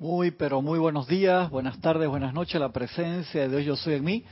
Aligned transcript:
Muy, 0.00 0.30
pero 0.30 0.62
muy 0.62 0.78
buenos 0.78 1.06
días, 1.06 1.50
buenas 1.50 1.78
tardes, 1.78 2.08
buenas 2.08 2.32
noches. 2.32 2.58
La 2.58 2.72
presencia 2.72 3.42
de 3.42 3.48
Dios 3.48 3.66
yo 3.66 3.76
soy 3.76 3.96
en 3.96 4.04
mí. 4.04 4.24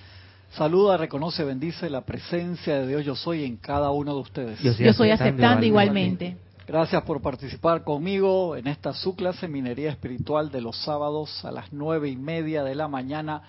Saluda, 0.53 0.97
reconoce, 0.97 1.45
bendice 1.45 1.91
la 1.91 2.07
presencia 2.07 2.81
de 2.81 2.87
Dios 2.87 3.05
yo 3.05 3.15
soy 3.15 3.45
en 3.45 3.59
cada 3.59 3.91
uno 3.91 4.15
de 4.15 4.21
ustedes. 4.21 4.61
Yo 4.61 4.73
soy, 4.95 5.11
aceptando, 5.11 5.67
igualmente. 5.67 6.39
Gracias 6.67 7.03
por 7.03 7.21
participar 7.21 7.85
conmigo 7.85 8.57
en 8.57 8.67
esta 8.67 8.95
su 8.95 9.15
clase 9.15 9.47
Minería 9.47 9.91
Espiritual 9.91 10.51
de 10.51 10.63
los 10.63 10.75
sábados 10.85 11.45
a 11.45 11.53
las 11.53 11.71
nueve 11.71 12.09
y 12.09 12.17
media 12.17 12.65
de 12.65 12.75
la 12.75 12.89
mañana, 12.89 13.43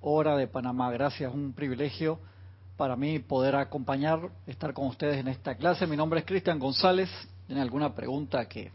hora 0.00 0.36
de 0.36 0.48
Panamá. 0.48 0.90
Gracias, 0.90 1.32
un 1.32 1.52
privilegio 1.52 2.18
para 2.76 2.96
mí 2.96 3.20
poder 3.20 3.54
acompañar, 3.54 4.18
estar 4.48 4.74
con 4.74 4.88
ustedes 4.88 5.18
en 5.18 5.28
esta 5.28 5.54
clase. 5.54 5.86
Mi 5.86 5.96
nombre 5.96 6.18
es 6.18 6.26
Cristian 6.26 6.58
González. 6.58 7.08
¿Tienen 7.46 7.62
alguna 7.62 7.94
pregunta 7.94 8.44
que 8.46 8.72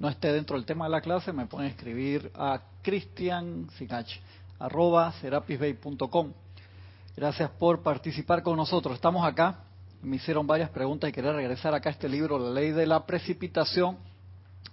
no 0.00 0.08
esté 0.08 0.32
dentro 0.32 0.56
del 0.56 0.64
tema 0.64 0.86
de 0.86 0.90
la 0.92 1.02
clase, 1.02 1.30
me 1.30 1.44
pueden 1.44 1.70
escribir 1.70 2.32
a 2.34 2.62
cristian 2.82 3.68
arroba 4.58 5.12
serapisbay.com. 5.20 6.32
Gracias 7.14 7.50
por 7.50 7.82
participar 7.82 8.42
con 8.42 8.56
nosotros. 8.56 8.94
Estamos 8.94 9.26
acá, 9.26 9.58
me 10.02 10.16
hicieron 10.16 10.46
varias 10.46 10.70
preguntas 10.70 11.10
y 11.10 11.12
quería 11.12 11.32
regresar 11.32 11.74
acá 11.74 11.90
a 11.90 11.92
este 11.92 12.08
libro, 12.08 12.38
La 12.38 12.50
Ley 12.50 12.70
de 12.70 12.86
la 12.86 13.04
Precipitación, 13.04 13.98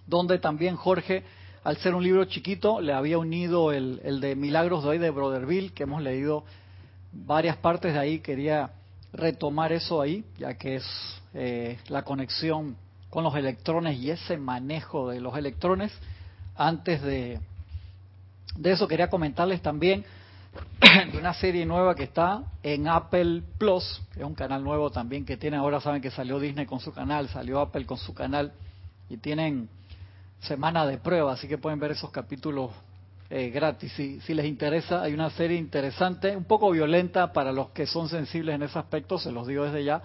donde 0.06 0.40
también 0.40 0.78
Jorge, 0.78 1.26
al 1.66 1.76
ser 1.76 1.94
un 1.94 2.04
libro 2.04 2.24
chiquito, 2.24 2.80
le 2.80 2.94
había 2.94 3.18
unido 3.18 3.74
el, 3.74 4.00
el 4.06 4.22
de 4.22 4.34
Milagros 4.38 4.84
de 4.84 4.90
hoy 4.92 4.98
de 4.98 5.10
Broderville, 5.10 5.74
que 5.74 5.84
hemos 5.84 6.02
leído 6.02 6.46
varias 7.12 7.58
partes 7.58 7.94
de 7.94 8.00
ahí, 8.00 8.20
quería 8.20 8.72
retomar 9.12 9.74
eso 9.74 10.02
ahí, 10.02 10.24
ya 10.38 10.54
que 10.54 10.76
es 10.78 10.86
eh, 11.34 11.80
la 11.90 12.04
conexión 12.04 12.78
con 13.10 13.24
los 13.24 13.36
electrones 13.36 13.98
y 13.98 14.12
ese 14.12 14.38
manejo 14.38 15.10
de 15.10 15.22
los 15.22 15.38
electrones. 15.38 15.92
Antes 16.56 17.02
de, 17.02 17.40
de 18.56 18.72
eso 18.72 18.88
quería 18.88 19.10
comentarles 19.10 19.62
también 19.62 20.06
de 21.12 21.18
una 21.18 21.34
serie 21.34 21.66
nueva 21.66 21.96
que 21.96 22.04
está 22.04 22.44
en 22.64 22.88
Apple 22.88 23.44
Plus, 23.58 24.02
que 24.14 24.20
es 24.20 24.26
un 24.26 24.36
canal 24.36 24.64
nuevo 24.64 24.90
también 24.90 25.26
que 25.26 25.38
tiene, 25.38 25.58
ahora 25.58 25.80
saben 25.80 26.02
que 26.02 26.12
salió 26.12 26.40
Disney 26.40 26.66
con 26.66 26.80
su 26.80 26.92
canal, 26.92 27.30
salió 27.30 27.60
Apple 27.60 27.86
con 27.86 27.98
su 27.98 28.14
canal 28.14 28.52
y 29.10 29.18
tienen 29.18 29.70
semana 30.42 30.86
de 30.86 30.98
prueba, 30.98 31.34
así 31.34 31.48
que 31.48 31.58
pueden 31.58 31.80
ver 31.80 31.92
esos 31.92 32.12
capítulos 32.12 32.72
eh, 33.30 33.50
gratis. 33.50 33.92
Si, 33.94 34.20
si 34.22 34.34
les 34.34 34.46
interesa, 34.46 35.02
hay 35.02 35.14
una 35.14 35.30
serie 35.32 35.58
interesante, 35.58 36.36
un 36.36 36.46
poco 36.46 36.72
violenta 36.72 37.34
para 37.34 37.52
los 37.52 37.70
que 37.70 37.86
son 37.86 38.10
sensibles 38.10 38.56
en 38.56 38.64
ese 38.64 38.80
aspecto, 38.80 39.18
se 39.18 39.32
los 39.32 39.48
digo 39.48 39.66
desde 39.66 39.84
ya, 39.84 40.02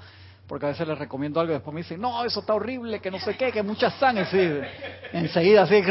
porque 0.46 0.66
a 0.66 0.68
veces 0.70 0.86
les 0.86 0.98
recomiendo 0.98 1.40
algo 1.40 1.52
y 1.52 1.54
después 1.54 1.74
me 1.74 1.82
dicen, 1.82 2.00
no, 2.00 2.24
eso 2.24 2.40
está 2.40 2.54
horrible, 2.54 3.00
que 3.00 3.10
no 3.10 3.18
sé 3.18 3.36
qué, 3.36 3.52
que 3.52 3.62
mucha 3.62 3.90
sangre. 3.92 4.26
Enseguida 5.12 5.62
así, 5.62 5.82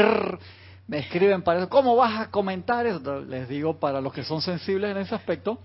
me 0.88 1.00
escriben 1.00 1.42
para 1.42 1.60
eso. 1.60 1.70
¿Cómo 1.70 1.96
vas 1.96 2.20
a 2.20 2.32
comentar 2.32 2.86
eso? 2.86 3.22
Les 3.22 3.48
digo, 3.48 3.80
para 3.80 4.02
los 4.02 4.14
que 4.14 4.24
son 4.24 4.42
sensibles 4.42 4.92
en 4.92 4.98
ese 4.98 5.16
aspecto, 5.16 5.60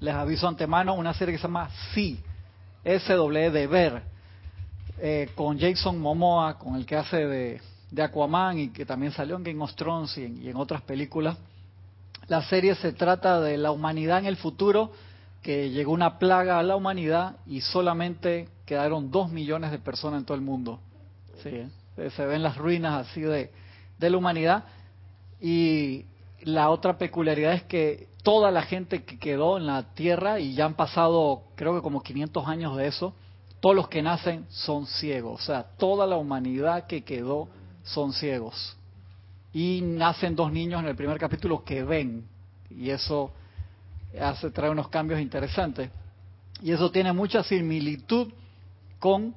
les 0.00 0.14
aviso 0.14 0.48
antemano 0.48 0.94
una 0.94 1.14
serie 1.14 1.34
que 1.34 1.38
se 1.38 1.46
llama 1.46 1.70
Sí, 1.94 2.20
SW 2.84 3.50
de 3.50 3.66
Ver, 3.68 4.02
eh, 4.98 5.30
con 5.34 5.58
Jason 5.58 5.98
Momoa, 5.98 6.58
con 6.58 6.74
el 6.74 6.84
que 6.84 6.96
hace 6.96 7.24
de, 7.24 7.60
de, 7.90 8.02
Aquaman 8.02 8.58
y 8.58 8.68
que 8.70 8.84
también 8.84 9.12
salió 9.12 9.36
en 9.36 9.44
Game 9.44 9.62
of 9.62 9.74
Thrones 9.74 10.18
y 10.18 10.48
en 10.48 10.56
otras 10.56 10.82
películas. 10.82 11.38
La 12.26 12.42
serie 12.42 12.74
se 12.74 12.92
trata 12.92 13.40
de 13.40 13.56
la 13.58 13.70
humanidad 13.70 14.18
en 14.18 14.26
el 14.26 14.36
futuro 14.36 14.92
que 15.42 15.70
llegó 15.70 15.92
una 15.92 16.18
plaga 16.18 16.58
a 16.58 16.62
la 16.62 16.76
humanidad 16.76 17.36
y 17.46 17.60
solamente 17.60 18.48
quedaron 18.64 19.10
dos 19.10 19.30
millones 19.30 19.72
de 19.72 19.78
personas 19.78 20.20
en 20.20 20.24
todo 20.24 20.36
el 20.36 20.42
mundo. 20.42 20.80
Sí, 21.42 21.68
se 22.10 22.26
ven 22.26 22.42
las 22.42 22.56
ruinas 22.56 23.08
así 23.08 23.20
de, 23.20 23.50
de 23.98 24.10
la 24.10 24.16
humanidad. 24.16 24.64
Y 25.40 26.06
la 26.42 26.70
otra 26.70 26.96
peculiaridad 26.96 27.54
es 27.54 27.64
que 27.64 28.08
toda 28.22 28.52
la 28.52 28.62
gente 28.62 29.04
que 29.04 29.18
quedó 29.18 29.58
en 29.58 29.66
la 29.66 29.94
Tierra, 29.94 30.38
y 30.38 30.54
ya 30.54 30.64
han 30.64 30.74
pasado 30.74 31.42
creo 31.56 31.74
que 31.74 31.82
como 31.82 32.02
500 32.02 32.46
años 32.46 32.76
de 32.76 32.86
eso, 32.86 33.14
todos 33.60 33.74
los 33.74 33.88
que 33.88 34.02
nacen 34.02 34.46
son 34.48 34.86
ciegos. 34.86 35.40
O 35.40 35.44
sea, 35.44 35.64
toda 35.76 36.06
la 36.06 36.16
humanidad 36.16 36.86
que 36.86 37.02
quedó 37.02 37.48
son 37.82 38.12
ciegos. 38.12 38.76
Y 39.52 39.80
nacen 39.82 40.34
dos 40.36 40.52
niños 40.52 40.80
en 40.80 40.88
el 40.88 40.96
primer 40.96 41.18
capítulo 41.18 41.64
que 41.64 41.82
ven. 41.82 42.26
Y 42.70 42.90
eso 42.90 43.32
hace 44.20 44.50
trae 44.50 44.70
unos 44.70 44.88
cambios 44.88 45.20
interesantes. 45.20 45.90
Y 46.62 46.72
eso 46.72 46.90
tiene 46.90 47.12
mucha 47.12 47.42
similitud 47.42 48.32
con 48.98 49.34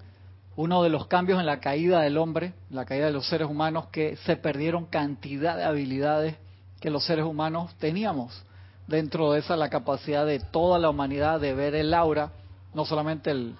uno 0.55 0.83
de 0.83 0.89
los 0.89 1.07
cambios 1.07 1.39
en 1.39 1.45
la 1.45 1.59
caída 1.59 2.01
del 2.01 2.17
hombre, 2.17 2.53
la 2.69 2.85
caída 2.85 3.07
de 3.07 3.11
los 3.11 3.27
seres 3.27 3.47
humanos, 3.49 3.87
que 3.87 4.15
se 4.17 4.37
perdieron 4.37 4.85
cantidad 4.85 5.57
de 5.57 5.63
habilidades 5.63 6.35
que 6.79 6.89
los 6.89 7.05
seres 7.05 7.25
humanos 7.25 7.75
teníamos. 7.79 8.43
Dentro 8.87 9.31
de 9.31 9.39
esa 9.39 9.55
la 9.55 9.69
capacidad 9.69 10.25
de 10.25 10.39
toda 10.39 10.77
la 10.77 10.89
humanidad 10.89 11.39
de 11.39 11.53
ver 11.53 11.75
el 11.75 11.93
aura, 11.93 12.31
no 12.73 12.85
solamente 12.85 13.31
el, 13.31 13.55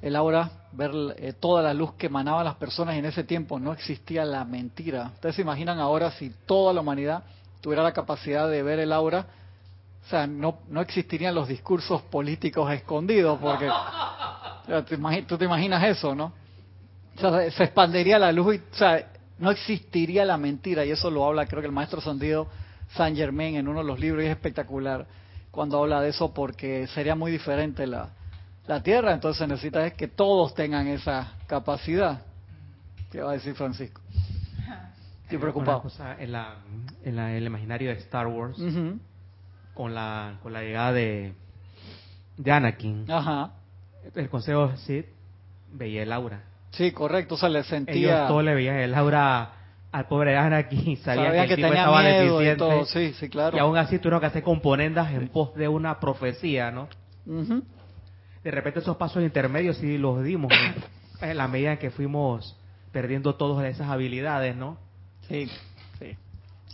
el 0.00 0.16
aura, 0.16 0.50
ver 0.72 0.90
eh, 1.18 1.32
toda 1.32 1.62
la 1.62 1.74
luz 1.74 1.94
que 1.94 2.06
emanaban 2.06 2.44
las 2.44 2.56
personas 2.56 2.96
en 2.96 3.04
ese 3.04 3.24
tiempo 3.24 3.58
no 3.58 3.72
existía 3.72 4.24
la 4.24 4.44
mentira. 4.44 5.12
Ustedes 5.14 5.36
se 5.36 5.42
imaginan 5.42 5.78
ahora 5.78 6.10
si 6.12 6.30
toda 6.46 6.72
la 6.72 6.80
humanidad 6.80 7.24
tuviera 7.60 7.82
la 7.82 7.92
capacidad 7.92 8.48
de 8.48 8.62
ver 8.62 8.78
el 8.78 8.92
aura, 8.92 9.26
o 10.06 10.08
sea, 10.08 10.24
no, 10.24 10.58
no 10.68 10.80
existirían 10.82 11.34
los 11.34 11.48
discursos 11.48 12.00
políticos 12.02 12.70
escondidos, 12.72 13.40
porque 13.40 13.68
tú 15.26 15.36
te 15.36 15.44
imaginas 15.44 15.82
eso, 15.82 16.14
¿no? 16.14 16.32
O 17.16 17.18
sea, 17.18 17.50
se 17.50 17.64
expandería 17.64 18.16
la 18.16 18.30
luz 18.30 18.54
y, 18.54 18.58
o 18.58 18.74
sea, 18.76 19.04
no 19.38 19.50
existiría 19.50 20.24
la 20.24 20.36
mentira, 20.36 20.84
y 20.84 20.92
eso 20.92 21.10
lo 21.10 21.24
habla 21.24 21.46
creo 21.46 21.60
que 21.60 21.66
el 21.66 21.72
maestro 21.72 22.00
Sandido 22.00 22.46
San 22.94 23.16
Germain 23.16 23.56
en 23.56 23.66
uno 23.66 23.80
de 23.80 23.86
los 23.86 23.98
libros, 23.98 24.22
y 24.22 24.26
es 24.26 24.32
espectacular 24.32 25.06
cuando 25.50 25.82
habla 25.82 26.00
de 26.00 26.10
eso, 26.10 26.32
porque 26.32 26.86
sería 26.86 27.16
muy 27.16 27.32
diferente 27.32 27.84
la, 27.84 28.10
la 28.68 28.80
Tierra, 28.84 29.12
entonces 29.12 29.48
necesita 29.48 29.84
es 29.84 29.94
que 29.94 30.06
todos 30.06 30.54
tengan 30.54 30.86
esa 30.86 31.32
capacidad. 31.48 32.22
¿Qué 33.10 33.22
va 33.22 33.30
a 33.30 33.34
decir 33.34 33.54
Francisco? 33.54 34.00
Estoy 35.24 35.38
preocupado. 35.38 35.82
en, 36.20 36.30
la, 36.30 36.54
en 37.02 37.18
el 37.18 37.44
imaginario 37.44 37.90
de 37.90 37.96
Star 37.98 38.28
Wars, 38.28 38.56
con 39.76 39.94
la, 39.94 40.38
con 40.42 40.52
la 40.52 40.62
llegada 40.62 40.92
de, 40.94 41.34
de 42.38 42.50
Anakin, 42.50 43.04
Ajá. 43.10 43.52
el 44.14 44.28
consejo 44.30 44.74
Sith 44.78 45.06
veía 45.72 46.02
el 46.02 46.12
aura. 46.12 46.42
Sí, 46.70 46.90
correcto, 46.92 47.34
o 47.34 47.38
sea, 47.38 47.48
le 47.50 47.62
sentía... 47.62 47.94
Ellos 48.16 48.28
todos 48.28 48.42
le 48.42 48.54
veían 48.54 48.76
el 48.76 48.94
aura 48.94 49.52
al 49.92 50.06
pobre 50.06 50.36
Anakin, 50.36 50.96
sabían 50.96 51.26
Sabía 51.26 51.32
que, 51.32 51.40
el 51.42 51.48
que 51.48 51.56
tipo 51.56 51.68
tenía 51.68 51.82
estaba 51.82 52.02
miedo 52.02 52.42
y 52.42 52.44
deficiente. 52.46 52.56
todo, 52.58 52.84
sí, 52.86 53.12
sí, 53.12 53.28
claro. 53.28 53.56
Y 53.56 53.60
aún 53.60 53.76
así 53.76 53.98
tuvieron 53.98 54.20
que 54.20 54.26
hacer 54.26 54.42
componendas 54.42 55.12
en 55.12 55.28
pos 55.28 55.54
de 55.54 55.68
una 55.68 56.00
profecía, 56.00 56.70
¿no? 56.70 56.88
De 57.26 58.50
repente 58.50 58.80
esos 58.80 58.96
pasos 58.96 59.22
intermedios 59.22 59.76
sí 59.76 59.98
los 59.98 60.22
dimos, 60.24 60.50
¿no? 60.52 61.26
en 61.26 61.36
la 61.36 61.48
medida 61.48 61.72
en 61.72 61.78
que 61.78 61.90
fuimos 61.90 62.58
perdiendo 62.92 63.34
todas 63.34 63.66
esas 63.66 63.88
habilidades, 63.88 64.56
¿no? 64.56 64.78
Sí, 65.28 65.50
sí. 65.98 66.16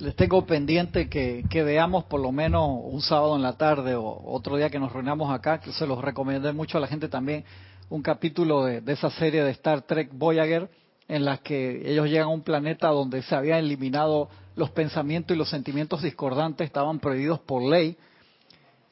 Les 0.01 0.17
tengo 0.17 0.45
pendiente 0.47 1.09
que, 1.09 1.45
que 1.49 1.63
veamos 1.63 2.05
por 2.05 2.21
lo 2.21 2.33
menos 2.33 2.67
un 2.83 3.03
sábado 3.03 3.37
en 3.37 3.43
la 3.43 3.57
tarde 3.57 3.95
o 3.95 4.23
otro 4.25 4.57
día 4.57 4.71
que 4.71 4.79
nos 4.79 4.93
reunamos 4.93 5.33
acá, 5.33 5.61
que 5.61 5.73
se 5.73 5.87
los 5.87 6.01
recomendé 6.01 6.53
mucho 6.53 6.79
a 6.79 6.81
la 6.81 6.87
gente 6.87 7.09
también, 7.09 7.45
un 7.91 8.03
capítulo 8.03 8.65
de, 8.65 8.81
de 8.81 8.93
esa 8.95 9.11
serie 9.11 9.45
de 9.45 9.51
Star 9.51 9.83
Trek 9.83 10.11
Voyager, 10.13 10.71
en 11.09 11.25
la 11.25 11.39
que 11.39 11.83
ellos 11.85 12.09
llegan 12.09 12.29
a 12.29 12.29
un 12.29 12.43
planeta 12.43 12.89
donde 12.89 13.23
se 13.23 13.35
habían 13.35 13.59
eliminado 13.59 14.31
los 14.57 14.71
pensamientos 14.71 15.35
y 15.35 15.39
los 15.39 15.51
sentimientos 15.51 16.03
discordantes, 16.03 16.67
estaban 16.67 16.99
prohibidos 16.99 17.41
por 17.41 17.63
ley. 17.63 17.97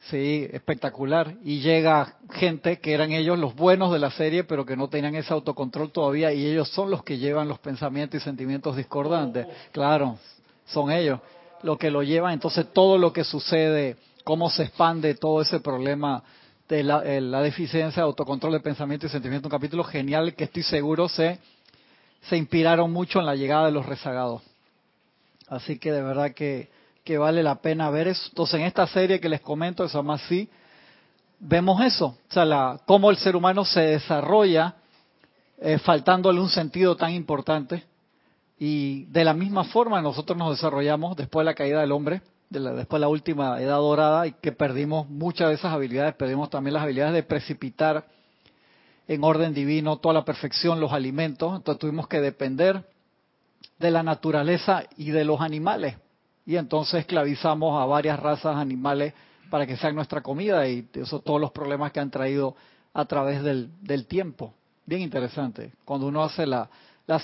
Sí, 0.09 0.47
espectacular. 0.51 1.35
Y 1.43 1.59
llega 1.59 2.15
gente 2.31 2.79
que 2.79 2.93
eran 2.93 3.11
ellos 3.11 3.37
los 3.37 3.55
buenos 3.55 3.91
de 3.91 3.99
la 3.99 4.11
serie, 4.11 4.43
pero 4.43 4.65
que 4.65 4.75
no 4.75 4.87
tenían 4.87 5.15
ese 5.15 5.33
autocontrol 5.33 5.91
todavía, 5.91 6.31
y 6.33 6.45
ellos 6.45 6.69
son 6.69 6.89
los 6.89 7.03
que 7.03 7.17
llevan 7.17 7.47
los 7.47 7.59
pensamientos 7.59 8.21
y 8.21 8.23
sentimientos 8.23 8.75
discordantes. 8.75 9.45
Claro, 9.71 10.17
son 10.65 10.91
ellos 10.91 11.19
los 11.63 11.77
que 11.77 11.91
lo 11.91 12.03
llevan. 12.03 12.33
Entonces, 12.33 12.67
todo 12.73 12.97
lo 12.97 13.13
que 13.13 13.23
sucede, 13.23 13.97
cómo 14.23 14.49
se 14.49 14.63
expande 14.63 15.15
todo 15.15 15.41
ese 15.41 15.59
problema 15.59 16.23
de 16.67 16.83
la, 16.83 17.03
eh, 17.03 17.21
la 17.21 17.41
deficiencia 17.41 18.01
de 18.01 18.07
autocontrol 18.07 18.53
de 18.53 18.59
pensamiento 18.59 19.05
y 19.05 19.09
sentimiento, 19.09 19.47
un 19.47 19.51
capítulo 19.51 19.83
genial 19.83 20.33
que 20.35 20.45
estoy 20.45 20.63
seguro 20.63 21.09
se, 21.09 21.39
se 22.21 22.37
inspiraron 22.37 22.91
mucho 22.91 23.19
en 23.19 23.25
la 23.25 23.35
llegada 23.35 23.65
de 23.65 23.71
los 23.71 23.85
rezagados. 23.85 24.41
Así 25.47 25.77
que 25.77 25.91
de 25.91 26.01
verdad 26.01 26.31
que, 26.31 26.69
que 27.03 27.17
vale 27.17 27.43
la 27.43 27.55
pena 27.55 27.89
ver 27.89 28.07
eso. 28.07 28.23
Entonces, 28.29 28.59
en 28.59 28.65
esta 28.65 28.87
serie 28.87 29.19
que 29.19 29.29
les 29.29 29.41
comento, 29.41 29.87
se 29.87 29.97
llama 29.97 30.13
así, 30.15 30.49
vemos 31.39 31.83
eso, 31.83 32.05
o 32.05 32.33
sea, 32.33 32.45
la, 32.45 32.79
cómo 32.85 33.09
el 33.09 33.17
ser 33.17 33.35
humano 33.35 33.65
se 33.65 33.81
desarrolla 33.81 34.75
eh, 35.59 35.79
faltándole 35.79 36.39
un 36.39 36.49
sentido 36.49 36.95
tan 36.95 37.11
importante. 37.11 37.83
Y 38.63 39.05
de 39.05 39.23
la 39.23 39.33
misma 39.33 39.63
forma 39.63 40.03
nosotros 40.03 40.37
nos 40.37 40.51
desarrollamos 40.51 41.17
después 41.17 41.43
de 41.43 41.45
la 41.45 41.55
caída 41.55 41.81
del 41.81 41.91
hombre, 41.91 42.21
de 42.51 42.59
la- 42.59 42.73
después 42.73 42.99
de 42.99 43.01
la 43.01 43.07
última 43.07 43.59
edad 43.59 43.77
dorada, 43.77 44.27
y 44.27 44.33
que 44.33 44.51
perdimos 44.51 45.09
muchas 45.09 45.49
de 45.49 45.55
esas 45.55 45.73
habilidades, 45.73 46.13
perdimos 46.13 46.51
también 46.51 46.75
las 46.75 46.83
habilidades 46.83 47.15
de 47.15 47.23
precipitar 47.23 48.05
en 49.07 49.23
orden 49.23 49.55
divino 49.55 49.97
toda 49.97 50.13
la 50.13 50.23
perfección, 50.23 50.79
los 50.79 50.93
alimentos, 50.93 51.55
entonces 51.55 51.79
tuvimos 51.79 52.07
que 52.07 52.21
depender 52.21 52.85
de 53.79 53.89
la 53.89 54.03
naturaleza 54.03 54.83
y 54.95 55.09
de 55.09 55.25
los 55.25 55.41
animales. 55.41 55.95
Y 56.45 56.55
entonces 56.57 56.99
esclavizamos 56.99 57.81
a 57.81 57.87
varias 57.87 58.19
razas 58.19 58.57
animales 58.57 59.15
para 59.49 59.65
que 59.65 59.75
sean 59.75 59.95
nuestra 59.95 60.21
comida 60.21 60.67
y 60.67 60.87
eso 60.93 61.19
todos 61.19 61.41
los 61.41 61.49
problemas 61.49 61.91
que 61.91 61.99
han 61.99 62.11
traído 62.11 62.55
a 62.93 63.05
través 63.05 63.41
del, 63.41 64.05
tiempo. 64.07 64.53
Bien 64.85 65.01
interesante, 65.01 65.71
cuando 65.83 66.05
uno 66.05 66.21
hace 66.21 66.45
la 66.45 66.69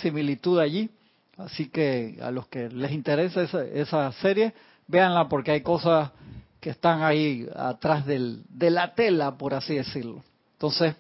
similitud 0.01 0.57
allí. 0.57 0.89
Así 1.37 1.69
que 1.69 2.17
a 2.21 2.31
los 2.31 2.47
que 2.47 2.69
les 2.69 2.91
interesa 2.91 3.43
esa, 3.43 3.63
esa 3.63 4.11
serie, 4.13 4.53
véanla 4.87 5.29
porque 5.29 5.51
hay 5.51 5.61
cosas 5.61 6.11
que 6.59 6.71
están 6.71 7.03
ahí 7.03 7.47
atrás 7.55 8.05
del, 8.05 8.41
de 8.49 8.71
la 8.71 8.95
tela, 8.95 9.37
por 9.37 9.53
así 9.53 9.75
decirlo. 9.75 10.23
Entonces, 10.53 10.95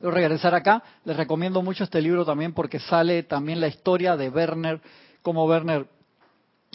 regresar 0.00 0.54
acá, 0.54 0.82
les 1.04 1.16
recomiendo 1.16 1.62
mucho 1.62 1.84
este 1.84 2.02
libro 2.02 2.24
también 2.24 2.52
porque 2.52 2.80
sale 2.80 3.22
también 3.22 3.60
la 3.60 3.68
historia 3.68 4.16
de 4.16 4.28
Werner, 4.28 4.80
como 5.22 5.44
Werner 5.44 5.86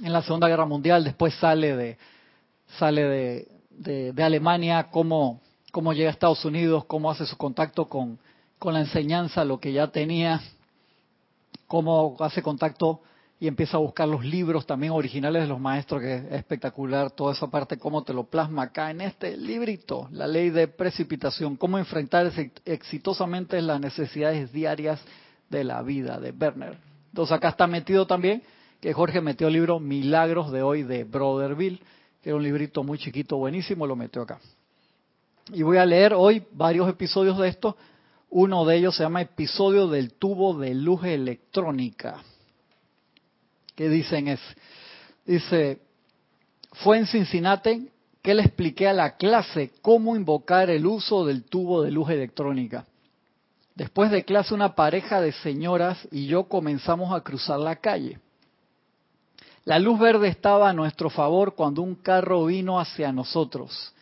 en 0.01 0.13
la 0.13 0.21
Segunda 0.21 0.47
Guerra 0.47 0.65
Mundial, 0.65 1.03
después 1.03 1.33
sale 1.35 1.75
de 1.75 1.97
sale 2.79 3.47
de, 3.69 4.23
Alemania, 4.23 4.87
cómo, 4.91 5.41
cómo 5.71 5.93
llega 5.93 6.09
a 6.09 6.13
Estados 6.13 6.45
Unidos, 6.45 6.85
cómo 6.85 7.11
hace 7.11 7.25
su 7.25 7.37
contacto 7.37 7.87
con, 7.89 8.17
con 8.57 8.73
la 8.73 8.79
enseñanza, 8.79 9.43
lo 9.43 9.59
que 9.59 9.73
ya 9.73 9.87
tenía, 9.87 10.41
cómo 11.71 12.17
hace 12.19 12.43
contacto 12.43 12.99
y 13.39 13.47
empieza 13.47 13.77
a 13.77 13.79
buscar 13.79 14.05
los 14.05 14.25
libros 14.25 14.65
también 14.65 14.91
originales 14.91 15.43
de 15.43 15.47
los 15.47 15.57
maestros, 15.57 16.01
que 16.01 16.15
es 16.15 16.31
espectacular 16.33 17.11
toda 17.11 17.31
esa 17.31 17.47
parte, 17.47 17.77
cómo 17.77 18.03
te 18.03 18.13
lo 18.13 18.25
plasma 18.25 18.63
acá 18.63 18.91
en 18.91 18.99
este 18.99 19.37
librito, 19.37 20.09
la 20.11 20.27
ley 20.27 20.49
de 20.49 20.67
precipitación, 20.67 21.55
cómo 21.55 21.77
enfrentar 21.77 22.29
exitosamente 22.65 23.61
las 23.61 23.79
necesidades 23.79 24.51
diarias 24.51 24.99
de 25.49 25.63
la 25.63 25.81
vida 25.81 26.19
de 26.19 26.31
Werner. 26.31 26.77
Entonces 27.07 27.37
acá 27.37 27.47
está 27.47 27.67
metido 27.67 28.05
también 28.05 28.43
que 28.81 28.91
Jorge 28.91 29.21
metió 29.21 29.47
el 29.47 29.53
libro 29.53 29.79
Milagros 29.79 30.51
de 30.51 30.63
hoy 30.63 30.83
de 30.83 31.05
Brotherville, 31.05 31.79
que 32.21 32.31
era 32.31 32.35
un 32.35 32.43
librito 32.43 32.83
muy 32.83 32.97
chiquito, 32.97 33.37
buenísimo, 33.37 33.87
lo 33.87 33.95
metió 33.95 34.23
acá. 34.23 34.41
Y 35.53 35.63
voy 35.63 35.77
a 35.77 35.85
leer 35.85 36.15
hoy 36.15 36.43
varios 36.51 36.89
episodios 36.89 37.37
de 37.37 37.47
esto. 37.47 37.77
Uno 38.31 38.65
de 38.65 38.77
ellos 38.77 38.95
se 38.95 39.03
llama 39.03 39.21
Episodio 39.21 39.87
del 39.87 40.13
tubo 40.13 40.57
de 40.57 40.73
luz 40.73 41.03
electrónica 41.03 42.23
que 43.75 43.89
dicen 43.89 44.27
es, 44.27 44.39
dice, 45.25 45.81
fue 46.71 46.99
en 46.99 47.07
Cincinnati 47.07 47.89
que 48.21 48.33
le 48.33 48.43
expliqué 48.43 48.87
a 48.87 48.93
la 48.93 49.17
clase 49.17 49.71
cómo 49.81 50.15
invocar 50.15 50.69
el 50.69 50.85
uso 50.85 51.25
del 51.25 51.43
tubo 51.45 51.81
de 51.81 51.91
luz 51.91 52.09
electrónica. 52.09 52.85
Después 53.73 54.11
de 54.11 54.23
clase 54.23 54.53
una 54.53 54.75
pareja 54.75 55.19
de 55.21 55.31
señoras 55.31 56.07
y 56.11 56.27
yo 56.27 56.43
comenzamos 56.43 57.13
a 57.13 57.21
cruzar 57.21 57.59
la 57.59 57.77
calle. 57.77 58.19
La 59.65 59.79
luz 59.79 59.99
verde 59.99 60.27
estaba 60.27 60.69
a 60.69 60.73
nuestro 60.73 61.09
favor 61.09 61.55
cuando 61.55 61.81
un 61.81 61.95
carro 61.95 62.45
vino 62.45 62.79
hacia 62.79 63.11
nosotros. 63.11 63.93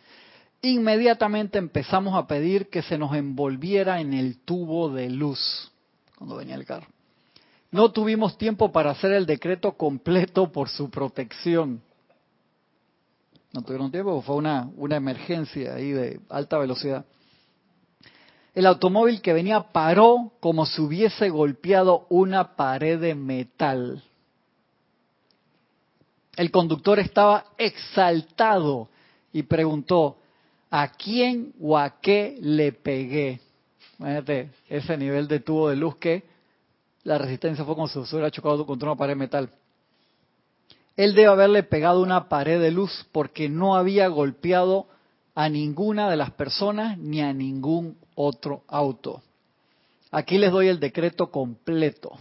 Inmediatamente 0.62 1.58
empezamos 1.58 2.14
a 2.14 2.26
pedir 2.26 2.68
que 2.68 2.82
se 2.82 2.98
nos 2.98 3.14
envolviera 3.14 4.00
en 4.00 4.12
el 4.12 4.38
tubo 4.38 4.90
de 4.90 5.08
luz 5.08 5.70
cuando 6.16 6.36
venía 6.36 6.54
el 6.54 6.66
carro. 6.66 6.86
No 7.70 7.92
tuvimos 7.92 8.36
tiempo 8.36 8.70
para 8.70 8.90
hacer 8.90 9.12
el 9.12 9.26
decreto 9.26 9.72
completo 9.72 10.52
por 10.52 10.68
su 10.68 10.90
protección. 10.90 11.80
No 13.52 13.62
tuvieron 13.62 13.90
tiempo, 13.90 14.20
fue 14.22 14.36
una, 14.36 14.68
una 14.76 14.96
emergencia 14.96 15.74
ahí 15.74 15.92
de 15.92 16.20
alta 16.28 16.58
velocidad. 16.58 17.06
El 18.54 18.66
automóvil 18.66 19.22
que 19.22 19.32
venía 19.32 19.60
paró 19.72 20.32
como 20.40 20.66
si 20.66 20.82
hubiese 20.82 21.30
golpeado 21.30 22.06
una 22.10 22.56
pared 22.56 23.00
de 23.00 23.14
metal. 23.14 24.02
El 26.36 26.50
conductor 26.50 26.98
estaba 26.98 27.46
exaltado 27.56 28.88
y 29.32 29.44
preguntó, 29.44 30.19
¿a 30.70 30.88
quién 30.92 31.52
o 31.60 31.76
a 31.76 32.00
qué 32.00 32.38
le 32.40 32.72
pegué? 32.72 33.40
Imagínate 33.98 34.50
ese 34.68 34.96
nivel 34.96 35.28
de 35.28 35.40
tubo 35.40 35.68
de 35.68 35.76
luz 35.76 35.96
que 35.96 36.24
la 37.02 37.18
resistencia 37.18 37.64
fue 37.64 37.74
como 37.74 37.88
si 37.88 38.04
se 38.04 38.16
hubiera 38.16 38.30
chocado 38.30 38.64
contra 38.64 38.90
una 38.90 38.98
pared 38.98 39.16
metal. 39.16 39.50
Él 40.96 41.14
debe 41.14 41.28
haberle 41.28 41.62
pegado 41.62 42.02
una 42.02 42.28
pared 42.28 42.60
de 42.60 42.70
luz 42.70 43.06
porque 43.12 43.48
no 43.48 43.74
había 43.74 44.08
golpeado 44.08 44.86
a 45.34 45.48
ninguna 45.48 46.10
de 46.10 46.16
las 46.16 46.30
personas 46.32 46.98
ni 46.98 47.20
a 47.20 47.32
ningún 47.32 47.96
otro 48.14 48.62
auto. 48.68 49.22
Aquí 50.10 50.38
les 50.38 50.50
doy 50.50 50.68
el 50.68 50.80
decreto 50.80 51.30
completo. 51.30 52.12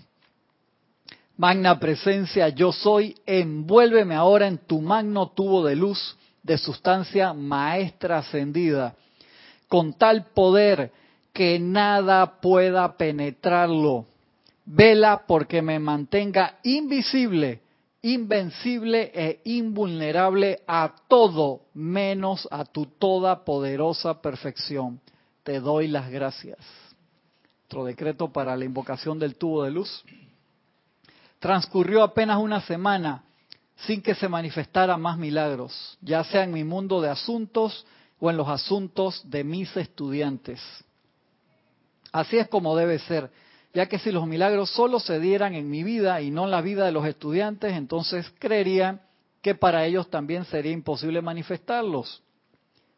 Magna 1.37 1.79
presencia, 1.79 2.49
yo 2.49 2.71
soy, 2.71 3.15
envuélveme 3.25 4.15
ahora 4.15 4.47
en 4.47 4.57
tu 4.59 4.81
magno 4.81 5.29
tubo 5.29 5.65
de 5.65 5.75
luz 5.75 6.17
de 6.43 6.57
sustancia 6.57 7.33
maestra 7.33 8.19
ascendida, 8.19 8.95
con 9.67 9.93
tal 9.93 10.25
poder 10.27 10.91
que 11.33 11.59
nada 11.59 12.39
pueda 12.41 12.97
penetrarlo 12.97 14.05
Vela 14.71 15.25
porque 15.25 15.63
me 15.63 15.79
mantenga 15.79 16.59
invisible, 16.61 17.59
invencible 18.03 19.11
e 19.15 19.41
invulnerable 19.45 20.61
a 20.67 20.93
todo, 21.07 21.61
menos 21.73 22.47
a 22.51 22.65
tu 22.65 22.85
toda 22.85 23.43
poderosa 23.43 24.21
perfección. 24.21 25.01
Te 25.41 25.59
doy 25.59 25.87
las 25.87 26.11
gracias. 26.11 26.59
Otro 27.65 27.83
decreto 27.83 28.31
para 28.31 28.55
la 28.55 28.63
invocación 28.63 29.17
del 29.17 29.37
tubo 29.37 29.63
de 29.63 29.71
luz. 29.71 30.03
Transcurrió 31.39 32.03
apenas 32.03 32.37
una 32.37 32.61
semana 32.61 33.23
sin 33.85 34.01
que 34.01 34.15
se 34.15 34.27
manifestara 34.27 34.97
más 34.97 35.17
milagros, 35.17 35.97
ya 36.01 36.23
sea 36.23 36.43
en 36.43 36.51
mi 36.51 36.63
mundo 36.63 37.01
de 37.01 37.09
asuntos 37.09 37.85
o 38.19 38.29
en 38.29 38.37
los 38.37 38.47
asuntos 38.47 39.21
de 39.29 39.43
mis 39.43 39.75
estudiantes. 39.77 40.61
Así 42.11 42.37
es 42.37 42.47
como 42.47 42.75
debe 42.75 42.99
ser 42.99 43.29
ya 43.73 43.87
que 43.87 43.99
si 43.99 44.11
los 44.11 44.25
milagros 44.25 44.71
solo 44.71 44.99
se 44.99 45.19
dieran 45.19 45.53
en 45.53 45.69
mi 45.69 45.83
vida 45.83 46.21
y 46.21 46.31
no 46.31 46.45
en 46.45 46.51
la 46.51 46.61
vida 46.61 46.85
de 46.85 46.91
los 46.91 47.05
estudiantes, 47.05 47.73
entonces 47.73 48.31
creería 48.39 49.01
que 49.41 49.55
para 49.55 49.85
ellos 49.85 50.09
también 50.09 50.45
sería 50.45 50.71
imposible 50.71 51.21
manifestarlos. 51.21 52.21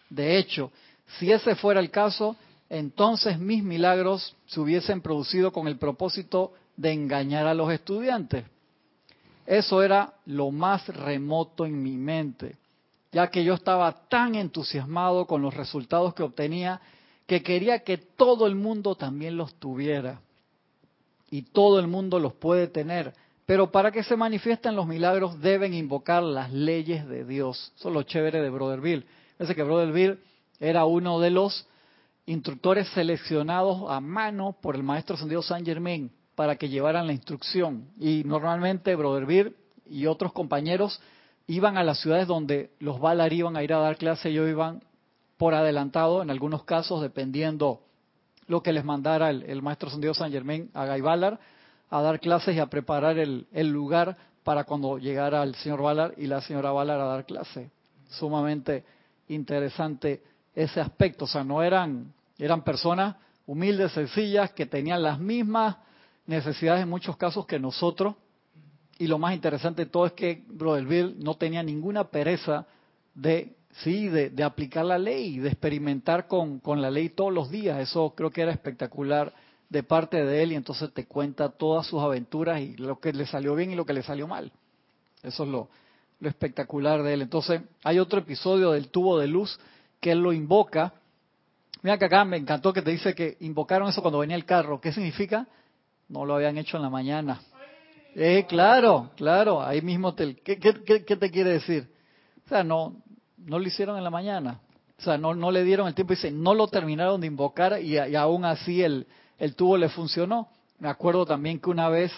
De 0.09 0.37
hecho, 0.37 0.71
si 1.19 1.31
ese 1.31 1.55
fuera 1.55 1.79
el 1.79 1.91
caso, 1.91 2.35
entonces 2.69 3.37
mis 3.37 3.63
milagros 3.63 4.35
se 4.47 4.59
hubiesen 4.59 5.01
producido 5.01 5.51
con 5.51 5.67
el 5.67 5.77
propósito 5.77 6.53
de 6.77 6.93
engañar 6.93 7.47
a 7.47 7.53
los 7.53 7.71
estudiantes. 7.71 8.45
Eso 9.45 9.81
era 9.81 10.13
lo 10.25 10.51
más 10.51 10.87
remoto 10.87 11.65
en 11.65 11.81
mi 11.81 11.97
mente, 11.97 12.57
ya 13.11 13.29
que 13.29 13.43
yo 13.43 13.53
estaba 13.53 14.07
tan 14.07 14.35
entusiasmado 14.35 15.25
con 15.25 15.41
los 15.41 15.53
resultados 15.53 16.13
que 16.13 16.23
obtenía 16.23 16.79
que 17.31 17.43
quería 17.43 17.79
que 17.79 17.97
todo 17.97 18.45
el 18.45 18.55
mundo 18.55 18.95
también 18.95 19.37
los 19.37 19.53
tuviera 19.55 20.19
y 21.29 21.43
todo 21.43 21.79
el 21.79 21.87
mundo 21.87 22.19
los 22.19 22.33
puede 22.33 22.67
tener. 22.67 23.13
Pero 23.45 23.71
para 23.71 23.91
que 23.91 24.03
se 24.03 24.17
manifiesten 24.17 24.75
los 24.75 24.85
milagros 24.85 25.39
deben 25.39 25.73
invocar 25.73 26.23
las 26.23 26.51
leyes 26.51 27.07
de 27.07 27.23
Dios. 27.23 27.71
Eso 27.77 27.87
es 27.87 27.93
lo 27.93 28.03
chévere 28.03 28.41
de 28.41 28.49
Brotherville. 28.49 29.05
Fíjense 29.33 29.55
que 29.55 29.63
Brotherville 29.63 30.19
era 30.59 30.83
uno 30.83 31.21
de 31.21 31.29
los 31.29 31.65
instructores 32.25 32.89
seleccionados 32.89 33.89
a 33.89 34.01
mano 34.01 34.57
por 34.61 34.75
el 34.75 34.83
maestro 34.83 35.15
Ascendido 35.15 35.41
San 35.41 35.65
Germain 35.65 36.11
para 36.35 36.55
que 36.55 36.69
llevaran 36.69 37.07
la 37.07 37.13
instrucción. 37.13 37.89
Y 37.99 38.23
normalmente 38.25 38.95
Brotherville 38.95 39.53
y 39.89 40.05
otros 40.05 40.33
compañeros 40.33 41.01
iban 41.47 41.77
a 41.77 41.83
las 41.83 41.99
ciudades 41.99 42.27
donde 42.27 42.71
los 42.79 42.99
Valar 42.99 43.33
iban 43.33 43.57
a 43.57 43.63
ir 43.63 43.73
a 43.73 43.79
dar 43.79 43.97
clase, 43.97 44.29
ellos 44.29 44.49
iban 44.49 44.83
por 45.37 45.53
adelantado, 45.53 46.21
en 46.21 46.29
algunos 46.29 46.63
casos, 46.63 47.01
dependiendo 47.01 47.81
lo 48.47 48.61
que 48.61 48.73
les 48.73 48.85
mandara 48.85 49.29
el, 49.29 49.61
maestro 49.61 49.89
Sandido 49.89 50.13
San 50.13 50.31
Germain 50.31 50.69
a 50.73 50.85
Guy 50.85 51.01
Ballard 51.01 51.39
a 51.89 52.01
dar 52.01 52.19
clases 52.19 52.55
y 52.55 52.59
a 52.59 52.67
preparar 52.67 53.17
el, 53.17 53.47
lugar 53.69 54.17
para 54.43 54.63
cuando 54.63 54.97
llegara 54.97 55.43
el 55.43 55.55
señor 55.55 55.81
Ballard 55.81 56.13
y 56.17 56.27
la 56.27 56.41
señora 56.41 56.71
Ballard 56.71 57.01
a 57.01 57.05
dar 57.05 57.25
clase. 57.25 57.71
Sumamente 58.09 58.85
interesante 59.27 60.23
ese 60.53 60.79
aspecto. 60.79 61.25
O 61.25 61.27
sea, 61.27 61.43
no 61.43 61.63
eran, 61.63 62.13
eran 62.37 62.63
personas 62.63 63.15
humildes, 63.45 63.91
sencillas, 63.91 64.51
que 64.51 64.65
tenían 64.65 65.01
las 65.01 65.19
mismas 65.19 65.77
necesidades 66.25 66.83
en 66.83 66.89
muchos 66.89 67.17
casos 67.17 67.45
que 67.45 67.59
nosotros. 67.59 68.15
Y 68.97 69.07
lo 69.07 69.17
más 69.17 69.33
interesante 69.33 69.85
de 69.85 69.91
todo 69.91 70.05
es 70.05 70.13
que 70.13 70.43
Brother 70.47 70.85
Bill 70.85 71.15
no 71.19 71.35
tenía 71.35 71.63
ninguna 71.63 72.05
pereza 72.05 72.67
de 73.15 73.55
sí, 73.83 74.09
de, 74.09 74.43
aplicar 74.43 74.85
la 74.85 74.97
ley, 74.97 75.39
de 75.39 75.49
experimentar 75.49 76.27
con, 76.27 76.59
con, 76.59 76.81
la 76.81 76.91
ley 76.91 77.09
todos 77.09 77.33
los 77.33 77.49
días. 77.49 77.79
Eso 77.79 78.13
creo 78.15 78.29
que 78.31 78.41
era 78.41 78.51
espectacular 78.51 79.33
de 79.69 79.83
parte 79.83 80.23
de 80.23 80.43
él 80.43 80.51
y 80.51 80.55
entonces 80.55 80.93
te 80.93 81.05
cuenta 81.05 81.49
todas 81.49 81.87
sus 81.87 82.01
aventuras 82.01 82.61
y 82.61 82.75
lo 82.75 82.99
que 82.99 83.13
le 83.13 83.25
salió 83.25 83.55
bien 83.55 83.71
y 83.71 83.75
lo 83.75 83.85
que 83.85 83.93
le 83.93 84.03
salió 84.03 84.27
mal. 84.27 84.51
Eso 85.23 85.43
es 85.43 85.49
lo, 85.49 85.69
lo 86.19 86.29
espectacular 86.29 87.03
de 87.03 87.13
él. 87.13 87.21
Entonces 87.21 87.61
hay 87.83 87.99
otro 87.99 88.19
episodio 88.19 88.71
del 88.71 88.89
tubo 88.89 89.17
de 89.17 89.27
luz 89.27 89.59
que 89.99 90.11
él 90.11 90.19
lo 90.19 90.33
invoca. 90.33 90.93
Mira 91.81 91.97
que 91.97 92.05
acá 92.05 92.25
me 92.25 92.37
encantó 92.37 92.73
que 92.73 92.81
te 92.81 92.91
dice 92.91 93.15
que 93.15 93.37
invocaron 93.39 93.89
eso 93.89 94.01
cuando 94.01 94.19
venía 94.19 94.35
el 94.35 94.45
carro. 94.45 94.81
¿Qué 94.81 94.91
significa? 94.91 95.47
No 96.11 96.25
lo 96.25 96.35
habían 96.35 96.57
hecho 96.57 96.75
en 96.75 96.83
la 96.83 96.89
mañana. 96.89 97.39
Eh, 98.15 98.45
claro, 98.47 99.11
claro, 99.15 99.63
ahí 99.63 99.81
mismo 99.81 100.13
te, 100.13 100.35
¿qué, 100.35 100.57
te 100.57 101.31
quiere 101.31 101.51
decir? 101.51 101.89
O 102.45 102.49
sea, 102.49 102.65
no, 102.65 103.01
no 103.37 103.57
lo 103.57 103.65
hicieron 103.65 103.97
en 103.97 104.03
la 104.03 104.09
mañana. 104.09 104.59
O 104.99 105.01
sea, 105.01 105.17
no, 105.17 105.33
no 105.33 105.51
le 105.51 105.63
dieron 105.63 105.87
el 105.87 105.95
tiempo. 105.95 106.11
Dice, 106.11 106.29
no 106.29 106.53
lo 106.53 106.67
terminaron 106.67 107.21
de 107.21 107.27
invocar 107.27 107.81
y, 107.81 107.97
y 107.97 108.15
aún 108.15 108.43
así 108.43 108.83
el, 108.83 109.07
el 109.39 109.55
tubo 109.55 109.77
le 109.77 109.87
funcionó. 109.87 110.49
Me 110.79 110.89
acuerdo 110.89 111.25
también 111.25 111.61
que 111.61 111.69
una 111.69 111.87
vez 111.87 112.11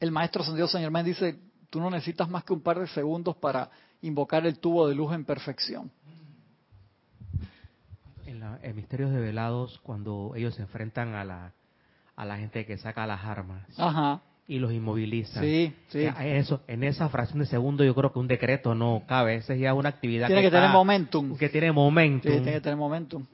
el 0.00 0.10
maestro 0.10 0.42
San 0.42 0.56
Dios 0.56 0.72
San 0.72 0.82
Germán 0.82 1.04
dice, 1.04 1.38
tú 1.70 1.80
no 1.80 1.90
necesitas 1.90 2.28
más 2.28 2.42
que 2.42 2.52
un 2.52 2.62
par 2.62 2.80
de 2.80 2.88
segundos 2.88 3.36
para 3.36 3.70
invocar 4.02 4.44
el 4.44 4.58
tubo 4.58 4.88
de 4.88 4.96
luz 4.96 5.12
en 5.12 5.24
perfección. 5.24 5.92
En, 8.26 8.40
la, 8.40 8.58
en 8.60 8.74
Misterios 8.74 9.12
de 9.12 9.20
Velados, 9.20 9.78
cuando 9.84 10.32
ellos 10.34 10.56
se 10.56 10.62
enfrentan 10.62 11.14
a 11.14 11.24
la, 11.24 11.52
a 12.18 12.24
la 12.24 12.36
gente 12.36 12.66
que 12.66 12.76
saca 12.76 13.06
las 13.06 13.24
armas 13.24 13.64
y 14.48 14.58
los 14.58 14.72
inmoviliza. 14.72 15.40
Sí, 15.40 15.72
sí. 15.86 16.08
Eso, 16.20 16.62
en 16.66 16.82
esa 16.82 17.08
fracción 17.08 17.38
de 17.38 17.46
segundo 17.46 17.84
yo 17.84 17.94
creo 17.94 18.12
que 18.12 18.18
un 18.18 18.26
decreto 18.26 18.74
no 18.74 19.04
cabe. 19.06 19.36
Esa 19.36 19.54
es 19.54 19.60
ya 19.60 19.72
una 19.72 19.90
actividad 19.90 20.26
tiene 20.26 20.42
que, 20.42 20.50
tener 20.50 20.70
momentum. 20.70 21.36
Que 21.36 21.48
tiene 21.48 21.70
momentum. 21.70 22.32
Sí, 22.32 22.38
tiene 22.38 22.54
que 22.54 22.60
tener 22.60 22.76
momentum. 22.76 23.24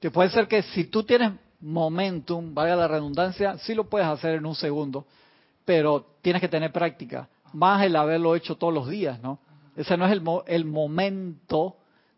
Que 0.00 0.10
puede 0.10 0.30
ser 0.30 0.48
que 0.48 0.62
si 0.62 0.84
tú 0.84 1.02
tienes 1.02 1.32
momentum, 1.60 2.54
valga 2.54 2.74
la 2.74 2.88
redundancia, 2.88 3.58
sí 3.58 3.74
lo 3.74 3.90
puedes 3.90 4.08
hacer 4.08 4.36
en 4.36 4.46
un 4.46 4.54
segundo, 4.54 5.04
pero 5.66 6.06
tienes 6.22 6.40
que 6.40 6.48
tener 6.48 6.72
práctica. 6.72 7.28
Más 7.52 7.84
el 7.84 7.94
haberlo 7.94 8.34
hecho 8.34 8.56
todos 8.56 8.72
los 8.72 8.88
días, 8.88 9.20
¿no? 9.20 9.40
Ese 9.76 9.98
no 9.98 10.06
es 10.06 10.12
el, 10.12 10.22
el 10.46 10.64
momento 10.64 11.76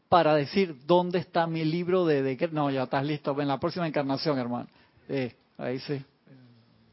para 0.08 0.32
decir 0.36 0.76
dónde 0.86 1.18
está 1.18 1.48
mi 1.48 1.64
libro 1.64 2.06
de 2.06 2.22
decretos. 2.22 2.54
No, 2.54 2.70
ya 2.70 2.84
estás 2.84 3.04
listo. 3.04 3.40
En 3.40 3.48
la 3.48 3.58
próxima 3.58 3.88
encarnación, 3.88 4.38
hermano. 4.38 4.68
Eh, 5.08 5.34
ahí 5.56 5.78
sí. 5.80 6.02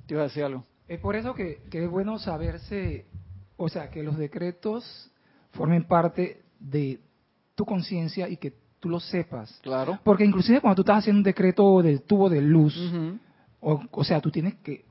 Te 0.05 0.13
iba 0.13 0.21
a 0.21 0.25
decir 0.25 0.43
algo. 0.43 0.65
Es 0.87 0.99
por 0.99 1.15
eso 1.15 1.33
que, 1.33 1.61
es 1.71 1.89
bueno 1.89 2.19
saberse, 2.19 3.05
o 3.57 3.69
sea, 3.69 3.89
que 3.89 4.03
los 4.03 4.17
decretos 4.17 5.11
formen 5.51 5.85
parte 5.85 6.41
de 6.59 6.99
tu 7.55 7.65
conciencia 7.65 8.27
y 8.27 8.37
que 8.37 8.53
tú 8.79 8.89
lo 8.89 8.99
sepas. 8.99 9.59
Claro. 9.61 9.99
Porque 10.03 10.25
inclusive 10.25 10.59
cuando 10.59 10.75
tú 10.75 10.81
estás 10.81 10.99
haciendo 10.99 11.19
un 11.19 11.23
decreto 11.23 11.81
del 11.81 12.01
tubo 12.01 12.29
de 12.29 12.41
luz, 12.41 12.77
o, 13.59 13.81
o, 13.89 14.03
sea, 14.03 14.19
tú 14.19 14.31
tienes 14.31 14.55
que, 14.55 14.83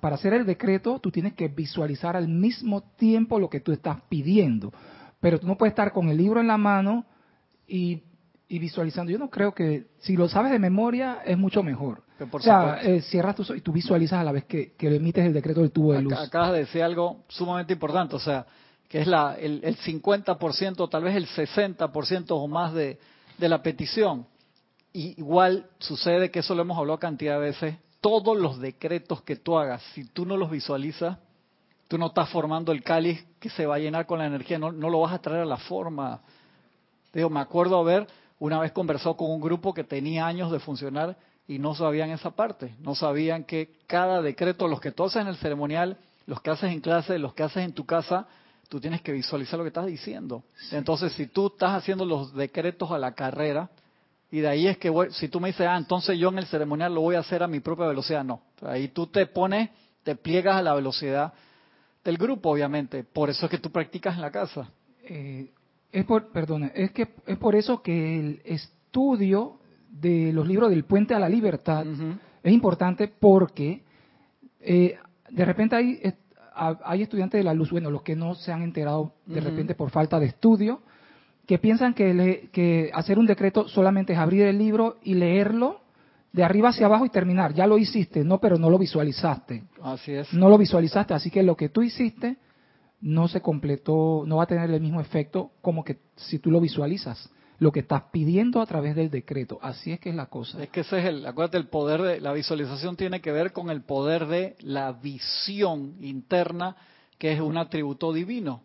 para 0.00 0.16
hacer 0.16 0.34
el 0.34 0.44
decreto, 0.44 0.98
tú 0.98 1.10
tienes 1.10 1.34
que 1.34 1.48
visualizar 1.48 2.16
al 2.16 2.28
mismo 2.28 2.82
tiempo 2.96 3.38
lo 3.38 3.48
que 3.48 3.60
tú 3.60 3.72
estás 3.72 3.98
pidiendo. 4.08 4.72
Pero 5.20 5.38
tú 5.38 5.46
no 5.46 5.56
puedes 5.56 5.72
estar 5.72 5.92
con 5.92 6.08
el 6.08 6.16
libro 6.16 6.40
en 6.40 6.48
la 6.48 6.58
mano 6.58 7.06
y, 7.66 8.02
visualizando. 8.48 9.10
Yo 9.10 9.18
no 9.18 9.30
creo 9.30 9.54
que, 9.54 9.86
si 10.00 10.16
lo 10.16 10.28
sabes 10.28 10.52
de 10.52 10.58
memoria, 10.58 11.20
es 11.24 11.38
mucho 11.38 11.62
mejor. 11.62 12.02
O 12.30 12.40
sea, 12.40 12.80
eh, 12.82 13.02
cierras 13.02 13.36
tus 13.36 13.50
y 13.50 13.60
tú 13.60 13.72
visualizas 13.72 14.20
a 14.20 14.24
la 14.24 14.32
vez 14.32 14.44
que, 14.44 14.72
que 14.72 14.94
emites 14.94 15.24
el 15.24 15.32
decreto 15.32 15.60
del 15.60 15.70
tubo 15.70 15.92
de 15.92 16.02
luz. 16.02 16.12
Acabas 16.14 16.52
de 16.52 16.58
decir 16.60 16.82
algo 16.82 17.24
sumamente 17.28 17.72
importante, 17.72 18.16
o 18.16 18.20
sea, 18.20 18.46
que 18.88 19.00
es 19.00 19.06
la, 19.06 19.36
el, 19.38 19.60
el 19.64 19.76
50%, 19.78 20.90
tal 20.90 21.04
vez 21.04 21.16
el 21.16 21.26
60% 21.26 22.26
o 22.30 22.46
más 22.48 22.74
de, 22.74 22.98
de 23.38 23.48
la 23.48 23.62
petición. 23.62 24.26
Y 24.92 25.18
igual 25.18 25.66
sucede 25.78 26.30
que 26.30 26.40
eso 26.40 26.54
lo 26.54 26.62
hemos 26.62 26.76
hablado 26.76 26.98
cantidad 26.98 27.34
de 27.34 27.40
veces. 27.40 27.76
Todos 28.00 28.36
los 28.36 28.58
decretos 28.58 29.22
que 29.22 29.36
tú 29.36 29.56
hagas, 29.56 29.82
si 29.94 30.04
tú 30.04 30.26
no 30.26 30.36
los 30.36 30.50
visualizas, 30.50 31.18
tú 31.88 31.98
no 31.98 32.06
estás 32.06 32.28
formando 32.30 32.72
el 32.72 32.82
cáliz 32.82 33.24
que 33.38 33.48
se 33.50 33.66
va 33.66 33.76
a 33.76 33.78
llenar 33.78 34.06
con 34.06 34.18
la 34.18 34.26
energía, 34.26 34.58
no, 34.58 34.72
no 34.72 34.90
lo 34.90 35.00
vas 35.00 35.12
a 35.12 35.20
traer 35.20 35.42
a 35.42 35.46
la 35.46 35.56
forma. 35.56 36.20
Digo, 37.12 37.30
me 37.30 37.40
acuerdo 37.40 37.78
haber 37.78 38.06
una 38.38 38.58
vez 38.58 38.72
conversado 38.72 39.16
con 39.16 39.30
un 39.30 39.40
grupo 39.40 39.72
que 39.72 39.84
tenía 39.84 40.26
años 40.26 40.50
de 40.50 40.58
funcionar 40.58 41.16
y 41.46 41.58
no 41.58 41.74
sabían 41.74 42.10
esa 42.10 42.30
parte, 42.30 42.74
no 42.80 42.94
sabían 42.94 43.44
que 43.44 43.74
cada 43.86 44.22
decreto, 44.22 44.68
los 44.68 44.80
que 44.80 44.92
tú 44.92 45.04
haces 45.04 45.22
en 45.22 45.28
el 45.28 45.36
ceremonial, 45.36 45.98
los 46.26 46.40
que 46.40 46.50
haces 46.50 46.72
en 46.72 46.80
clase, 46.80 47.18
los 47.18 47.34
que 47.34 47.42
haces 47.42 47.64
en 47.64 47.72
tu 47.72 47.84
casa, 47.84 48.26
tú 48.68 48.80
tienes 48.80 49.02
que 49.02 49.12
visualizar 49.12 49.58
lo 49.58 49.64
que 49.64 49.68
estás 49.68 49.86
diciendo. 49.86 50.44
Entonces, 50.70 51.12
si 51.12 51.26
tú 51.26 51.48
estás 51.48 51.72
haciendo 51.72 52.04
los 52.04 52.34
decretos 52.34 52.90
a 52.90 52.98
la 52.98 53.12
carrera, 53.12 53.70
y 54.30 54.40
de 54.40 54.48
ahí 54.48 54.66
es 54.66 54.78
que, 54.78 54.90
si 55.10 55.28
tú 55.28 55.40
me 55.40 55.48
dices, 55.48 55.66
ah, 55.68 55.76
entonces 55.76 56.18
yo 56.18 56.30
en 56.30 56.38
el 56.38 56.46
ceremonial 56.46 56.94
lo 56.94 57.02
voy 57.02 57.16
a 57.16 57.20
hacer 57.20 57.42
a 57.42 57.46
mi 57.46 57.60
propia 57.60 57.86
velocidad, 57.86 58.24
no. 58.24 58.40
Ahí 58.62 58.88
tú 58.88 59.06
te 59.06 59.26
pones, 59.26 59.68
te 60.04 60.16
pliegas 60.16 60.56
a 60.56 60.62
la 60.62 60.74
velocidad 60.74 61.34
del 62.02 62.16
grupo, 62.16 62.50
obviamente. 62.50 63.04
Por 63.04 63.28
eso 63.28 63.44
es 63.44 63.50
que 63.50 63.58
tú 63.58 63.70
practicas 63.70 64.14
en 64.14 64.22
la 64.22 64.30
casa. 64.30 64.70
Eh, 65.04 65.50
es 65.90 66.04
por, 66.06 66.32
perdona, 66.32 66.68
es 66.74 66.92
que 66.92 67.08
es 67.26 67.36
por 67.36 67.54
eso 67.54 67.82
que 67.82 68.18
el 68.18 68.42
estudio 68.46 69.58
de 69.92 70.32
los 70.32 70.46
libros 70.46 70.70
del 70.70 70.84
Puente 70.84 71.14
a 71.14 71.18
la 71.18 71.28
Libertad 71.28 71.86
es 72.42 72.52
importante 72.52 73.08
porque 73.08 73.82
eh, 74.60 74.96
de 75.30 75.44
repente 75.44 75.76
hay, 75.76 76.00
hay 76.54 77.02
estudiantes 77.02 77.38
de 77.38 77.44
la 77.44 77.54
luz, 77.54 77.70
bueno, 77.70 77.90
los 77.90 78.02
que 78.02 78.16
no 78.16 78.34
se 78.34 78.52
han 78.52 78.62
enterado 78.62 79.12
de 79.26 79.40
repente 79.40 79.74
por 79.74 79.90
falta 79.90 80.18
de 80.18 80.26
estudio, 80.26 80.80
que 81.46 81.58
piensan 81.58 81.94
que, 81.94 82.48
que 82.52 82.90
hacer 82.94 83.18
un 83.18 83.26
decreto 83.26 83.68
solamente 83.68 84.12
es 84.12 84.18
abrir 84.18 84.42
el 84.42 84.58
libro 84.58 84.98
y 85.02 85.14
leerlo 85.14 85.80
de 86.32 86.44
arriba 86.44 86.70
hacia 86.70 86.86
abajo 86.86 87.04
y 87.04 87.10
terminar. 87.10 87.52
Ya 87.52 87.66
lo 87.66 87.78
hiciste, 87.78 88.24
no, 88.24 88.38
pero 88.38 88.56
no 88.56 88.70
lo 88.70 88.78
visualizaste. 88.78 89.64
Así 89.82 90.12
es. 90.12 90.32
No 90.32 90.48
lo 90.48 90.56
visualizaste, 90.56 91.14
así 91.14 91.30
que 91.30 91.42
lo 91.42 91.56
que 91.56 91.68
tú 91.68 91.82
hiciste 91.82 92.38
no 93.00 93.28
se 93.28 93.40
completó, 93.40 94.24
no 94.26 94.36
va 94.36 94.44
a 94.44 94.46
tener 94.46 94.70
el 94.70 94.80
mismo 94.80 95.00
efecto 95.00 95.50
como 95.60 95.84
que 95.84 95.98
si 96.16 96.38
tú 96.38 96.50
lo 96.50 96.60
visualizas, 96.60 97.30
lo 97.62 97.70
que 97.70 97.78
estás 97.78 98.02
pidiendo 98.10 98.60
a 98.60 98.66
través 98.66 98.96
del 98.96 99.08
decreto. 99.08 99.60
Así 99.62 99.92
es 99.92 100.00
que 100.00 100.10
es 100.10 100.16
la 100.16 100.26
cosa. 100.26 100.60
Es 100.60 100.68
que 100.70 100.80
ese 100.80 100.98
es 100.98 101.04
el, 101.04 101.24
acuérdate, 101.24 101.58
el 101.58 101.68
poder 101.68 102.02
de 102.02 102.20
la 102.20 102.32
visualización 102.32 102.96
tiene 102.96 103.20
que 103.20 103.30
ver 103.30 103.52
con 103.52 103.70
el 103.70 103.82
poder 103.82 104.26
de 104.26 104.56
la 104.62 104.90
visión 104.90 105.94
interna, 106.00 106.74
que 107.18 107.32
es 107.32 107.40
un 107.40 107.56
atributo 107.56 108.12
divino. 108.12 108.62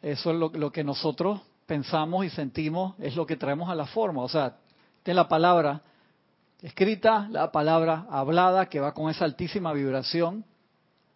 Eso 0.00 0.30
es 0.30 0.38
lo, 0.38 0.48
lo 0.54 0.72
que 0.72 0.82
nosotros 0.82 1.42
pensamos 1.66 2.24
y 2.24 2.30
sentimos, 2.30 2.94
es 2.98 3.14
lo 3.14 3.26
que 3.26 3.36
traemos 3.36 3.68
a 3.68 3.74
la 3.74 3.84
forma. 3.84 4.22
O 4.22 4.28
sea, 4.30 4.56
de 5.04 5.12
la 5.12 5.28
palabra 5.28 5.82
escrita, 6.62 7.28
la 7.30 7.52
palabra 7.52 8.06
hablada, 8.08 8.70
que 8.70 8.80
va 8.80 8.94
con 8.94 9.10
esa 9.10 9.26
altísima 9.26 9.74
vibración, 9.74 10.46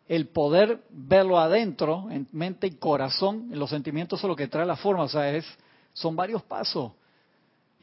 el 0.09 0.29
poder 0.29 0.83
verlo 0.91 1.39
adentro, 1.39 2.11
en 2.11 2.29
mente 2.33 2.67
y 2.67 2.73
corazón, 2.73 3.49
en 3.51 3.59
los 3.59 3.71
sentimientos, 3.71 4.21
es 4.21 4.29
lo 4.29 4.37
que 4.37 4.47
trae 4.47 4.67
la 4.67 4.77
forma, 4.77 5.05
o 5.05 5.09
sea, 5.09 5.35
es, 5.35 5.47
son 5.95 6.15
varios 6.17 6.43
pasos. 6.43 6.93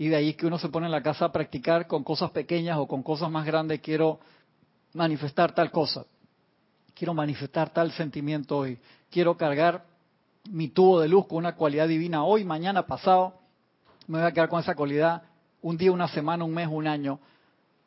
Y 0.01 0.07
de 0.07 0.15
ahí 0.15 0.33
que 0.33 0.47
uno 0.47 0.57
se 0.57 0.69
pone 0.69 0.87
en 0.87 0.91
la 0.91 1.03
casa 1.03 1.25
a 1.25 1.31
practicar 1.31 1.85
con 1.85 2.03
cosas 2.03 2.31
pequeñas 2.31 2.79
o 2.79 2.87
con 2.87 3.03
cosas 3.03 3.29
más 3.29 3.45
grandes, 3.45 3.81
quiero 3.81 4.19
manifestar 4.93 5.53
tal 5.53 5.69
cosa, 5.69 6.07
quiero 6.95 7.13
manifestar 7.13 7.69
tal 7.69 7.91
sentimiento 7.91 8.57
hoy, 8.57 8.79
quiero 9.11 9.37
cargar 9.37 9.85
mi 10.49 10.69
tubo 10.69 11.01
de 11.01 11.07
luz 11.07 11.27
con 11.27 11.37
una 11.37 11.53
cualidad 11.53 11.87
divina 11.87 12.23
hoy, 12.23 12.43
mañana, 12.43 12.87
pasado, 12.87 13.35
me 14.07 14.17
voy 14.17 14.27
a 14.27 14.31
quedar 14.31 14.49
con 14.49 14.59
esa 14.59 14.73
cualidad 14.73 15.21
un 15.61 15.77
día, 15.77 15.91
una 15.91 16.07
semana, 16.07 16.45
un 16.45 16.55
mes, 16.55 16.67
un 16.67 16.87
año. 16.87 17.19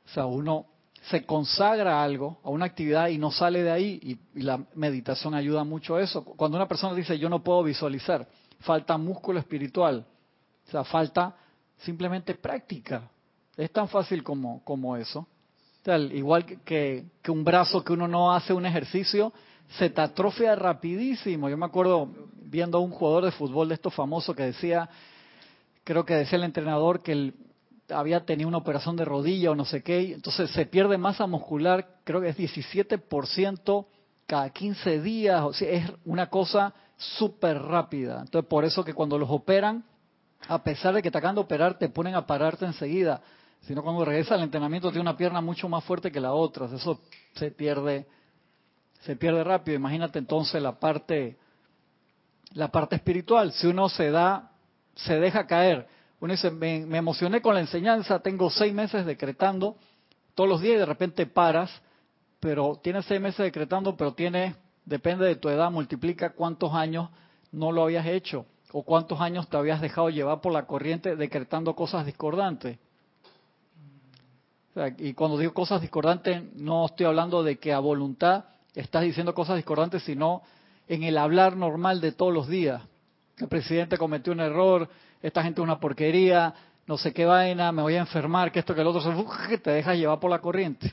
O 0.06 0.08
sea, 0.10 0.26
uno 0.26 0.66
se 1.10 1.26
consagra 1.26 1.98
a 1.98 2.04
algo, 2.04 2.38
a 2.44 2.50
una 2.50 2.66
actividad 2.66 3.08
y 3.08 3.18
no 3.18 3.32
sale 3.32 3.64
de 3.64 3.72
ahí 3.72 4.20
y, 4.34 4.40
la 4.40 4.60
meditación 4.76 5.34
ayuda 5.34 5.64
mucho 5.64 5.96
a 5.96 6.00
eso. 6.00 6.22
Cuando 6.22 6.58
una 6.58 6.68
persona 6.68 6.94
dice 6.94 7.18
yo 7.18 7.28
no 7.28 7.42
puedo 7.42 7.64
visualizar, 7.64 8.28
falta 8.60 8.96
músculo 8.98 9.40
espiritual, 9.40 10.06
o 10.68 10.70
sea, 10.70 10.84
falta 10.84 11.38
simplemente 11.84 12.34
práctica. 12.34 13.10
Es 13.56 13.70
tan 13.70 13.88
fácil 13.88 14.22
como, 14.22 14.62
como 14.64 14.96
eso. 14.96 15.26
igual 16.12 16.44
que, 16.64 17.04
que 17.22 17.30
un 17.30 17.44
brazo 17.44 17.84
que 17.84 17.92
uno 17.92 18.08
no 18.08 18.32
hace 18.32 18.52
un 18.52 18.66
ejercicio, 18.66 19.32
se 19.78 19.90
te 19.90 20.00
atrofia 20.00 20.54
rapidísimo. 20.54 21.48
Yo 21.48 21.56
me 21.56 21.66
acuerdo 21.66 22.08
viendo 22.36 22.78
a 22.78 22.80
un 22.80 22.90
jugador 22.90 23.24
de 23.24 23.32
fútbol 23.32 23.68
de 23.68 23.74
estos 23.74 23.94
famosos 23.94 24.34
que 24.34 24.44
decía, 24.44 24.88
creo 25.84 26.04
que 26.04 26.14
decía 26.14 26.38
el 26.38 26.44
entrenador 26.44 27.02
que 27.02 27.12
el, 27.12 27.34
había 27.90 28.24
tenido 28.24 28.48
una 28.48 28.58
operación 28.58 28.96
de 28.96 29.04
rodilla 29.04 29.50
o 29.50 29.54
no 29.54 29.64
sé 29.64 29.82
qué, 29.82 30.12
entonces 30.12 30.50
se 30.50 30.66
pierde 30.66 30.98
masa 30.98 31.26
muscular, 31.26 31.98
creo 32.04 32.20
que 32.20 32.28
es 32.28 32.38
17% 32.38 33.86
cada 34.26 34.50
15 34.50 35.00
días, 35.00 35.42
o 35.42 35.52
sea, 35.52 35.70
es 35.70 35.90
una 36.04 36.30
cosa 36.30 36.74
súper 36.96 37.60
rápida. 37.60 38.20
Entonces, 38.20 38.48
por 38.48 38.64
eso 38.64 38.84
que 38.84 38.94
cuando 38.94 39.18
los 39.18 39.28
operan, 39.30 39.84
a 40.48 40.62
pesar 40.62 40.94
de 40.94 41.02
que 41.02 41.10
te 41.10 41.18
acaban 41.18 41.34
de 41.34 41.40
operar, 41.40 41.78
te 41.78 41.88
ponen 41.88 42.14
a 42.14 42.26
pararte 42.26 42.64
enseguida. 42.64 43.20
Sino 43.62 43.82
cuando 43.82 44.04
regresa 44.04 44.34
al 44.34 44.42
entrenamiento 44.42 44.90
tiene 44.90 45.02
una 45.02 45.16
pierna 45.16 45.40
mucho 45.40 45.68
más 45.68 45.82
fuerte 45.84 46.12
que 46.12 46.20
la 46.20 46.32
otra. 46.32 46.66
Eso 46.66 47.00
se 47.34 47.50
pierde, 47.50 48.06
se 49.00 49.16
pierde 49.16 49.42
rápido. 49.42 49.76
Imagínate 49.76 50.18
entonces 50.18 50.62
la 50.62 50.78
parte, 50.78 51.38
la 52.52 52.68
parte 52.68 52.96
espiritual. 52.96 53.52
Si 53.52 53.66
uno 53.66 53.88
se 53.88 54.10
da, 54.10 54.50
se 54.94 55.18
deja 55.18 55.46
caer 55.46 55.88
uno 56.24 56.32
dice, 56.32 56.50
me, 56.50 56.76
emocioné 56.96 57.42
con 57.42 57.54
la 57.54 57.60
enseñanza, 57.60 58.18
tengo 58.20 58.48
seis 58.48 58.72
meses 58.72 59.04
decretando 59.04 59.76
todos 60.34 60.48
los 60.48 60.62
días 60.62 60.76
y 60.76 60.78
de 60.78 60.86
repente 60.86 61.26
paras, 61.26 61.70
pero 62.40 62.80
tienes 62.82 63.04
seis 63.04 63.20
meses 63.20 63.44
decretando, 63.44 63.94
pero 63.94 64.14
tienes, 64.14 64.56
depende 64.86 65.26
de 65.26 65.36
tu 65.36 65.50
edad, 65.50 65.70
multiplica 65.70 66.30
cuántos 66.30 66.72
años 66.72 67.10
no 67.52 67.72
lo 67.72 67.82
habías 67.82 68.06
hecho 68.06 68.46
o 68.76 68.82
cuántos 68.82 69.20
años 69.20 69.48
te 69.48 69.56
habías 69.56 69.80
dejado 69.80 70.10
llevar 70.10 70.40
por 70.40 70.52
la 70.52 70.66
corriente 70.66 71.14
decretando 71.14 71.76
cosas 71.76 72.04
discordantes. 72.04 72.76
y 74.98 75.14
cuando 75.14 75.38
digo 75.38 75.54
cosas 75.54 75.80
discordantes, 75.80 76.42
no 76.56 76.86
estoy 76.86 77.06
hablando 77.06 77.44
de 77.44 77.56
que 77.60 77.72
a 77.72 77.78
voluntad 77.78 78.46
estás 78.74 79.04
diciendo 79.04 79.32
cosas 79.32 79.54
discordantes, 79.54 80.02
sino 80.02 80.42
en 80.88 81.04
el 81.04 81.18
hablar 81.18 81.56
normal 81.56 82.00
de 82.00 82.10
todos 82.10 82.34
los 82.34 82.48
días. 82.48 82.82
El 83.36 83.46
presidente 83.46 83.96
cometió 83.96 84.32
un 84.32 84.40
error, 84.40 84.88
esta 85.22 85.44
gente 85.44 85.60
es 85.60 85.62
una 85.62 85.78
porquería, 85.78 86.52
no 86.88 86.98
sé 86.98 87.12
qué 87.12 87.26
vaina, 87.26 87.70
me 87.70 87.82
voy 87.82 87.94
a 87.94 88.00
enfermar, 88.00 88.50
que 88.50 88.58
esto, 88.58 88.74
que 88.74 88.80
el 88.80 88.88
otro, 88.88 89.00
se, 89.00 89.58
te 89.58 89.70
dejas 89.70 89.96
llevar 89.96 90.18
por 90.18 90.32
la 90.32 90.40
corriente. 90.40 90.92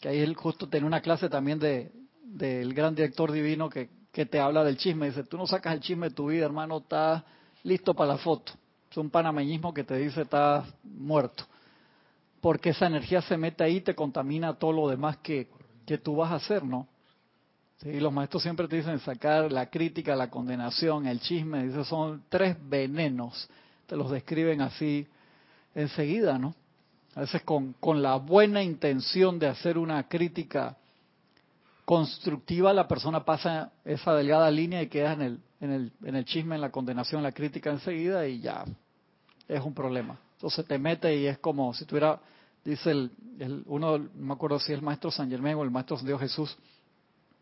Que 0.00 0.08
ahí 0.08 0.20
él 0.20 0.34
justo 0.36 0.70
tiene 0.70 0.86
una 0.86 1.02
clase 1.02 1.28
también 1.28 1.58
de 1.58 1.92
del 2.22 2.72
gran 2.72 2.94
director 2.94 3.30
divino 3.30 3.68
que, 3.68 3.90
que 4.14 4.24
te 4.24 4.40
habla 4.40 4.64
del 4.64 4.78
chisme. 4.78 5.08
Dice, 5.08 5.24
tú 5.24 5.36
no 5.36 5.46
sacas 5.46 5.74
el 5.74 5.80
chisme 5.80 6.08
de 6.08 6.14
tu 6.14 6.28
vida, 6.28 6.46
hermano, 6.46 6.78
estás 6.78 7.22
listo 7.64 7.92
para 7.92 8.12
la 8.12 8.18
foto. 8.18 8.52
Es 8.90 8.96
un 8.96 9.10
panameñismo 9.10 9.74
que 9.74 9.84
te 9.84 9.98
dice, 9.98 10.22
estás 10.22 10.66
muerto. 10.82 11.44
Porque 12.40 12.70
esa 12.70 12.86
energía 12.86 13.20
se 13.20 13.36
mete 13.36 13.64
ahí 13.64 13.76
y 13.76 13.80
te 13.82 13.94
contamina 13.94 14.54
todo 14.54 14.72
lo 14.72 14.88
demás 14.88 15.18
que, 15.18 15.48
que 15.84 15.98
tú 15.98 16.16
vas 16.16 16.32
a 16.32 16.36
hacer, 16.36 16.64
¿no? 16.64 16.86
Sí, 17.78 18.00
los 18.00 18.12
maestros 18.12 18.42
siempre 18.42 18.68
te 18.68 18.76
dicen 18.76 18.98
sacar 19.00 19.52
la 19.52 19.68
crítica, 19.68 20.16
la 20.16 20.30
condenación, 20.30 21.06
el 21.06 21.20
chisme, 21.20 21.66
dice, 21.66 21.84
son 21.84 22.22
tres 22.30 22.56
venenos 22.66 23.50
te 23.86 23.96
los 23.96 24.10
describen 24.10 24.60
así 24.60 25.06
enseguida, 25.74 26.38
¿no? 26.38 26.54
A 27.14 27.20
veces 27.20 27.42
con, 27.42 27.74
con 27.74 28.02
la 28.02 28.16
buena 28.16 28.62
intención 28.62 29.38
de 29.38 29.46
hacer 29.46 29.78
una 29.78 30.08
crítica 30.08 30.76
constructiva, 31.84 32.72
la 32.72 32.88
persona 32.88 33.24
pasa 33.24 33.72
esa 33.84 34.14
delgada 34.14 34.50
línea 34.50 34.82
y 34.82 34.88
queda 34.88 35.12
en 35.12 35.22
el, 35.22 35.40
en 35.60 35.72
el, 35.72 35.92
en 36.02 36.16
el 36.16 36.24
chisme, 36.24 36.54
en 36.54 36.60
la 36.60 36.70
condenación, 36.70 37.18
en 37.18 37.24
la 37.24 37.32
crítica 37.32 37.70
enseguida 37.70 38.26
y 38.26 38.40
ya 38.40 38.64
es 39.48 39.60
un 39.62 39.74
problema. 39.74 40.18
Entonces 40.34 40.66
te 40.66 40.78
mete 40.78 41.14
y 41.16 41.26
es 41.26 41.38
como 41.38 41.74
si 41.74 41.84
tuviera, 41.84 42.20
dice 42.64 42.90
el, 42.90 43.10
el 43.38 43.62
uno, 43.66 43.98
no 43.98 44.08
me 44.14 44.32
acuerdo 44.32 44.58
si 44.58 44.72
es 44.72 44.78
el 44.78 44.84
maestro 44.84 45.10
San 45.10 45.30
Germán 45.30 45.54
o 45.54 45.62
el 45.62 45.70
maestro 45.70 45.98
Dios 45.98 46.20
Jesús, 46.20 46.56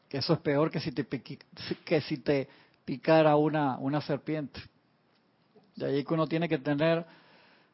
que 0.09 0.19
eso 0.19 0.33
es 0.33 0.41
peor 0.41 0.71
que 0.71 0.81
si 0.81 0.93
te, 0.93 1.07
que 1.07 2.01
si 2.03 2.19
te 2.19 2.49
picara 2.85 3.37
una, 3.37 3.79
una 3.79 4.01
serpiente. 4.01 4.61
De 5.77 5.87
ahí 5.87 6.05
que 6.05 6.15
uno 6.15 6.27
tiene 6.27 6.49
que 6.49 6.59
tener 6.59 7.07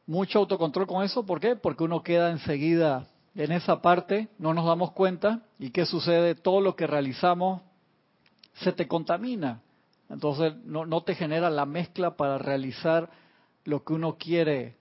mucho 0.05 0.39
autocontrol 0.39 0.87
con 0.87 1.03
eso. 1.03 1.25
¿Por 1.25 1.39
qué? 1.39 1.55
Porque 1.55 1.83
uno 1.83 2.01
queda 2.01 2.31
enseguida 2.31 3.07
en 3.43 3.53
esa 3.53 3.81
parte, 3.81 4.27
no 4.37 4.53
nos 4.53 4.65
damos 4.65 4.91
cuenta. 4.91 5.41
¿Y 5.57 5.69
qué 5.69 5.85
sucede? 5.85 6.35
Todo 6.35 6.59
lo 6.59 6.75
que 6.75 6.87
realizamos 6.87 7.61
se 8.55 8.73
te 8.73 8.87
contamina. 8.87 9.61
Entonces 10.09 10.53
no, 10.65 10.85
no 10.85 11.03
te 11.03 11.15
genera 11.15 11.49
la 11.49 11.65
mezcla 11.65 12.17
para 12.17 12.37
realizar 12.37 13.09
lo 13.63 13.83
que 13.83 13.93
uno 13.93 14.17
quiere 14.17 14.75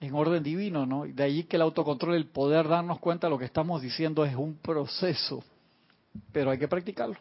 en 0.00 0.14
orden 0.14 0.42
divino, 0.42 0.86
¿no? 0.86 1.04
De 1.04 1.22
ahí 1.22 1.44
que 1.44 1.56
el 1.56 1.62
autocontrol, 1.62 2.14
el 2.14 2.26
poder 2.26 2.68
darnos 2.68 3.00
cuenta 3.00 3.26
de 3.26 3.32
lo 3.32 3.38
que 3.38 3.44
estamos 3.44 3.82
diciendo 3.82 4.24
es 4.24 4.34
un 4.34 4.54
proceso, 4.54 5.44
pero 6.32 6.50
hay 6.50 6.58
que 6.58 6.68
practicarlo. 6.68 7.16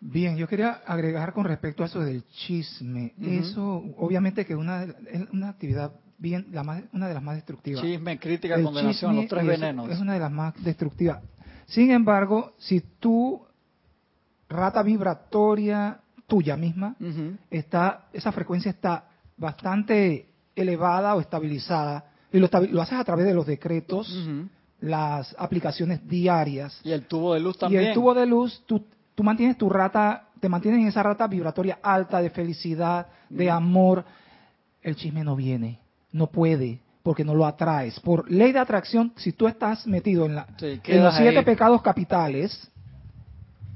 Bien, 0.00 0.36
yo 0.36 0.46
quería 0.48 0.82
agregar 0.86 1.32
con 1.32 1.44
respecto 1.44 1.82
a 1.82 1.86
eso 1.86 2.00
del 2.00 2.24
chisme. 2.28 3.14
Eso, 3.20 3.84
obviamente, 3.98 4.46
que 4.46 4.54
una, 4.54 4.86
una 5.32 5.48
actividad 5.48 5.92
bien, 6.18 6.46
la 6.52 6.62
más, 6.62 6.82
una 6.92 7.08
de 7.08 7.14
las 7.14 7.22
más 7.22 7.36
destructivas. 7.36 7.82
Chisme, 7.82 8.18
crítica, 8.18 8.60
condenación, 8.62 9.16
los 9.16 9.26
tres 9.26 9.46
venenos. 9.46 9.90
Es 9.90 10.00
una 10.00 10.14
de 10.14 10.20
las 10.20 10.30
más 10.30 10.54
destructivas. 10.62 11.22
Sin 11.66 11.90
embargo, 11.90 12.54
si 12.58 12.80
tu 12.98 13.40
rata 14.48 14.82
vibratoria 14.82 16.00
tuya 16.26 16.56
misma 16.56 16.96
está, 17.50 18.08
esa 18.12 18.32
frecuencia 18.32 18.70
está 18.70 19.08
bastante 19.36 20.28
elevada 20.54 21.14
o 21.14 21.20
estabilizada, 21.20 22.04
y 22.32 22.38
lo, 22.38 22.48
lo 22.70 22.82
haces 22.82 22.98
a 22.98 23.04
través 23.04 23.24
de 23.24 23.34
los 23.34 23.46
decretos, 23.46 24.28
las 24.80 25.34
aplicaciones 25.38 26.06
diarias. 26.06 26.80
Y 26.84 26.92
el 26.92 27.06
tubo 27.06 27.34
de 27.34 27.40
luz 27.40 27.58
también. 27.58 27.82
Y 27.82 27.86
el 27.86 27.94
tubo 27.94 28.14
de 28.14 28.26
luz, 28.26 28.62
tú 28.66 28.84
tú 29.18 29.24
mantienes 29.24 29.58
tu 29.58 29.68
rata, 29.68 30.28
te 30.38 30.48
mantienes 30.48 30.80
en 30.80 30.86
esa 30.86 31.02
rata 31.02 31.26
vibratoria 31.26 31.80
alta 31.82 32.22
de 32.22 32.30
felicidad, 32.30 33.08
de 33.28 33.50
amor, 33.50 34.04
el 34.80 34.94
chisme 34.94 35.24
no 35.24 35.34
viene, 35.34 35.80
no 36.12 36.28
puede, 36.28 36.80
porque 37.02 37.24
no 37.24 37.34
lo 37.34 37.46
atraes. 37.46 37.98
Por 38.00 38.30
ley 38.30 38.52
de 38.52 38.58
atracción, 38.58 39.12
si 39.16 39.32
tú 39.32 39.46
estás 39.46 39.86
metido 39.86 40.26
en, 40.26 40.34
la, 40.34 40.46
en 40.60 41.04
los 41.04 41.16
siete 41.16 41.42
pecados 41.42 41.82
capitales, 41.82 42.70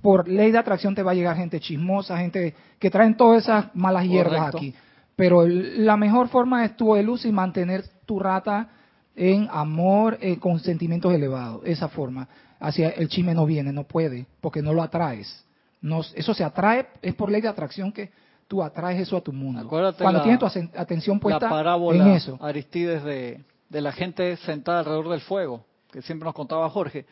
por 0.01 0.29
ley 0.29 0.51
de 0.51 0.59
atracción 0.59 0.95
te 0.95 1.03
va 1.03 1.13
a 1.13 1.15
llegar 1.15 1.37
gente 1.37 1.61
chismosa, 1.61 2.19
gente 2.19 2.55
que 2.79 2.91
traen 2.91 3.17
todas 3.17 3.45
esas 3.45 3.67
malas 3.75 4.05
hierbas 4.05 4.55
aquí. 4.55 4.75
Pero 5.15 5.47
la 5.47 5.97
mejor 5.97 6.29
forma 6.29 6.65
es 6.65 6.77
tu 6.77 6.95
de 6.95 7.03
luz 7.03 7.25
y 7.25 7.33
mantener 7.33 7.85
tu 8.07 8.19
rata 8.19 8.69
en 9.15 9.47
amor, 9.51 10.19
eh, 10.21 10.39
con 10.39 10.59
sentimientos 10.59 11.13
elevados, 11.13 11.63
esa 11.65 11.89
forma 11.89 12.29
hacia 12.63 12.91
el 12.91 13.09
chisme 13.09 13.35
no 13.35 13.45
viene, 13.45 13.73
no 13.73 13.85
puede, 13.85 14.27
porque 14.41 14.63
no 14.63 14.73
lo 14.73 14.83
atraes. 14.83 15.45
No, 15.81 16.01
eso 16.15 16.33
se 16.33 16.45
atrae, 16.45 16.87
es 17.03 17.15
por 17.15 17.31
ley 17.31 17.41
de 17.41 17.49
atracción 17.49 17.93
que 17.93 18.11
tú 18.53 18.63
atraes 18.63 19.01
eso 19.01 19.17
a 19.17 19.23
tu 19.23 19.33
mundo. 19.33 19.67
Cuando 19.67 19.95
tienes 20.23 20.39
tu 20.39 20.45
atención 20.45 21.19
puesta 21.19 21.47
la 21.47 21.49
parábola, 21.49 22.05
en 22.05 22.11
eso. 22.11 22.39
Aristides 22.39 23.03
de, 23.03 23.43
de 23.71 23.81
la 23.81 23.93
gente 23.93 24.37
sentada 24.37 24.81
alrededor 24.81 25.09
del 25.09 25.23
fuego, 25.23 25.65
que 25.91 26.03
siempre 26.03 26.27
nos 26.27 26.35
contaba 26.35 26.69
Jorge. 26.69 27.07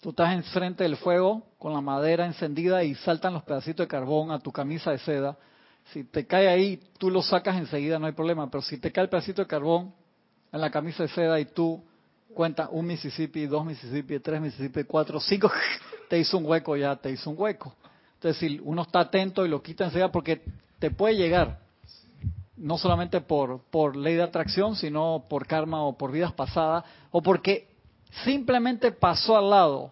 Tú 0.00 0.08
estás 0.08 0.32
enfrente 0.32 0.84
del 0.84 0.96
fuego 0.96 1.42
con 1.58 1.74
la 1.74 1.82
madera 1.82 2.24
encendida 2.24 2.82
y 2.82 2.94
saltan 2.94 3.34
los 3.34 3.42
pedacitos 3.42 3.84
de 3.84 3.88
carbón 3.88 4.30
a 4.30 4.38
tu 4.38 4.50
camisa 4.50 4.90
de 4.90 4.96
seda. 5.00 5.36
Si 5.92 6.04
te 6.04 6.26
cae 6.26 6.48
ahí, 6.48 6.80
tú 6.96 7.10
lo 7.10 7.20
sacas 7.20 7.58
enseguida, 7.58 7.98
no 7.98 8.06
hay 8.06 8.12
problema. 8.12 8.50
Pero 8.50 8.62
si 8.62 8.78
te 8.78 8.90
cae 8.90 9.04
el 9.04 9.10
pedacito 9.10 9.42
de 9.42 9.48
carbón 9.48 9.92
en 10.50 10.60
la 10.62 10.70
camisa 10.70 11.02
de 11.02 11.10
seda 11.10 11.38
y 11.38 11.44
tú 11.44 11.84
cuenta 12.32 12.70
un 12.70 12.86
Mississippi, 12.86 13.44
dos 13.44 13.66
Mississippi, 13.66 14.18
tres 14.20 14.40
Mississippi, 14.40 14.84
cuatro, 14.84 15.20
cinco, 15.20 15.52
te 16.08 16.18
hizo 16.18 16.38
un 16.38 16.46
hueco 16.46 16.74
ya, 16.74 16.96
te 16.96 17.10
hizo 17.10 17.28
un 17.28 17.36
hueco. 17.38 17.74
Entonces, 18.14 18.38
si 18.38 18.58
uno 18.64 18.80
está 18.80 19.00
atento 19.00 19.44
y 19.44 19.50
lo 19.50 19.62
quita 19.62 19.84
enseguida, 19.84 20.10
porque 20.10 20.40
te 20.78 20.90
puede 20.90 21.16
llegar, 21.16 21.60
no 22.56 22.78
solamente 22.78 23.20
por, 23.20 23.62
por 23.70 23.96
ley 23.96 24.14
de 24.14 24.22
atracción, 24.22 24.76
sino 24.76 25.24
por 25.28 25.46
karma 25.46 25.82
o 25.82 25.96
por 25.96 26.12
vidas 26.12 26.32
pasadas, 26.32 26.84
o 27.10 27.22
porque 27.22 27.68
simplemente 28.24 28.92
pasó 28.92 29.36
al 29.36 29.50
lado 29.50 29.90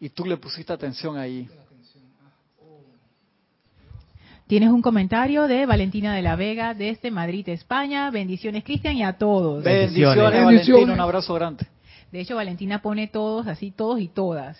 y 0.00 0.08
tú 0.10 0.24
le 0.24 0.36
pusiste 0.36 0.72
atención 0.72 1.16
ahí. 1.16 1.48
Tienes 4.46 4.68
un 4.70 4.80
comentario 4.80 5.48
de 5.48 5.66
Valentina 5.66 6.14
de 6.14 6.22
la 6.22 6.36
Vega 6.36 6.72
desde 6.72 7.10
Madrid, 7.10 7.48
España. 7.48 8.08
Bendiciones, 8.12 8.62
Cristian, 8.62 8.94
y 8.94 9.02
a 9.02 9.14
todos. 9.14 9.64
Bendiciones, 9.64 10.44
Valentina. 10.44 10.92
Un 10.92 11.00
abrazo 11.00 11.34
grande. 11.34 11.66
De 12.12 12.20
hecho, 12.20 12.36
Valentina 12.36 12.80
pone 12.80 13.08
todos, 13.08 13.48
así 13.48 13.72
todos 13.72 14.00
y 14.00 14.06
todas. 14.06 14.56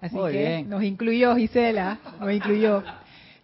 Así 0.00 0.16
que 0.30 0.64
nos 0.66 0.82
incluyó, 0.82 1.36
Gisela, 1.36 1.98
nos 2.18 2.32
incluyó. 2.32 2.82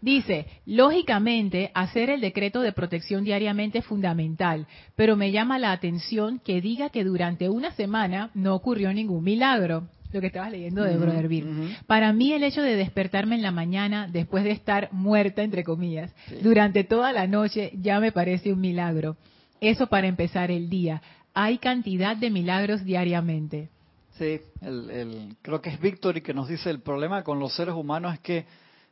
Dice, 0.02 0.46
lógicamente, 0.66 1.70
hacer 1.74 2.10
el 2.10 2.20
decreto 2.20 2.60
de 2.60 2.72
protección 2.72 3.22
diariamente 3.22 3.78
es 3.78 3.86
fundamental, 3.86 4.66
pero 4.96 5.16
me 5.16 5.30
llama 5.30 5.60
la 5.60 5.70
atención 5.70 6.40
que 6.44 6.60
diga 6.60 6.90
que 6.90 7.04
durante 7.04 7.48
una 7.48 7.70
semana 7.72 8.30
no 8.34 8.54
ocurrió 8.56 8.92
ningún 8.92 9.22
milagro. 9.22 9.88
Lo 10.12 10.20
que 10.20 10.26
estabas 10.26 10.50
leyendo 10.50 10.82
de 10.82 10.98
Brother 10.98 11.28
Bill. 11.28 11.76
Para 11.86 12.12
mí, 12.12 12.32
el 12.32 12.42
hecho 12.42 12.62
de 12.62 12.76
despertarme 12.76 13.36
en 13.36 13.42
la 13.42 13.52
mañana, 13.52 14.08
después 14.08 14.44
de 14.44 14.50
estar 14.50 14.92
muerta, 14.92 15.42
entre 15.42 15.64
comillas, 15.64 16.12
durante 16.42 16.84
toda 16.84 17.12
la 17.12 17.26
noche, 17.26 17.70
ya 17.80 17.98
me 18.00 18.12
parece 18.12 18.52
un 18.52 18.60
milagro. 18.60 19.16
Eso 19.60 19.86
para 19.86 20.08
empezar 20.08 20.50
el 20.50 20.68
día 20.68 21.00
hay 21.32 21.58
cantidad 21.58 22.16
de 22.16 22.28
milagros 22.28 22.84
diariamente. 22.84 23.70
Sí, 24.18 24.40
el, 24.60 25.36
creo 25.40 25.62
que 25.62 25.70
es 25.70 25.80
Víctor 25.80 26.18
y 26.18 26.20
que 26.20 26.34
nos 26.34 26.48
dice 26.48 26.68
el 26.68 26.80
problema 26.80 27.22
con 27.22 27.38
los 27.38 27.54
seres 27.54 27.74
humanos 27.74 28.14
es 28.14 28.20
que 28.20 28.44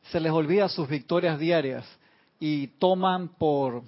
se 0.05 0.21
les 0.21 0.33
olvida 0.33 0.69
sus 0.69 0.89
victorias 0.89 1.39
diarias 1.39 1.85
y 2.39 2.69
toman 2.79 3.29
por 3.29 3.83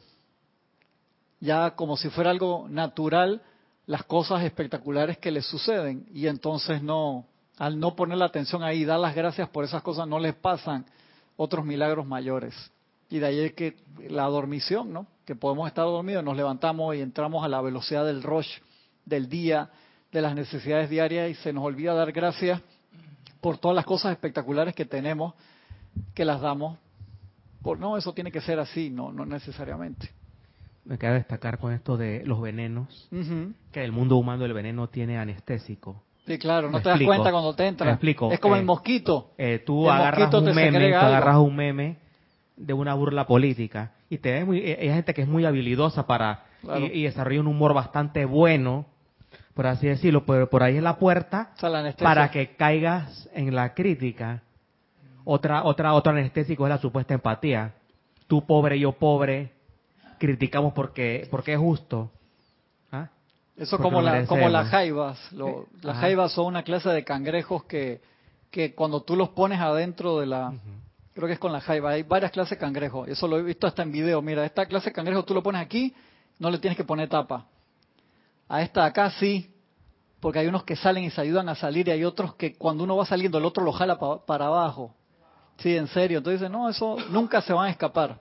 ya 1.40 1.72
como 1.74 1.96
si 1.96 2.08
fuera 2.10 2.30
algo 2.30 2.66
natural 2.68 3.42
las 3.86 4.04
cosas 4.04 4.44
espectaculares 4.44 5.18
que 5.18 5.30
les 5.30 5.46
suceden 5.46 6.06
y 6.12 6.26
entonces 6.26 6.82
no 6.82 7.26
al 7.58 7.78
no 7.78 7.94
poner 7.94 8.18
la 8.18 8.26
atención 8.26 8.62
ahí, 8.62 8.84
dar 8.84 8.98
las 8.98 9.14
gracias 9.14 9.48
por 9.48 9.64
esas 9.64 9.82
cosas, 9.82 10.08
no 10.08 10.18
les 10.18 10.34
pasan 10.34 10.84
otros 11.36 11.64
milagros 11.64 12.06
mayores. 12.06 12.54
Y 13.08 13.18
de 13.18 13.26
ahí 13.26 13.50
que 13.50 13.76
la 14.08 14.24
dormición, 14.24 14.92
¿no? 14.92 15.06
Que 15.26 15.36
podemos 15.36 15.68
estar 15.68 15.84
dormidos, 15.84 16.24
nos 16.24 16.36
levantamos 16.36 16.96
y 16.96 17.00
entramos 17.00 17.44
a 17.44 17.48
la 17.48 17.60
velocidad 17.60 18.06
del 18.06 18.22
rush 18.22 18.58
del 19.04 19.28
día, 19.28 19.70
de 20.10 20.22
las 20.22 20.34
necesidades 20.34 20.88
diarias 20.88 21.30
y 21.30 21.34
se 21.34 21.52
nos 21.52 21.64
olvida 21.64 21.94
dar 21.94 22.12
gracias 22.12 22.60
por 23.40 23.58
todas 23.58 23.74
las 23.74 23.84
cosas 23.84 24.12
espectaculares 24.12 24.74
que 24.74 24.84
tenemos, 24.84 25.34
que 26.14 26.24
las 26.24 26.40
damos. 26.40 26.78
Por, 27.62 27.78
no, 27.78 27.96
eso 27.96 28.12
tiene 28.12 28.32
que 28.32 28.40
ser 28.40 28.58
así, 28.58 28.90
no, 28.90 29.12
no 29.12 29.24
necesariamente. 29.24 30.10
Me 30.84 30.98
queda 30.98 31.12
destacar 31.12 31.58
con 31.58 31.72
esto 31.72 31.96
de 31.96 32.24
los 32.26 32.40
venenos, 32.40 33.08
que 33.70 33.84
el 33.84 33.92
mundo 33.92 34.16
humano 34.16 34.44
el 34.44 34.52
veneno 34.52 34.88
tiene 34.88 35.16
anestésico. 35.16 36.02
Sí, 36.26 36.38
claro, 36.38 36.70
no 36.70 36.80
te 36.80 36.88
das 36.88 37.00
cuenta 37.02 37.30
cuando 37.30 37.54
te 37.54 37.66
entra. 37.66 37.90
explico. 37.90 38.32
Es 38.32 38.40
como 38.40 38.56
el 38.56 38.62
eh, 38.62 38.64
mosquito. 38.64 39.32
Eh, 39.38 39.62
tú 39.64 39.88
agarras 39.88 40.34
un 40.34 40.54
meme, 40.54 40.94
agarras 40.94 41.38
un 41.38 41.54
meme 41.54 41.96
de 42.56 42.72
una 42.72 42.94
burla 42.94 43.26
política 43.26 43.92
y 44.10 44.18
te 44.18 44.44
muy, 44.44 44.60
hay 44.60 44.88
gente 44.88 45.14
que 45.14 45.22
es 45.22 45.28
muy 45.28 45.44
habilidosa 45.44 46.06
para 46.06 46.44
y, 46.92 47.04
desarrolla 47.04 47.40
un 47.40 47.48
humor 47.48 47.74
bastante 47.74 48.24
bueno 48.24 48.86
por 49.54 49.66
así 49.66 49.86
decirlo, 49.86 50.24
por, 50.24 50.48
por 50.48 50.62
ahí 50.62 50.76
es 50.76 50.82
la 50.82 50.96
puerta 50.98 51.50
para 51.98 52.30
que 52.30 52.56
caigas 52.56 53.28
en 53.34 53.54
la 53.54 53.74
crítica. 53.74 54.42
Otra, 55.24 55.64
otra, 55.64 55.94
otro 55.94 56.12
anestésico 56.12 56.66
es 56.66 56.70
la 56.70 56.78
supuesta 56.78 57.14
empatía. 57.14 57.74
Tú 58.26 58.44
pobre, 58.46 58.78
yo 58.78 58.92
pobre, 58.92 59.52
criticamos 60.18 60.72
porque, 60.72 61.28
porque 61.30 61.54
es 61.54 61.58
justo. 61.58 62.10
¿Ah? 62.90 63.08
Eso 63.56 63.78
como, 63.78 64.00
la, 64.00 64.26
como 64.26 64.48
las 64.48 64.68
jaivas. 64.68 65.18
las 65.82 65.98
jaivas 65.98 66.32
son 66.32 66.46
una 66.46 66.62
clase 66.62 66.88
de 66.90 67.04
cangrejos 67.04 67.64
que, 67.64 68.00
que 68.50 68.74
cuando 68.74 69.02
tú 69.02 69.16
los 69.16 69.30
pones 69.30 69.60
adentro 69.60 70.20
de 70.20 70.26
la... 70.26 70.52
Creo 71.14 71.26
que 71.26 71.34
es 71.34 71.38
con 71.38 71.52
la 71.52 71.60
jaiba. 71.60 71.90
Hay 71.90 72.04
varias 72.04 72.30
clases 72.30 72.52
de 72.52 72.58
cangrejos. 72.58 73.06
Eso 73.06 73.28
lo 73.28 73.38
he 73.38 73.42
visto 73.42 73.66
hasta 73.66 73.82
en 73.82 73.92
video. 73.92 74.22
Mira, 74.22 74.46
esta 74.46 74.64
clase 74.64 74.90
de 74.90 74.92
cangrejo 74.94 75.24
tú 75.24 75.34
lo 75.34 75.42
pones 75.42 75.60
aquí, 75.60 75.94
no 76.38 76.50
le 76.50 76.58
tienes 76.58 76.76
que 76.76 76.84
poner 76.84 77.08
tapa. 77.10 77.46
A 78.48 78.62
esta 78.62 78.82
de 78.82 78.86
acá 78.86 79.10
sí, 79.10 79.50
porque 80.20 80.38
hay 80.38 80.46
unos 80.46 80.64
que 80.64 80.76
salen 80.76 81.04
y 81.04 81.10
se 81.10 81.20
ayudan 81.20 81.48
a 81.48 81.54
salir 81.54 81.88
y 81.88 81.90
hay 81.90 82.04
otros 82.04 82.34
que 82.36 82.54
cuando 82.54 82.84
uno 82.84 82.96
va 82.96 83.04
saliendo 83.04 83.38
el 83.38 83.44
otro 83.44 83.64
lo 83.64 83.72
jala 83.72 83.98
para 83.98 84.46
abajo. 84.46 84.94
Sí, 85.62 85.76
en 85.76 85.86
serio. 85.88 86.18
Entonces 86.18 86.50
no, 86.50 86.68
eso 86.68 86.96
nunca 87.10 87.40
se 87.40 87.52
van 87.52 87.68
a 87.68 87.70
escapar. 87.70 88.18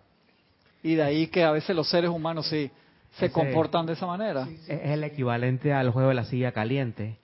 Y 0.83 0.95
de 0.95 1.03
ahí 1.03 1.27
que 1.27 1.43
a 1.43 1.51
veces 1.51 1.75
los 1.75 1.89
seres 1.89 2.09
humanos 2.09 2.47
sí 2.47 2.69
se 3.17 3.31
comportan 3.31 3.85
de 3.85 3.93
esa 3.93 4.05
manera. 4.05 4.47
Es 4.67 4.81
el 4.83 5.03
equivalente 5.03 5.73
al 5.73 5.89
juego 5.89 6.09
de 6.09 6.15
la 6.15 6.25
silla 6.25 6.51
caliente, 6.51 7.17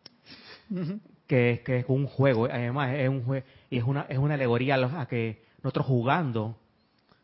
que, 1.27 1.51
es, 1.51 1.59
que 1.61 1.79
es 1.79 1.85
un 1.87 2.07
juego. 2.07 2.45
Además, 2.45 2.93
es 2.95 3.09
un 3.09 3.23
juego 3.23 3.45
y 3.69 3.77
es 3.77 3.83
una, 3.83 4.05
es 4.09 4.17
una 4.17 4.33
alegoría 4.33 4.75
a 4.75 5.05
que 5.07 5.43
nosotros 5.61 5.85
jugando 5.85 6.57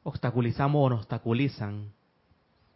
obstaculizamos 0.04 0.86
o 0.86 0.90
nos 0.90 1.00
obstaculizan 1.00 1.92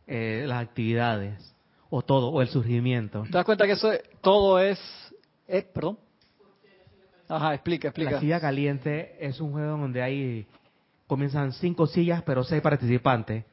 eh, 0.08 0.46
las 0.48 0.64
actividades 0.64 1.56
o 1.90 2.02
todo 2.02 2.30
o 2.30 2.42
el 2.42 2.48
surgimiento. 2.48 3.24
¿Te 3.24 3.32
das 3.32 3.46
cuenta 3.46 3.66
que 3.66 3.74
eso 3.74 3.92
todo 4.22 4.60
es, 4.60 4.80
eh, 5.48 5.62
perdón? 5.62 5.98
Ajá, 7.30 7.54
explica, 7.54 7.90
explica. 7.90 8.12
La 8.12 8.20
silla 8.20 8.40
caliente 8.40 9.16
es 9.20 9.40
un 9.42 9.52
juego 9.52 9.78
donde 9.78 10.02
hay 10.02 10.48
comienzan 11.08 11.54
cinco 11.54 11.88
sillas 11.88 12.22
pero 12.24 12.44
seis 12.44 12.62
participantes. 12.62 13.44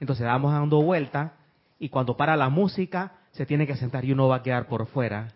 Entonces 0.00 0.26
vamos 0.26 0.52
dando 0.52 0.82
vuelta 0.82 1.34
y 1.78 1.88
cuando 1.88 2.16
para 2.16 2.36
la 2.36 2.48
música 2.48 3.12
se 3.32 3.46
tiene 3.46 3.66
que 3.66 3.76
sentar 3.76 4.04
y 4.04 4.12
uno 4.12 4.28
va 4.28 4.36
a 4.36 4.42
quedar 4.42 4.66
por 4.66 4.86
fuera. 4.86 5.28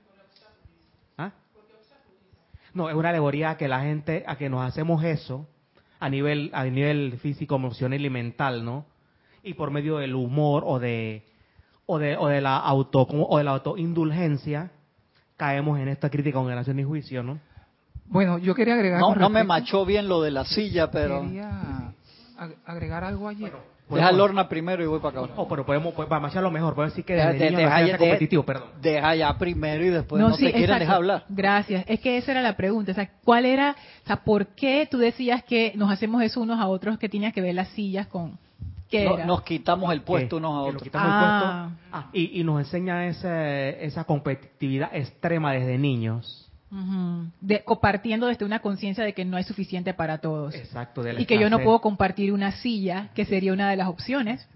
¿Ah? 1.19 1.33
No, 2.75 2.89
es 2.89 2.95
una 2.95 3.11
alegoría 3.11 3.51
a 3.51 3.57
que 3.57 3.69
la 3.69 3.81
gente, 3.83 4.25
a 4.27 4.37
que 4.37 4.49
nos 4.49 4.65
hacemos 4.65 5.05
eso 5.05 5.47
a 6.01 6.09
nivel, 6.09 6.51
a 6.53 6.65
nivel 6.65 7.19
físico, 7.19 7.57
emocional 7.57 8.05
y 8.05 8.11
mental, 8.11 8.65
¿no? 8.65 8.87
Y 9.45 9.55
por 9.55 9.71
medio 9.71 9.99
del 9.99 10.15
humor 10.15 10.65
o 10.67 10.81
de, 10.81 11.25
o 11.87 11.99
de, 11.99 12.17
o 12.17 12.27
de 12.27 12.41
la 12.41 12.57
auto, 12.57 13.03
o 13.03 13.39
de 13.39 13.45
la 13.45 13.53
autoindulgencia, 13.53 14.73
caemos 15.37 15.79
en 15.79 15.89
esta 15.89 16.11
crítica, 16.11 16.39
condenación 16.39 16.81
y 16.81 16.85
juicio, 16.85 17.23
¿no? 17.23 17.39
Bueno, 18.13 18.37
yo 18.39 18.55
quería 18.55 18.75
agregar. 18.75 19.01
No, 19.01 19.15
no 19.15 19.31
me 19.31 19.43
machó 19.43 19.87
bien 19.87 20.07
lo 20.07 20.21
de 20.21 20.31
la 20.31 20.45
silla, 20.45 20.91
pero. 20.91 21.23
Quería 21.23 21.95
agregar 22.67 23.05
algo 23.05 23.27
allí. 23.27 23.47
Deja 23.89 24.11
el 24.11 24.17
Lorna 24.17 24.49
primero 24.49 24.83
y 24.83 24.87
voy 24.87 25.01
para 25.01 25.21
acá. 25.21 25.33
Oh, 25.37 25.49
pero 25.49 25.67
podemos, 25.67 25.93
pues, 25.95 26.09
para 26.09 26.21
macharlo 26.21 26.51
mejor, 26.51 26.75
podemos 26.75 26.93
decir 26.95 27.05
que 27.05 27.15
desde 27.15 27.33
de, 27.33 27.51
niño 27.51 27.59
deja, 27.59 27.99
competitivo, 27.99 28.43
perdón. 28.43 28.69
Deja 28.81 29.15
ya 29.15 29.37
primero 29.37 29.85
y 29.85 29.91
después 29.91 30.21
no, 30.21 30.35
te 30.35 30.53
quieren 30.53 30.79
dejar 30.79 30.97
hablar. 30.97 31.25
Gracias. 31.29 31.85
Es 31.87 32.01
que 32.01 32.17
esa 32.17 32.33
era 32.33 32.43
la 32.43 32.57
pregunta. 32.57 32.93
O 32.93 32.95
sea, 32.95 33.11
¿cuál 33.25 33.45
era, 33.45 33.77
o 34.05 34.07
sea, 34.07 34.17
por 34.17 34.47
qué 34.49 34.89
tú 34.91 34.99
decías 34.99 35.43
que 35.45 35.73
nos 35.75 35.91
hacemos 35.91 36.23
eso 36.23 36.41
unos 36.41 36.59
a 36.59 36.69
otros 36.69 36.99
que 36.99 37.09
tenías 37.09 37.33
que 37.35 37.41
ver 37.41 37.55
las 37.55 37.69
sillas 37.69 38.07
con... 38.07 38.39
¿Qué 38.89 39.05
era? 39.05 39.25
Nos 39.25 39.43
quitamos 39.43 39.93
el 39.93 40.03
puesto 40.03 40.37
unos 40.37 40.53
a 40.53 40.61
otros. 40.61 40.91
Ah. 40.95 41.71
Ah, 41.91 42.09
y, 42.13 42.41
y, 42.41 42.45
nos 42.45 42.61
enseña 42.61 43.07
ese, 43.07 43.85
esa 43.85 44.05
competitividad 44.05 44.91
extrema 44.95 45.53
desde 45.53 45.79
niños 45.79 46.42
de, 47.43 47.65
compartiendo 47.65 48.29
desde 48.29 48.47
una 48.47 48.61
conciencia 48.61 49.05
de 49.05 49.13
que 49.13 49.27
no 49.27 49.37
es 49.37 49.47
suficiente 49.47 49.93
para 49.93 50.19
todos. 50.19 50.55
Exacto. 50.55 51.03
y 51.07 51.27
que 51.27 51.39
yo 51.39 51.51
no 51.51 51.59
puedo 51.59 51.81
compartir 51.81 52.33
una 52.33 52.53
silla, 52.53 53.11
que 53.15 53.27
sería 53.27 53.53
una 53.53 53.71
de 53.71 53.77
las 53.77 53.89
opciones. 53.89 54.47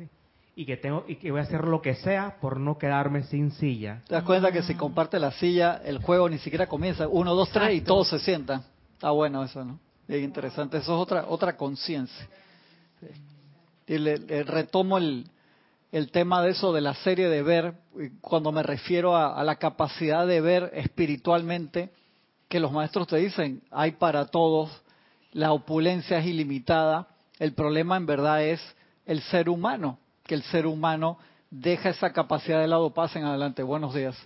Y 0.59 0.65
que 0.65 0.79
tengo 0.79 1.05
y 1.07 1.17
que 1.17 1.31
voy 1.31 1.41
a 1.41 1.43
hacer 1.43 1.65
lo 1.65 1.83
que 1.83 1.95
sea 1.95 2.39
por 2.41 2.59
no 2.59 2.79
quedarme 2.79 3.25
sin 3.25 3.51
silla. 3.51 4.03
¿Te 4.09 4.15
das 4.15 4.25
cuenta 4.25 4.51
que 4.51 4.63
si 4.63 4.75
comparte 4.75 5.19
la 5.19 5.33
silla, 5.33 5.83
el 5.85 5.99
juego 5.99 6.31
ni 6.31 6.39
siquiera 6.39 6.67
comienza? 6.67 7.07
Uno, 7.07 7.35
dos, 7.35 7.51
tres 7.51 7.75
y 7.75 7.83
todos 7.83 8.09
se 8.09 8.19
sientan. 8.19 8.63
Está 8.95 9.11
bueno 9.11 9.45
eso, 9.45 9.63
¿no? 9.63 9.79
Es 10.09 10.23
interesante. 10.23 10.79
Eso 10.79 10.95
es 10.95 11.03
otra 11.03 11.27
otra 11.29 11.59
conciencia. 11.59 12.27
Y 13.87 13.99
le, 13.99 14.17
retomo 14.45 14.97
el, 14.97 15.29
el 15.93 16.11
tema 16.11 16.41
de 16.41 16.53
eso 16.53 16.73
de 16.73 16.81
la 16.81 16.95
serie 16.95 17.29
de 17.29 17.43
ver, 17.43 17.75
cuando 18.23 18.51
me 18.51 18.63
refiero 18.63 19.15
a 19.15 19.45
la 19.45 19.57
capacidad 19.57 20.27
de 20.27 20.41
ver 20.41 20.71
espiritualmente 20.73 21.91
que 22.49 22.61
los 22.61 22.73
maestros 22.73 23.07
te 23.07 23.17
dicen, 23.17 23.63
hay 23.71 23.93
para 23.93 24.27
todos, 24.27 24.71
la 25.33 25.53
opulencia 25.53 26.19
es 26.19 26.27
ilimitada, 26.27 27.09
el 27.39 27.53
problema 27.53 27.97
en 27.97 28.07
verdad 28.07 28.43
es 28.45 28.61
el 29.05 29.21
ser 29.23 29.49
humano, 29.49 29.99
que 30.25 30.35
el 30.35 30.43
ser 30.45 30.67
humano 30.67 31.19
deja 31.51 31.91
esa 31.91 32.13
capacidad 32.13 32.61
de 32.61 32.69
lado, 32.69 32.95
pasen 32.95 33.25
adelante, 33.25 33.63
buenos 33.63 33.95
días, 33.95 34.17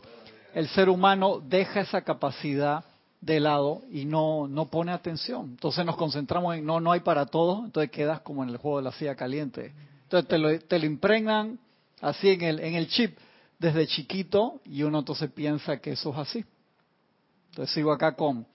el 0.55 0.69
ser 0.69 0.89
humano 0.89 1.41
deja 1.41 1.81
esa 1.81 2.03
capacidad 2.03 2.85
de 3.21 3.41
lado 3.41 3.83
y 3.91 4.05
no, 4.05 4.49
no 4.49 4.67
pone 4.67 4.93
atención. 4.93 5.51
Entonces 5.51 5.85
nos 5.85 5.97
concentramos 5.97 6.57
en 6.57 6.65
no, 6.65 6.81
no 6.81 6.93
hay 6.93 7.01
para 7.01 7.27
todos, 7.27 7.65
entonces 7.65 7.91
quedas 7.91 8.21
como 8.21 8.43
en 8.43 8.49
el 8.49 8.57
juego 8.57 8.79
de 8.79 8.85
la 8.85 8.93
silla 8.93 9.15
caliente. 9.15 9.73
Entonces 10.05 10.29
te 10.29 10.39
lo, 10.39 10.59
te 10.59 10.79
lo 10.79 10.87
impregnan 10.87 11.59
así 12.01 12.31
en 12.31 12.43
el, 12.43 12.61
en 12.61 12.75
el 12.75 12.89
chip 12.89 13.17
desde 13.59 13.87
chiquito 13.87 14.61
y 14.65 14.83
uno 14.83 15.01
entonces 15.01 15.31
piensa 15.31 15.79
que 15.79 15.93
eso 15.93 16.11
es 16.11 16.19
así. 16.19 16.45
Entonces 17.51 17.75
sigo 17.75 17.91
acá 17.93 18.15
con, 18.15 18.47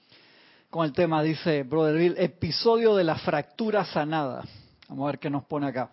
con 0.69 0.85
el 0.85 0.93
tema, 0.93 1.21
dice 1.21 1.63
Brother 1.63 1.97
Bill, 1.97 2.15
episodio 2.17 2.95
de 2.95 3.03
la 3.03 3.15
fractura 3.15 3.83
sanada. 3.83 4.45
Vamos 4.87 5.03
a 5.03 5.11
ver 5.11 5.19
qué 5.19 5.29
nos 5.29 5.43
pone 5.43 5.67
acá. 5.67 5.91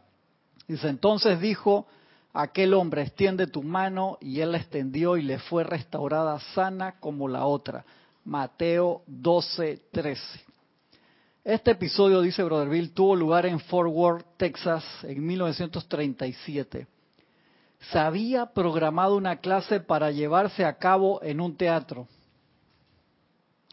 Dice, 0.69 0.89
entonces 0.89 1.41
dijo 1.41 1.89
aquel 2.33 2.75
hombre, 2.75 3.03
extiende 3.03 3.49
tu 3.49 3.65
mano, 3.65 4.19
y 4.21 4.41
él 4.41 4.53
la 4.53 4.59
extendió 4.59 5.17
y 5.17 5.23
le 5.23 5.41
fue 5.41 5.65
restaurada 5.65 6.39
sana 6.55 7.01
como 7.01 7.27
la 7.27 7.45
otra. 7.45 7.85
Mateo 8.25 9.03
12, 9.09 9.83
13. 9.91 10.23
Este 11.43 11.73
episodio, 11.73 12.21
dice 12.21 12.45
Brother 12.45 12.69
Bill, 12.69 12.93
tuvo 12.93 13.17
lugar 13.17 13.47
en 13.47 13.59
Fort 13.59 13.91
Worth, 13.93 14.25
Texas, 14.37 14.85
en 15.03 15.27
1937. 15.27 16.87
Se 17.91 17.99
había 17.99 18.47
programado 18.47 19.17
una 19.17 19.39
clase 19.39 19.81
para 19.81 20.13
llevarse 20.13 20.65
a 20.65 20.79
cabo 20.79 21.21
en 21.25 21.41
un 21.41 21.57
teatro. 21.57 22.07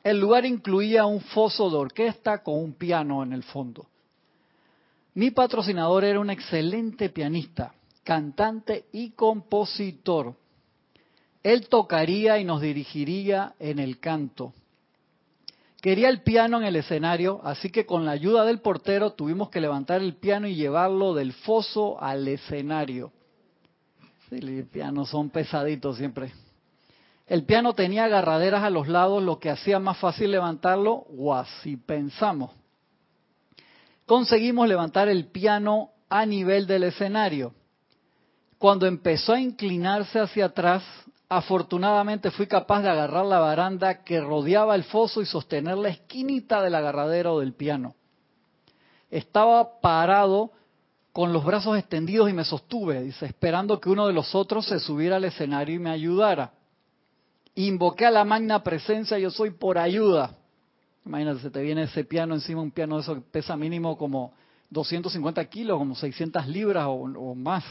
El 0.03 0.19
lugar 0.19 0.45
incluía 0.45 1.05
un 1.05 1.21
foso 1.21 1.69
de 1.69 1.77
orquesta 1.77 2.41
con 2.41 2.55
un 2.55 2.73
piano 2.73 3.21
en 3.23 3.33
el 3.33 3.43
fondo. 3.43 3.87
Mi 5.13 5.31
patrocinador 5.31 6.05
era 6.05 6.19
un 6.19 6.29
excelente 6.29 7.09
pianista, 7.09 7.73
cantante 8.03 8.85
y 8.93 9.11
compositor. 9.11 10.35
Él 11.43 11.67
tocaría 11.67 12.39
y 12.39 12.45
nos 12.45 12.61
dirigiría 12.61 13.55
en 13.59 13.79
el 13.79 13.99
canto. 13.99 14.53
Quería 15.81 16.09
el 16.09 16.23
piano 16.23 16.57
en 16.57 16.65
el 16.65 16.75
escenario, 16.75 17.39
así 17.43 17.69
que 17.69 17.85
con 17.85 18.05
la 18.05 18.11
ayuda 18.11 18.43
del 18.43 18.59
portero 18.59 19.13
tuvimos 19.13 19.49
que 19.49 19.61
levantar 19.61 20.01
el 20.01 20.15
piano 20.15 20.47
y 20.47 20.55
llevarlo 20.55 21.13
del 21.13 21.31
foso 21.31 22.01
al 22.01 22.27
escenario. 22.27 23.11
Sí, 24.29 24.41
los 24.41 24.67
pianos 24.67 25.09
son 25.09 25.29
pesaditos 25.29 25.97
siempre. 25.97 26.31
El 27.29 27.43
piano 27.43 27.75
tenía 27.75 28.05
agarraderas 28.05 28.63
a 28.63 28.71
los 28.71 28.87
lados, 28.87 29.21
lo 29.21 29.37
que 29.37 29.51
hacía 29.51 29.77
más 29.77 29.99
fácil 29.99 30.31
levantarlo, 30.31 31.05
o 31.15 31.35
así 31.35 31.77
pensamos. 31.77 32.49
Conseguimos 34.07 34.67
levantar 34.67 35.09
el 35.09 35.27
piano 35.27 35.91
a 36.09 36.25
nivel 36.25 36.65
del 36.65 36.85
escenario. 36.85 37.53
Cuando 38.57 38.87
empezó 38.87 39.33
a 39.33 39.39
inclinarse 39.39 40.19
hacia 40.19 40.45
atrás, 40.45 40.83
afortunadamente 41.29 42.31
fui 42.31 42.47
capaz 42.47 42.81
de 42.81 42.89
agarrar 42.89 43.27
la 43.27 43.37
baranda 43.37 44.03
que 44.03 44.19
rodeaba 44.19 44.73
el 44.73 44.83
foso 44.83 45.21
y 45.21 45.27
sostener 45.27 45.77
la 45.77 45.89
esquinita 45.89 46.63
del 46.63 46.73
agarradero 46.73 47.37
del 47.37 47.53
piano. 47.53 47.93
Estaba 49.11 49.79
parado 49.81 50.51
con 51.13 51.31
los 51.31 51.45
brazos 51.45 51.77
extendidos 51.77 52.27
y 52.27 52.33
me 52.33 52.43
sostuve, 52.43 53.03
dice, 53.03 53.27
esperando 53.27 53.79
que 53.79 53.91
uno 53.91 54.07
de 54.07 54.13
los 54.13 54.33
otros 54.33 54.65
se 54.65 54.79
subiera 54.79 55.17
al 55.17 55.25
escenario 55.25 55.75
y 55.75 55.79
me 55.79 55.91
ayudara. 55.91 56.53
Invoqué 57.55 58.05
a 58.05 58.11
la 58.11 58.23
magna 58.23 58.63
presencia, 58.63 59.17
yo 59.19 59.31
soy 59.31 59.51
por 59.51 59.77
ayuda. 59.77 60.35
Imagínate, 61.05 61.41
se 61.41 61.49
te 61.49 61.61
viene 61.61 61.83
ese 61.83 62.03
piano 62.03 62.35
encima, 62.35 62.61
un 62.61 62.71
piano 62.71 62.95
de 62.95 63.01
eso 63.01 63.15
que 63.15 63.21
pesa 63.21 63.57
mínimo 63.57 63.97
como 63.97 64.33
250 64.69 65.43
kilos, 65.45 65.77
como 65.77 65.95
600 65.95 66.47
libras 66.47 66.85
o, 66.87 67.35
más, 67.35 67.63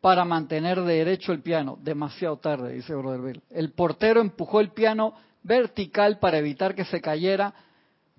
para 0.00 0.24
mantener 0.24 0.82
derecho 0.82 1.32
el 1.32 1.40
piano. 1.40 1.78
Demasiado 1.80 2.36
tarde, 2.38 2.72
dice 2.72 2.94
Brother. 2.94 3.40
El 3.50 3.72
portero 3.72 4.20
empujó 4.20 4.60
el 4.60 4.70
piano 4.70 5.14
vertical 5.42 6.18
para 6.18 6.38
evitar 6.38 6.74
que 6.74 6.84
se 6.84 7.00
cayera, 7.00 7.54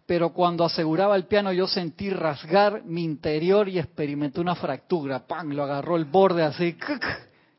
pero 0.05 0.33
cuando 0.33 0.63
aseguraba 0.63 1.15
el 1.15 1.25
piano 1.25 1.51
yo 1.51 1.67
sentí 1.67 2.09
rasgar 2.09 2.83
mi 2.85 3.03
interior 3.03 3.67
y 3.67 3.79
experimenté 3.79 4.39
una 4.39 4.55
fractura. 4.55 5.25
¡Pam! 5.25 5.51
Lo 5.51 5.63
agarró 5.63 5.97
el 5.97 6.05
borde 6.05 6.43
así, 6.43 6.77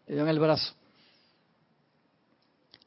le 0.07 0.15
dio 0.15 0.23
en 0.23 0.29
el 0.29 0.39
brazo. 0.39 0.75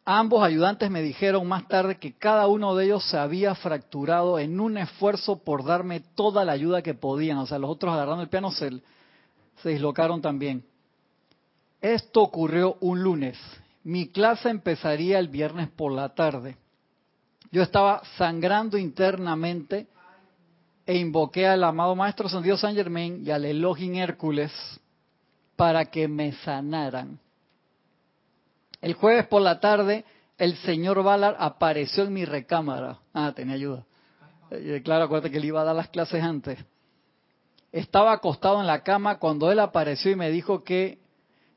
Ambos 0.09 0.41
ayudantes 0.41 0.89
me 0.89 1.01
dijeron 1.01 1.45
más 1.49 1.67
tarde 1.67 1.97
que 1.97 2.13
cada 2.13 2.47
uno 2.47 2.73
de 2.77 2.85
ellos 2.85 3.03
se 3.09 3.17
había 3.17 3.53
fracturado 3.55 4.39
en 4.39 4.61
un 4.61 4.77
esfuerzo 4.77 5.43
por 5.43 5.65
darme 5.65 5.99
toda 5.99 6.45
la 6.45 6.53
ayuda 6.53 6.81
que 6.81 6.93
podían. 6.93 7.39
O 7.39 7.45
sea, 7.45 7.59
los 7.59 7.69
otros 7.69 7.93
agarrando 7.93 8.23
el 8.23 8.29
piano 8.29 8.49
se, 8.49 8.71
se 9.61 9.69
dislocaron 9.69 10.21
también. 10.21 10.63
Esto 11.81 12.21
ocurrió 12.21 12.77
un 12.79 13.03
lunes. 13.03 13.37
Mi 13.83 14.07
clase 14.07 14.49
empezaría 14.49 15.19
el 15.19 15.27
viernes 15.27 15.67
por 15.67 15.91
la 15.91 16.15
tarde. 16.15 16.55
Yo 17.51 17.61
estaba 17.61 18.01
sangrando 18.17 18.77
internamente 18.77 19.87
e 20.85 20.97
invoqué 20.97 21.47
al 21.47 21.65
amado 21.65 21.97
Maestro 21.97 22.29
San 22.29 22.43
Dios 22.43 22.61
San 22.61 22.75
Germain 22.75 23.23
y 23.25 23.31
al 23.31 23.43
Elohim 23.43 23.95
Hércules 23.95 24.53
para 25.57 25.83
que 25.83 26.07
me 26.07 26.31
sanaran. 26.31 27.19
El 28.81 28.93
jueves 28.93 29.27
por 29.27 29.41
la 29.41 29.59
tarde, 29.59 30.05
el 30.37 30.55
señor 30.57 31.01
Valar 31.03 31.35
apareció 31.39 32.03
en 32.03 32.13
mi 32.13 32.25
recámara. 32.25 32.99
Ah, 33.13 33.33
tenía 33.35 33.55
ayuda. 33.55 33.85
Y 34.51 34.79
claro, 34.81 35.05
acuérdate 35.05 35.31
que 35.31 35.37
él 35.37 35.45
iba 35.45 35.61
a 35.61 35.65
dar 35.65 35.75
las 35.75 35.89
clases 35.89 36.23
antes. 36.23 36.59
Estaba 37.71 38.13
acostado 38.13 38.61
en 38.61 38.67
la 38.67 38.83
cama 38.83 39.17
cuando 39.17 39.51
él 39.51 39.59
apareció 39.59 40.11
y 40.11 40.15
me 40.15 40.29
dijo 40.29 40.63
que 40.63 40.99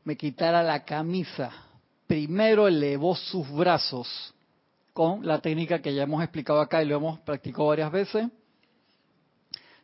me 0.04 0.16
quitara 0.16 0.62
la 0.62 0.84
camisa. 0.84 1.52
Primero 2.06 2.66
elevó 2.66 3.14
sus 3.14 3.48
brazos 3.50 4.34
con 4.92 5.24
la 5.24 5.40
técnica 5.40 5.80
que 5.80 5.94
ya 5.94 6.02
hemos 6.02 6.22
explicado 6.22 6.60
acá 6.60 6.82
y 6.82 6.86
lo 6.86 6.96
hemos 6.96 7.20
practicado 7.20 7.68
varias 7.68 7.92
veces. 7.92 8.28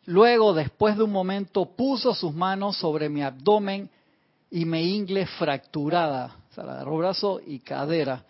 Luego, 0.07 0.53
después 0.55 0.97
de 0.97 1.05
un 1.05 1.13
momento, 1.13 1.77
puso 1.77 2.15
sus 2.15 2.33
manos 2.35 2.77
sobre 2.77 3.09
mi 3.09 3.23
abdomen 3.23 3.91
y 4.51 4.65
me 4.65 4.83
ingle 4.83 5.27
fracturada 5.27 6.37
agarró 6.59 6.99
brazo 6.99 7.41
y 7.45 7.59
cadera. 7.61 8.25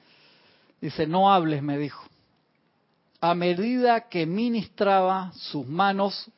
Dice, 0.81 1.07
no 1.07 1.33
hables, 1.33 1.63
me 1.63 1.79
dijo. 1.79 2.05
A 3.21 3.35
medida 3.35 4.09
que 4.09 4.27
ministraba, 4.27 5.33
sus 5.33 5.67
manos 5.67 6.31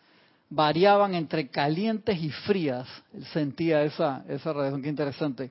variaban 0.51 1.15
entre 1.15 1.49
calientes 1.49 2.19
y 2.23 2.31
frías. 2.31 2.87
Él 3.13 3.25
sentía 3.27 3.83
esa, 3.83 4.25
esa 4.29 4.53
radiación, 4.53 4.83
qué 4.83 4.89
interesante. 4.89 5.51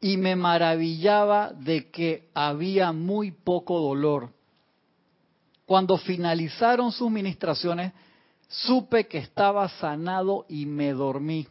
Y 0.00 0.16
me 0.16 0.36
maravillaba 0.36 1.52
de 1.52 1.90
que 1.90 2.28
había 2.34 2.92
muy 2.92 3.30
poco 3.30 3.80
dolor. 3.80 4.30
Cuando 5.66 5.96
finalizaron 5.96 6.92
sus 6.92 7.10
ministraciones, 7.10 7.92
supe 8.48 9.06
que 9.06 9.18
estaba 9.18 9.68
sanado 9.68 10.44
y 10.48 10.66
me 10.66 10.92
dormí. 10.92 11.46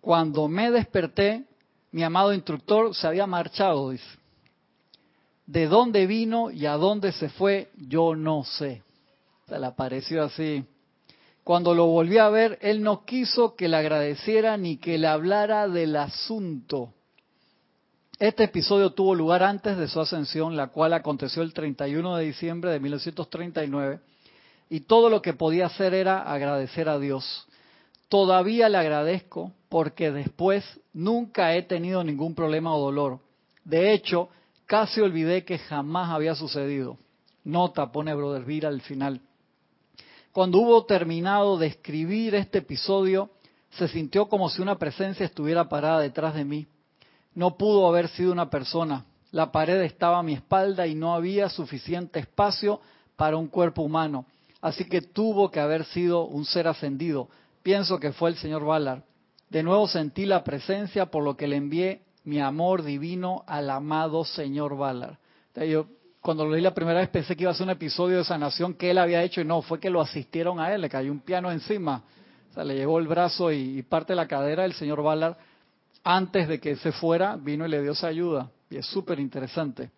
Cuando 0.00 0.48
me 0.48 0.70
desperté, 0.70 1.44
mi 1.92 2.02
amado 2.02 2.32
instructor 2.32 2.94
se 2.94 3.06
había 3.06 3.26
marchado, 3.26 3.90
dice. 3.90 4.04
De 5.46 5.66
dónde 5.66 6.06
vino 6.06 6.50
y 6.50 6.66
a 6.66 6.72
dónde 6.72 7.12
se 7.12 7.28
fue, 7.28 7.70
yo 7.76 8.16
no 8.16 8.44
sé. 8.44 8.82
Se 9.46 9.58
le 9.58 9.66
apareció 9.66 10.24
así. 10.24 10.64
Cuando 11.44 11.74
lo 11.74 11.86
volví 11.86 12.18
a 12.18 12.28
ver, 12.30 12.58
él 12.62 12.82
no 12.82 13.04
quiso 13.04 13.54
que 13.54 13.68
le 13.68 13.76
agradeciera 13.76 14.56
ni 14.56 14.78
que 14.78 14.96
le 14.96 15.08
hablara 15.08 15.68
del 15.68 15.96
asunto. 15.96 16.94
Este 18.18 18.44
episodio 18.44 18.90
tuvo 18.90 19.14
lugar 19.14 19.42
antes 19.42 19.76
de 19.76 19.88
su 19.88 20.00
ascensión, 20.00 20.56
la 20.56 20.68
cual 20.68 20.92
aconteció 20.92 21.42
el 21.42 21.52
31 21.52 22.16
de 22.16 22.24
diciembre 22.24 22.70
de 22.70 22.78
1939, 22.78 24.00
y 24.70 24.80
todo 24.80 25.10
lo 25.10 25.20
que 25.20 25.34
podía 25.34 25.66
hacer 25.66 25.92
era 25.92 26.22
agradecer 26.22 26.88
a 26.88 27.00
Dios. 27.00 27.46
Todavía 28.12 28.68
le 28.68 28.76
agradezco 28.76 29.52
porque 29.70 30.10
después 30.12 30.62
nunca 30.92 31.56
he 31.56 31.62
tenido 31.62 32.04
ningún 32.04 32.34
problema 32.34 32.76
o 32.76 32.78
dolor. 32.78 33.20
De 33.64 33.94
hecho, 33.94 34.28
casi 34.66 35.00
olvidé 35.00 35.46
que 35.46 35.56
jamás 35.56 36.10
había 36.10 36.34
sucedido. 36.34 36.98
Nota, 37.42 37.90
pone 37.90 38.14
Brother 38.14 38.66
al 38.66 38.82
final. 38.82 39.22
Cuando 40.30 40.58
hubo 40.58 40.84
terminado 40.84 41.56
de 41.56 41.68
escribir 41.68 42.34
este 42.34 42.58
episodio, 42.58 43.30
se 43.70 43.88
sintió 43.88 44.28
como 44.28 44.50
si 44.50 44.60
una 44.60 44.76
presencia 44.78 45.24
estuviera 45.24 45.70
parada 45.70 46.00
detrás 46.00 46.34
de 46.34 46.44
mí. 46.44 46.66
No 47.34 47.56
pudo 47.56 47.88
haber 47.88 48.08
sido 48.08 48.30
una 48.30 48.50
persona. 48.50 49.06
La 49.30 49.50
pared 49.50 49.80
estaba 49.80 50.18
a 50.18 50.22
mi 50.22 50.34
espalda 50.34 50.86
y 50.86 50.94
no 50.94 51.14
había 51.14 51.48
suficiente 51.48 52.20
espacio 52.20 52.78
para 53.16 53.38
un 53.38 53.48
cuerpo 53.48 53.80
humano. 53.80 54.26
Así 54.60 54.84
que 54.84 55.00
tuvo 55.00 55.50
que 55.50 55.60
haber 55.60 55.86
sido 55.86 56.26
un 56.26 56.44
ser 56.44 56.68
ascendido, 56.68 57.30
pienso 57.62 57.98
que 57.98 58.12
fue 58.12 58.30
el 58.30 58.36
señor 58.36 58.64
Ballard. 58.64 59.02
De 59.48 59.62
nuevo 59.62 59.86
sentí 59.86 60.24
la 60.24 60.44
presencia, 60.44 61.06
por 61.06 61.22
lo 61.22 61.36
que 61.36 61.46
le 61.46 61.56
envié 61.56 62.02
mi 62.24 62.40
amor 62.40 62.82
divino 62.82 63.44
al 63.46 63.68
amado 63.70 64.24
señor 64.24 64.76
Ballard. 64.76 65.16
Yo 65.54 65.86
cuando 66.20 66.44
lo 66.44 66.52
leí 66.52 66.62
la 66.62 66.72
primera 66.72 67.00
vez 67.00 67.08
pensé 67.08 67.36
que 67.36 67.42
iba 67.42 67.50
a 67.50 67.54
ser 67.54 67.64
un 67.64 67.70
episodio 67.70 68.18
de 68.18 68.24
sanación 68.24 68.74
que 68.74 68.90
él 68.90 68.98
había 68.98 69.22
hecho 69.22 69.40
y 69.40 69.44
no, 69.44 69.60
fue 69.60 69.80
que 69.80 69.90
lo 69.90 70.00
asistieron 70.00 70.60
a 70.60 70.72
él, 70.72 70.80
le 70.80 70.88
cayó 70.88 71.10
un 71.10 71.20
piano 71.20 71.50
encima. 71.50 72.02
O 72.50 72.54
sea, 72.54 72.64
le 72.64 72.76
llevó 72.76 72.98
el 72.98 73.08
brazo 73.08 73.50
y, 73.50 73.82
parte 73.82 74.12
de 74.12 74.16
la 74.16 74.28
cadera 74.28 74.62
del 74.62 74.72
señor 74.74 75.02
Ballard. 75.02 75.36
Antes 76.04 76.48
de 76.48 76.60
que 76.60 76.76
se 76.76 76.92
fuera, 76.92 77.36
vino 77.36 77.66
y 77.66 77.68
le 77.68 77.82
dio 77.82 77.92
esa 77.92 78.08
ayuda. 78.08 78.50
Y 78.70 78.76
es 78.76 78.86
súper 78.86 79.20
interesante. 79.20 79.90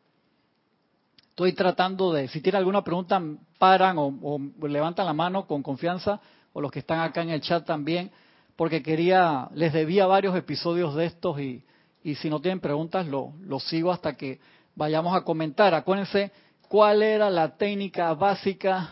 Estoy 1.31 1.53
tratando 1.53 2.13
de, 2.13 2.29
si 2.29 2.41
tiene 2.41 2.59
alguna 2.59 2.83
pregunta, 2.83 3.21
paran 3.59 3.97
o 3.99 4.41
levantan 4.63 5.07
la 5.07 5.13
mano 5.13 5.47
con 5.47 5.63
confianza 5.63 6.21
o 6.55 6.63
los 6.63 6.73
que 6.73 6.79
están 6.79 7.01
acá 7.01 7.21
en 7.21 7.29
el 7.29 7.43
chat 7.43 7.67
también, 7.67 8.11
porque 8.57 8.83
quería, 8.83 9.51
les 9.53 9.75
debía 9.75 10.07
varios 10.07 10.35
episodios 10.35 10.95
de 10.95 11.05
estos 11.05 11.39
y, 11.39 11.63
y 12.03 12.15
si 12.15 12.31
no 12.31 12.41
tienen 12.41 12.61
preguntas 12.61 13.07
lo, 13.07 13.35
lo 13.43 13.61
sigo 13.61 13.93
hasta 13.93 14.17
que 14.17 14.41
vayamos 14.75 15.15
a 15.15 15.23
comentar. 15.23 15.75
Acuérdense 15.75 16.33
cuál 16.69 17.03
era 17.03 17.29
la 17.29 17.57
técnica 17.57 18.15
básica 18.15 18.91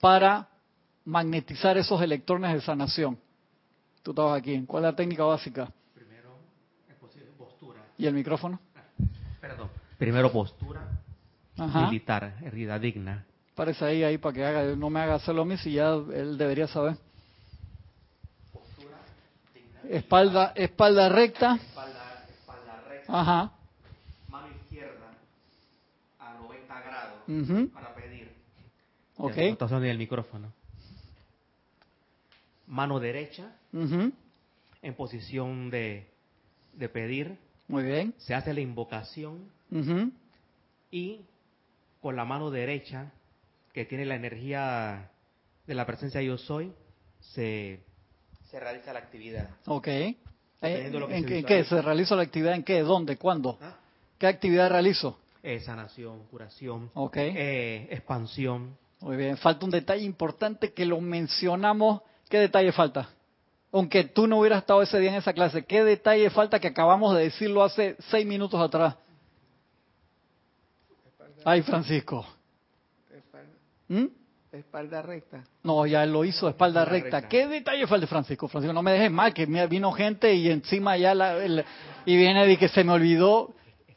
para 0.00 0.48
magnetizar 1.04 1.76
esos 1.78 2.00
electrones 2.02 2.52
de 2.52 2.60
sanación. 2.60 3.18
Tú 4.02 4.10
estabas 4.12 4.38
aquí. 4.38 4.62
¿Cuál 4.66 4.84
es 4.84 4.90
la 4.90 4.96
técnica 4.96 5.24
básica? 5.24 5.72
Primero, 5.94 6.38
postura. 7.36 7.80
¿Y 7.96 8.06
el 8.06 8.14
micrófono? 8.14 8.60
Perdón. 9.40 9.68
Primero 9.98 10.30
postura 10.30 10.86
militar, 11.56 12.36
herida 12.42 12.78
digna. 12.78 13.24
Parece 13.58 13.84
ahí, 13.84 14.04
ahí 14.04 14.18
para 14.18 14.32
que 14.32 14.44
haga, 14.44 14.76
no 14.76 14.88
me 14.88 15.00
haga 15.00 15.16
hacerlo 15.16 15.42
a 15.42 15.44
mí 15.44 15.56
si 15.56 15.72
ya 15.72 15.88
él 15.90 16.38
debería 16.38 16.68
saber. 16.68 16.96
Espalda, 19.88 20.52
espalda 20.54 21.08
recta. 21.08 21.56
Espalda, 21.56 22.24
espalda 22.30 22.84
recta. 22.88 23.20
Ajá. 23.20 23.52
Mano 24.28 24.46
izquierda 24.62 25.12
a 26.20 26.34
90 26.34 26.80
grados 26.82 27.72
para 27.72 27.94
pedir. 27.96 28.30
Ok. 29.16 29.36
en 29.36 29.84
el 29.84 29.98
micrófono. 29.98 30.52
Mano 32.68 33.00
derecha 33.00 33.56
en 33.72 34.94
posición 34.94 35.68
de, 35.68 36.06
de 36.74 36.88
pedir. 36.88 37.36
Muy 37.66 37.82
bien. 37.82 38.14
Se 38.18 38.36
hace 38.36 38.54
la 38.54 38.60
invocación 38.60 39.50
y 40.92 41.22
con 42.00 42.14
la 42.14 42.24
mano 42.24 42.52
derecha 42.52 43.10
que 43.78 43.84
tiene 43.84 44.04
la 44.06 44.16
energía 44.16 45.08
de 45.64 45.72
la 45.72 45.86
presencia 45.86 46.20
yo 46.20 46.36
soy, 46.36 46.72
se, 47.20 47.78
se 48.50 48.58
realiza 48.58 48.92
la 48.92 48.98
actividad. 48.98 49.50
Ok. 49.66 49.86
Eh, 49.86 50.16
¿En, 50.60 51.44
qué? 51.44 51.62
¿Se 51.62 51.80
realiza 51.80 52.16
la 52.16 52.22
actividad? 52.22 52.54
¿En 52.54 52.64
qué? 52.64 52.80
¿Dónde? 52.80 53.16
¿Cuándo? 53.16 53.56
¿Ah? 53.62 53.76
¿Qué 54.18 54.26
actividad 54.26 54.68
realizo? 54.68 55.20
Eh, 55.44 55.60
sanación, 55.60 56.24
curación, 56.24 56.90
okay. 56.92 57.32
Eh, 57.36 57.88
expansión. 57.92 58.76
Muy 58.98 59.16
bien, 59.16 59.36
falta 59.36 59.64
un 59.64 59.70
detalle 59.70 60.02
importante 60.02 60.72
que 60.72 60.84
lo 60.84 61.00
mencionamos. 61.00 62.02
¿Qué 62.28 62.40
detalle 62.40 62.72
falta? 62.72 63.10
Aunque 63.70 64.02
tú 64.02 64.26
no 64.26 64.40
hubieras 64.40 64.62
estado 64.62 64.82
ese 64.82 64.98
día 64.98 65.10
en 65.10 65.18
esa 65.18 65.32
clase, 65.32 65.64
¿qué 65.64 65.84
detalle 65.84 66.30
falta 66.30 66.58
que 66.58 66.66
acabamos 66.66 67.14
de 67.14 67.22
decirlo 67.22 67.62
hace 67.62 67.94
seis 68.10 68.26
minutos 68.26 68.60
atrás? 68.60 68.96
Ay, 71.44 71.62
Francisco. 71.62 72.26
¿Mm? 73.88 74.06
Espalda 74.52 75.02
recta. 75.02 75.44
No, 75.62 75.84
ya 75.84 76.06
lo 76.06 76.24
hizo, 76.24 76.48
espalda, 76.48 76.84
recta. 76.84 77.28
¿Qué 77.28 77.46
detalle 77.46 77.86
falta, 77.86 78.06
Francisco? 78.06 78.48
Francisco, 78.48 78.72
no 78.72 78.82
me 78.82 78.92
dejes 78.92 79.10
mal, 79.10 79.34
que 79.34 79.44
vino 79.44 79.92
gente 79.92 80.32
y 80.32 80.50
encima 80.50 80.96
ya 80.96 81.14
la, 81.14 81.36
y 82.06 82.16
viene 82.16 82.46
de 82.46 82.56
que 82.56 82.68
se 82.68 82.82
me 82.82 82.92
olvidó. 82.92 83.54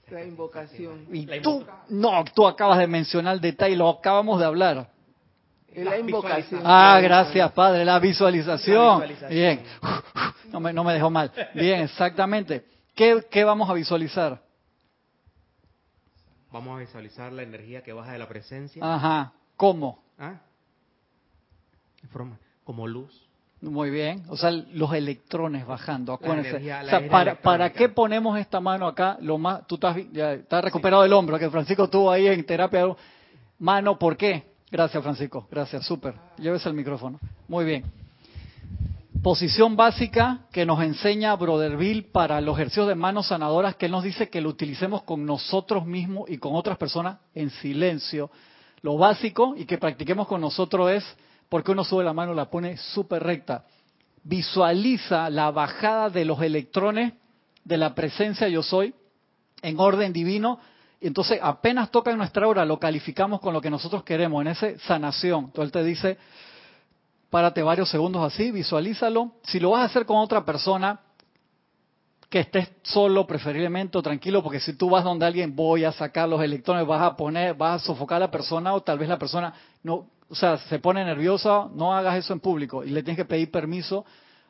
La 0.10 0.26
invocación. 0.26 1.06
Y 1.10 1.26
tú, 1.40 1.66
no, 1.88 2.26
tú 2.36 2.46
acabas 2.46 2.80
de 2.80 2.88
mencionar 2.88 3.36
el 3.36 3.42
detalle, 3.42 3.78
lo 3.78 3.88
acabamos 3.88 4.40
de 4.40 4.46
hablar. 4.46 4.90
La 5.74 5.98
invocación. 5.98 6.62
Ah, 6.66 7.00
gracias, 7.02 7.50
Padre, 7.54 7.86
la 7.86 7.98
visualización. 8.00 9.06
Bien, 9.30 9.64
no 10.52 10.60
me, 10.60 10.74
no 10.74 10.84
me 10.84 10.94
dejó 10.94 11.10
mal. 11.10 11.32
Bien, 11.56 11.84
exactamente. 11.84 12.66
¿Qué, 12.94 13.24
¿Qué 13.32 13.46
vamos 13.46 13.70
a 13.70 13.74
visualizar? 13.74 14.42
Vamos 16.52 16.76
a 16.76 16.80
visualizar 16.82 17.32
la 17.32 17.44
energía 17.44 17.82
que 17.82 17.94
baja 17.94 18.12
de 18.12 18.20
la 18.20 18.28
presencia. 18.28 18.84
Ajá 18.84 19.32
¿Cómo? 19.62 20.00
¿Ah? 20.18 20.42
Forma, 22.12 22.40
como 22.64 22.88
luz. 22.88 23.14
Muy 23.62 23.92
bien, 23.92 24.24
o 24.28 24.36
sea, 24.36 24.50
los 24.50 24.92
electrones 24.92 25.68
bajando, 25.68 26.14
acuérdense. 26.14 26.56
o 26.56 26.88
sea, 26.88 27.08
para, 27.12 27.36
¿para 27.40 27.72
qué 27.72 27.88
ponemos 27.88 28.40
esta 28.40 28.60
mano 28.60 28.88
acá? 28.88 29.20
Lo 29.22 29.38
más, 29.38 29.68
tú 29.68 29.76
estás, 29.76 29.98
ya, 30.12 30.34
estás 30.34 30.64
recuperado 30.64 31.04
del 31.04 31.14
hombro, 31.14 31.38
que 31.38 31.48
Francisco 31.52 31.84
estuvo 31.84 32.10
ahí 32.10 32.26
en 32.26 32.44
terapia. 32.44 32.88
Mano, 33.60 34.00
¿por 34.00 34.18
qué? 34.18 34.46
Gracias, 34.72 35.04
Francisco. 35.04 35.48
Gracias, 35.52 35.86
súper. 35.86 36.16
Llévese 36.40 36.68
el 36.68 36.74
micrófono. 36.74 37.20
Muy 37.48 37.64
bien. 37.64 37.84
Posición 39.22 39.76
básica 39.76 40.40
que 40.52 40.66
nos 40.66 40.82
enseña 40.82 41.36
Broderville 41.36 42.02
para 42.12 42.42
los 42.42 42.56
ejercicios 42.56 42.88
de 42.88 42.96
manos 42.96 43.28
sanadoras, 43.28 43.76
que 43.76 43.86
él 43.86 43.92
nos 43.92 44.04
dice 44.04 44.28
que 44.28 44.42
lo 44.42 44.50
utilicemos 44.50 45.04
con 45.04 45.24
nosotros 45.24 45.86
mismos 45.86 46.28
y 46.32 46.40
con 46.40 46.56
otras 46.56 46.80
personas 46.80 47.20
en 47.36 47.52
silencio. 47.52 48.32
Lo 48.82 48.98
básico 48.98 49.54
y 49.56 49.66
que 49.66 49.78
practiquemos 49.78 50.28
con 50.28 50.42
nosotros 50.42 50.92
es 50.92 51.06
porque 51.50 51.72
uno 51.72 51.84
sube 51.84 52.04
la 52.04 52.14
mano, 52.14 52.34
la 52.34 52.50
pone 52.50 52.78
súper 52.78 53.24
recta. 53.24 53.66
Visualiza 54.24 55.30
la 55.30 55.52
bajada 55.52 56.10
de 56.10 56.26
los 56.26 56.42
electrones 56.42 57.14
de 57.64 57.78
la 57.78 57.94
presencia 57.94 58.48
yo 58.48 58.64
soy 58.64 58.94
en 59.62 59.80
orden 59.80 60.14
divino. 60.14 60.60
Entonces 61.00 61.40
apenas 61.42 61.92
toca 61.92 62.12
en 62.12 62.18
nuestra 62.18 62.48
hora, 62.48 62.66
lo 62.66 62.80
calificamos 62.80 63.40
con 63.40 63.54
lo 63.54 63.62
que 63.62 63.70
nosotros 63.70 64.04
queremos, 64.04 64.42
en 64.42 64.48
esa 64.50 64.78
sanación. 64.80 65.46
Entonces 65.46 65.66
él 65.66 65.72
te 65.72 65.84
dice, 65.84 66.18
párate 67.30 67.64
varios 67.64 67.90
segundos 67.90 68.24
así, 68.24 68.52
visualízalo. 68.52 69.32
Si 69.44 69.60
lo 69.60 69.72
vas 69.72 69.82
a 69.82 69.86
hacer 69.86 70.06
con 70.06 70.18
otra 70.18 70.46
persona, 70.46 71.00
que 72.32 72.40
estés 72.40 72.72
solo 72.82 73.28
preferiblemente 73.28 73.98
o 73.98 74.02
tranquilo, 74.02 74.42
porque 74.42 74.62
si 74.62 74.72
tú 74.72 74.90
vas 74.90 75.04
donde 75.04 75.26
alguien 75.26 75.54
voy 75.54 75.84
a 75.84 75.92
sacar 75.92 76.30
los 76.30 76.42
electrones, 76.42 76.88
vas 76.88 77.02
a 77.02 77.18
poner, 77.18 77.56
vas 77.56 77.82
a 77.82 77.86
sofocar 77.86 78.16
a 78.16 78.20
la 78.22 78.32
persona 78.32 78.74
o 78.74 78.82
tal 78.82 78.98
vez 78.98 79.10
la 79.10 79.20
persona 79.20 79.54
no, 79.84 80.08
o 80.30 80.36
sea, 80.36 80.58
se 80.58 80.80
pone 80.80 81.04
nerviosa, 81.04 81.68
no 81.76 81.94
hagas 81.94 82.16
eso 82.16 82.32
en 82.32 82.40
público 82.40 82.86
y 82.86 82.92
le 82.92 83.04
tienes 83.04 83.18
que 83.18 83.26
pedir 83.26 83.52
permiso 83.52 84.06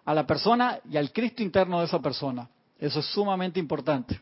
a 0.06 0.14
la 0.14 0.28
persona 0.28 0.80
y 0.88 0.96
al 0.96 1.12
Cristo 1.12 1.42
interno 1.42 1.80
de 1.80 1.86
esa 1.86 2.00
persona. 2.00 2.48
Eso 2.78 3.00
es 3.00 3.06
sumamente 3.08 3.60
importante. 3.60 4.22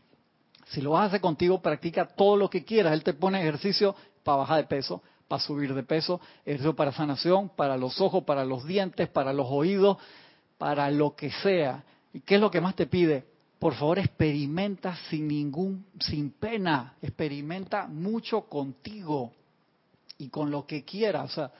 Si 0.68 0.80
lo 0.80 0.92
vas 0.92 1.02
a 1.02 1.04
hacer 1.08 1.20
contigo, 1.20 1.60
practica 1.60 2.06
todo 2.06 2.38
lo 2.38 2.48
que 2.48 2.64
quieras. 2.64 2.94
Él 2.94 3.04
te 3.04 3.12
pone 3.12 3.42
ejercicio 3.42 3.94
para 4.24 4.38
bajar 4.38 4.56
de 4.56 4.64
peso, 4.64 5.02
para 5.28 5.42
subir 5.42 5.74
de 5.74 5.82
peso, 5.82 6.18
ejercicio 6.46 6.74
para 6.74 6.92
sanación, 6.92 7.50
para 7.50 7.76
los 7.76 8.00
ojos, 8.00 8.24
para 8.24 8.46
los 8.46 8.64
dientes, 8.64 9.06
para 9.10 9.34
los 9.34 9.48
oídos, 9.50 9.98
para 10.56 10.90
lo 10.90 11.14
que 11.14 11.30
sea. 11.30 11.84
¿Y 12.14 12.20
qué 12.20 12.36
es 12.36 12.40
lo 12.40 12.50
que 12.50 12.62
más 12.62 12.74
te 12.74 12.86
pide? 12.86 13.26
Por 13.60 13.74
favor, 13.74 13.98
experimenta 13.98 14.96
sin 15.10 15.28
ningún, 15.28 15.84
sin 16.00 16.30
pena. 16.30 16.94
Experimenta 17.02 17.86
mucho 17.86 18.48
contigo 18.48 19.32
y 20.16 20.30
con 20.30 20.50
lo 20.50 20.66
que 20.66 20.82
quiera. 20.82 21.22
O 21.24 21.28
sea, 21.28 21.52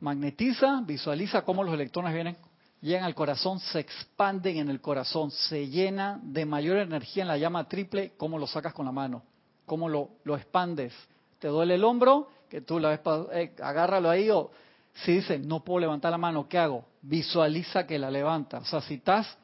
magnetiza, 0.00 0.82
visualiza 0.84 1.42
cómo 1.42 1.62
los 1.62 1.74
electrones 1.74 2.12
vienen, 2.12 2.36
llegan 2.80 3.04
al 3.04 3.14
corazón, 3.14 3.60
se 3.60 3.78
expanden 3.78 4.56
en 4.56 4.68
el 4.68 4.80
corazón, 4.80 5.30
se 5.30 5.68
llena 5.68 6.18
de 6.24 6.44
mayor 6.44 6.78
energía 6.78 7.22
en 7.22 7.28
la 7.28 7.38
llama 7.38 7.68
triple, 7.68 8.14
cómo 8.16 8.36
lo 8.36 8.48
sacas 8.48 8.74
con 8.74 8.84
la 8.84 8.92
mano, 8.92 9.22
cómo 9.64 9.88
lo, 9.88 10.08
lo 10.24 10.34
expandes. 10.34 10.92
¿Te 11.38 11.46
duele 11.46 11.76
el 11.76 11.84
hombro? 11.84 12.30
Que 12.50 12.62
tú 12.62 12.80
la 12.80 12.88
ves, 12.88 13.00
eh, 13.32 13.54
agárralo 13.62 14.10
ahí 14.10 14.28
o 14.28 14.50
si 14.92 15.12
dices, 15.12 15.40
no 15.46 15.62
puedo 15.62 15.78
levantar 15.78 16.10
la 16.10 16.18
mano, 16.18 16.48
¿qué 16.48 16.58
hago? 16.58 16.84
Visualiza 17.00 17.86
que 17.86 17.96
la 17.96 18.10
levanta. 18.10 18.58
O 18.58 18.64
sea, 18.64 18.80
si 18.80 18.94
estás 18.94 19.38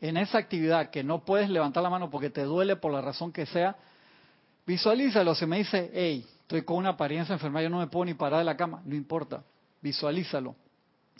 en 0.00 0.16
esa 0.16 0.38
actividad 0.38 0.90
que 0.90 1.02
no 1.02 1.24
puedes 1.24 1.48
levantar 1.48 1.82
la 1.82 1.90
mano 1.90 2.10
porque 2.10 2.30
te 2.30 2.42
duele 2.42 2.76
por 2.76 2.92
la 2.92 3.00
razón 3.00 3.32
que 3.32 3.46
sea, 3.46 3.76
visualízalo. 4.66 5.34
Si 5.34 5.46
me 5.46 5.58
dice, 5.58 5.90
hey, 5.94 6.26
estoy 6.42 6.62
con 6.62 6.76
una 6.76 6.90
apariencia 6.90 7.32
enferma, 7.32 7.62
yo 7.62 7.70
no 7.70 7.78
me 7.78 7.86
puedo 7.86 8.04
ni 8.04 8.14
parar 8.14 8.40
de 8.40 8.44
la 8.44 8.56
cama, 8.56 8.82
no 8.84 8.94
importa, 8.94 9.42
visualízalo. 9.80 10.54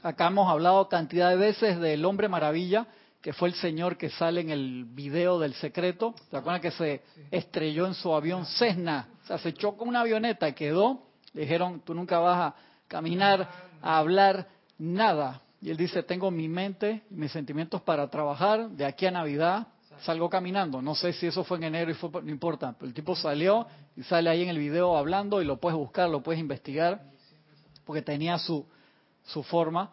Acá 0.03 0.27
hemos 0.27 0.49
hablado 0.51 0.89
cantidad 0.89 1.31
de 1.31 1.37
veces 1.37 1.81
del 1.81 2.05
hombre 2.05 2.29
maravilla, 2.29 2.87
que 3.23 3.33
fue 3.33 3.49
el 3.49 3.55
señor 3.55 3.97
que 3.97 4.11
sale 4.11 4.41
en 4.41 4.51
el 4.51 4.85
video 4.85 5.39
del 5.41 5.55
secreto. 5.55 6.15
¿Se 6.31 6.37
acuerdan 6.37 6.61
que 6.61 6.71
se 6.71 7.03
estrelló 7.31 7.87
en 7.87 7.95
su 7.95 8.15
avión 8.15 8.47
Cessna? 8.47 9.09
O 9.25 9.27
sea, 9.27 9.39
se 9.39 9.49
echó 9.49 9.77
con 9.77 9.89
una 9.89 10.03
avioneta 10.03 10.49
y 10.49 10.53
quedó. 10.53 11.03
Le 11.33 11.41
dijeron, 11.41 11.81
tú 11.81 11.93
nunca 11.93 12.21
vas 12.21 12.39
a 12.39 12.55
caminar, 12.87 13.49
a 13.83 13.99
hablar, 13.99 14.47
nada. 14.79 15.43
Y 15.67 15.71
él 15.71 15.77
dice, 15.77 16.05
tengo 16.05 16.31
mi 16.31 16.49
mente 16.49 17.03
mis 17.11 17.33
sentimientos 17.33 17.83
para 17.83 18.09
trabajar 18.09 18.71
de 18.71 18.85
aquí 18.85 19.05
a 19.05 19.11
Navidad 19.11 19.67
salgo 20.03 20.31
caminando. 20.31 20.81
No 20.81 20.95
sé 20.95 21.13
si 21.13 21.27
eso 21.27 21.43
fue 21.43 21.57
en 21.57 21.65
enero 21.65 21.91
y 21.91 21.95
fue, 21.95 22.09
no 22.23 22.31
importa. 22.31 22.77
Pero 22.79 22.87
el 22.87 22.95
tipo 22.95 23.17
salió 23.17 23.67
y 23.97 24.05
sale 24.05 24.31
ahí 24.31 24.45
en 24.45 24.49
el 24.51 24.59
video 24.59 24.97
hablando 24.97 25.43
y 25.43 25.45
lo 25.45 25.59
puedes 25.59 25.77
buscar, 25.77 26.09
lo 26.09 26.23
puedes 26.23 26.41
investigar, 26.41 27.03
porque 27.85 28.01
tenía 28.01 28.39
su, 28.39 28.65
su 29.25 29.43
forma 29.43 29.91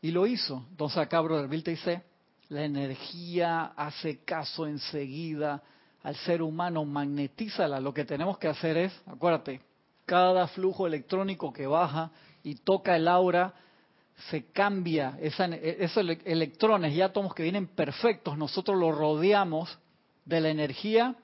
y 0.00 0.10
lo 0.10 0.26
hizo. 0.26 0.66
Entonces 0.70 0.98
acá 0.98 1.20
Brother 1.20 1.62
te 1.62 1.70
dice, 1.70 2.02
la 2.48 2.64
energía 2.64 3.74
hace 3.76 4.24
caso 4.24 4.66
enseguida 4.66 5.62
al 6.02 6.16
ser 6.16 6.42
humano, 6.42 6.84
magnetízala. 6.84 7.78
Lo 7.78 7.94
que 7.94 8.04
tenemos 8.04 8.38
que 8.38 8.48
hacer 8.48 8.76
es, 8.76 9.02
acuérdate, 9.06 9.60
cada 10.04 10.48
flujo 10.48 10.84
electrónico 10.84 11.52
que 11.52 11.68
baja 11.68 12.10
y 12.42 12.56
toca 12.56 12.96
el 12.96 13.06
aura, 13.06 13.54
se 14.30 14.46
cambia, 14.52 15.18
esos 15.20 16.06
electrones 16.24 16.94
y 16.94 17.02
átomos 17.02 17.34
que 17.34 17.42
vienen 17.42 17.66
perfectos, 17.66 18.38
nosotros 18.38 18.78
los 18.78 18.96
rodeamos 18.96 19.78
de 20.24 20.40
la 20.40 20.50
energía 20.50 21.16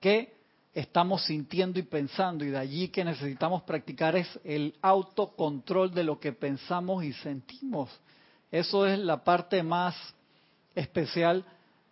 que 0.00 0.34
estamos 0.74 1.24
sintiendo 1.24 1.78
y 1.78 1.82
pensando. 1.82 2.44
Y 2.44 2.48
de 2.48 2.58
allí 2.58 2.88
que 2.88 3.04
necesitamos 3.04 3.62
practicar 3.62 4.16
es 4.16 4.28
el 4.44 4.74
autocontrol 4.82 5.92
de 5.92 6.04
lo 6.04 6.18
que 6.18 6.32
pensamos 6.32 7.04
y 7.04 7.12
sentimos. 7.12 7.90
Eso 8.50 8.86
es 8.86 8.98
la 8.98 9.22
parte 9.22 9.62
más 9.62 9.94
especial 10.74 11.44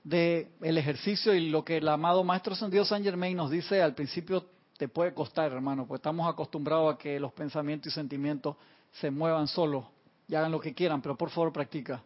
del 0.02 0.48
el 0.62 0.78
ejercicio 0.78 1.34
y 1.34 1.50
lo 1.50 1.64
que 1.64 1.76
el 1.76 1.88
amado 1.88 2.24
Maestro 2.24 2.54
Ascendido 2.54 2.84
San 2.84 3.02
Germain 3.02 3.36
nos 3.36 3.50
dice 3.50 3.82
al 3.82 3.94
principio 3.94 4.46
te 4.76 4.88
puede 4.88 5.12
costar, 5.12 5.52
hermano, 5.52 5.86
porque 5.86 5.98
estamos 5.98 6.28
acostumbrados 6.28 6.94
a 6.94 6.98
que 6.98 7.18
los 7.18 7.32
pensamientos 7.32 7.92
y 7.92 7.94
sentimientos 7.94 8.56
se 8.92 9.10
muevan 9.10 9.48
solos 9.48 9.84
y 10.28 10.34
hagan 10.34 10.52
lo 10.52 10.60
que 10.60 10.74
quieran, 10.74 11.00
pero 11.00 11.16
por 11.16 11.30
favor 11.30 11.52
practica. 11.52 12.02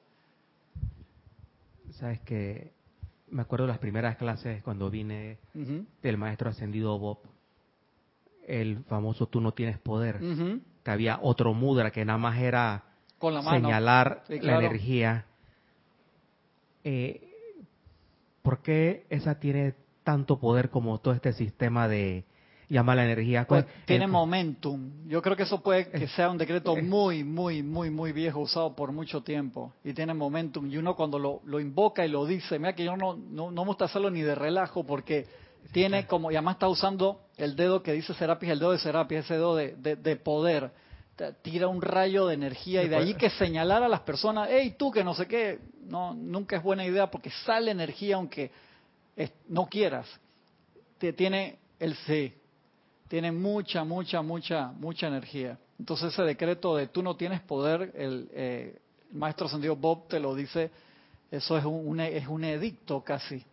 Sabes 1.90 2.20
que 2.20 2.72
me 3.30 3.42
acuerdo 3.42 3.66
de 3.66 3.72
las 3.72 3.78
primeras 3.78 4.16
clases 4.16 4.62
cuando 4.62 4.88
vine 4.88 5.38
del 6.02 6.16
maestro 6.16 6.50
ascendido 6.50 6.98
Bob, 6.98 7.18
el 8.46 8.84
famoso 8.84 9.26
tú 9.26 9.40
no 9.40 9.52
tienes 9.52 9.78
poder, 9.78 10.20
que 10.82 10.90
había 10.90 11.18
otro 11.20 11.52
mudra 11.52 11.90
que 11.90 12.04
nada 12.04 12.18
más 12.18 12.38
era 12.38 12.84
señalar 13.50 14.24
la 14.28 14.58
energía. 14.58 15.26
Eh, 16.84 17.28
¿Por 18.42 18.62
qué 18.62 19.06
esa 19.08 19.38
tiene 19.38 19.74
tanto 20.02 20.38
poder 20.38 20.70
como 20.70 20.98
todo 20.98 21.14
este 21.14 21.32
sistema 21.32 21.86
de, 21.88 22.24
llama 22.72 22.94
la 22.94 23.04
energía. 23.04 23.44
Pues, 23.44 23.66
tiene 23.84 24.06
momentum. 24.06 25.06
Yo 25.06 25.20
creo 25.20 25.36
que 25.36 25.42
eso 25.42 25.62
puede 25.62 25.90
que 25.90 26.08
sea 26.08 26.30
un 26.30 26.38
decreto 26.38 26.74
muy, 26.76 27.22
muy, 27.22 27.62
muy, 27.62 27.90
muy 27.90 28.12
viejo, 28.12 28.40
usado 28.40 28.74
por 28.74 28.92
mucho 28.92 29.22
tiempo. 29.22 29.72
Y 29.84 29.92
tiene 29.92 30.14
momentum. 30.14 30.66
Y 30.70 30.78
uno 30.78 30.96
cuando 30.96 31.18
lo, 31.18 31.60
invoca 31.60 32.04
y 32.04 32.08
lo 32.08 32.24
dice, 32.24 32.58
mira 32.58 32.74
que 32.74 32.84
yo 32.84 32.96
no, 32.96 33.14
no, 33.14 33.50
no 33.50 33.62
me 33.62 33.68
gusta 33.68 33.84
hacerlo 33.84 34.10
ni 34.10 34.22
de 34.22 34.34
relajo 34.34 34.84
porque 34.84 35.26
tiene 35.70 36.06
como, 36.06 36.30
y 36.30 36.34
además 36.36 36.54
está 36.56 36.68
usando 36.68 37.20
el 37.36 37.54
dedo 37.54 37.82
que 37.82 37.92
dice 37.92 38.14
Serapis, 38.14 38.50
el 38.50 38.58
dedo 38.58 38.72
de 38.72 38.78
Serapis, 38.78 39.18
ese 39.18 39.34
dedo 39.34 39.54
de, 39.54 39.76
de, 39.76 40.16
poder. 40.16 40.70
Tira 41.42 41.68
un 41.68 41.82
rayo 41.82 42.26
de 42.26 42.34
energía 42.34 42.82
y 42.82 42.88
de 42.88 42.96
allí 42.96 43.14
que 43.14 43.30
señalar 43.30 43.82
a 43.82 43.88
las 43.88 44.00
personas, 44.00 44.48
hey, 44.50 44.74
tú 44.76 44.90
que 44.90 45.04
no 45.04 45.14
sé 45.14 45.28
qué, 45.28 45.60
no, 45.84 46.14
nunca 46.14 46.56
es 46.56 46.62
buena 46.62 46.84
idea 46.84 47.10
porque 47.10 47.30
sale 47.44 47.70
energía 47.70 48.16
aunque 48.16 48.50
no 49.48 49.66
quieras. 49.66 50.08
Te 50.98 51.12
tiene 51.12 51.58
el 51.78 51.94
sí, 52.06 52.34
tiene 53.12 53.30
mucha, 53.30 53.84
mucha, 53.84 54.22
mucha, 54.22 54.72
mucha 54.72 55.06
energía. 55.06 55.58
Entonces 55.78 56.14
ese 56.14 56.22
decreto 56.22 56.76
de 56.76 56.86
tú 56.86 57.02
no 57.02 57.14
tienes 57.14 57.42
poder, 57.42 57.92
el, 57.94 58.30
eh, 58.32 58.78
maestro 59.12 59.48
ascendido 59.48 59.76
Bob 59.76 60.08
te 60.08 60.18
lo 60.18 60.34
dice, 60.34 60.70
eso 61.30 61.58
es 61.58 61.64
un, 61.66 62.00
es 62.00 62.26
un 62.26 62.42
edicto 62.42 63.02
casi. 63.04 63.44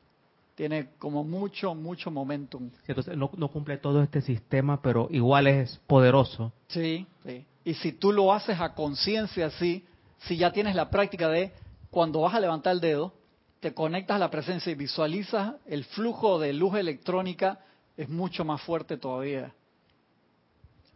Tiene 0.55 0.91
como 0.97 1.25
mucho, 1.25 1.75
mucho 1.75 2.09
momentum. 2.09 2.69
entonces 2.87 3.17
no, 3.17 3.31
no, 3.35 3.49
cumple 3.49 3.75
todo 3.75 4.01
este 4.01 4.21
sistema, 4.21 4.81
pero 4.81 5.09
igual 5.11 5.47
es 5.47 5.77
poderoso. 5.87 6.53
Sí, 6.69 7.05
sí. 7.25 7.45
Y 7.65 7.73
si 7.73 7.91
tú 7.91 8.13
lo 8.13 8.31
haces 8.31 8.61
a 8.61 8.73
conciencia 8.73 9.47
así, 9.47 9.85
si 10.19 10.37
ya 10.37 10.53
tienes 10.53 10.73
la 10.73 10.89
práctica 10.89 11.27
de 11.27 11.51
cuando 11.91 12.21
vas 12.21 12.33
a 12.33 12.39
levantar 12.39 12.75
el 12.75 12.79
dedo, 12.79 13.13
te 13.59 13.73
conectas 13.73 14.15
a 14.15 14.19
la 14.19 14.31
presencia 14.31 14.71
y 14.71 14.75
visualizas 14.75 15.55
el 15.65 15.83
flujo 15.83 16.39
de 16.39 16.53
luz 16.53 16.75
electrónica 16.75 17.59
es 17.99 18.07
mucho 18.07 18.45
más 18.45 18.61
fuerte 18.61 18.95
todavía. 18.95 19.53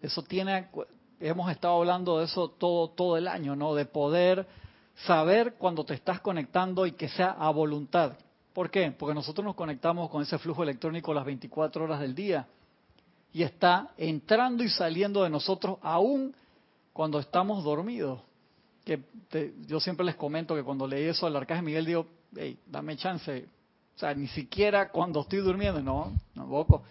Eso 0.02 0.24
tiene, 0.24 0.70
hemos 1.20 1.52
estado 1.52 1.76
hablando 1.80 2.20
de 2.20 2.26
eso 2.26 2.48
todo, 2.48 2.92
todo 2.92 3.18
el 3.18 3.28
año, 3.28 3.58
¿no? 3.58 3.76
De 3.76 3.86
poder 3.86 4.48
saber 5.06 5.56
cuando 5.56 5.84
te 5.84 5.96
estás 5.96 6.22
conectando 6.22 6.86
y 6.86 6.94
que 6.94 7.10
sea 7.10 7.32
a 7.32 7.50
voluntad. 7.50 8.14
¿Por 8.54 8.72
qué? 8.72 8.90
Porque 8.98 9.14
nosotros 9.14 9.44
nos 9.44 9.56
conectamos 9.56 10.10
con 10.10 10.22
ese 10.22 10.38
flujo 10.38 10.64
electrónico 10.64 11.14
las 11.14 11.26
24 11.26 11.84
horas 11.84 12.00
del 12.00 12.16
día 12.16 12.48
y 13.34 13.44
está 13.44 13.90
entrando 13.98 14.64
y 14.64 14.70
saliendo 14.70 15.24
de 15.24 15.30
nosotros 15.30 15.80
aún 15.82 16.34
cuando 16.94 17.20
estamos 17.20 17.66
dormidos. 17.66 18.22
que 18.86 19.02
yo 19.68 19.82
siempre 19.82 20.06
les 20.06 20.16
comento 20.16 20.56
que 20.56 20.64
cuando 20.64 20.88
leí 20.88 21.04
eso 21.04 21.28
al 21.28 21.36
arcángel 21.36 21.66
Miguel 21.66 21.86
digo, 21.86 22.08
hey, 22.34 22.58
dame 22.66 22.96
chance. 22.96 23.46
O 23.96 24.00
sea, 24.00 24.14
ni 24.14 24.28
siquiera 24.28 24.90
cuando 24.90 25.22
estoy 25.22 25.40
durmiendo, 25.40 25.82
no, 25.82 26.14
tampoco. 26.34 26.84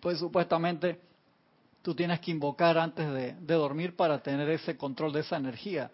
Pues 0.00 0.18
supuestamente 0.18 1.00
tú 1.82 1.94
tienes 1.94 2.20
que 2.20 2.30
invocar 2.30 2.78
antes 2.78 3.10
de, 3.12 3.32
dormir 3.54 3.96
para 3.96 4.22
tener 4.22 4.48
ese 4.50 4.76
control 4.76 5.12
de 5.12 5.20
esa 5.20 5.36
energía. 5.36 5.90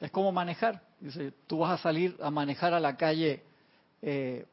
Es 0.00 0.10
como 0.10 0.32
manejar. 0.32 0.82
Dice, 1.00 1.32
tú 1.46 1.58
vas 1.58 1.78
a 1.78 1.82
salir 1.82 2.16
a 2.22 2.30
manejar 2.30 2.74
a 2.74 2.80
la 2.80 2.96
calle 2.96 3.42
eh, 4.02 4.46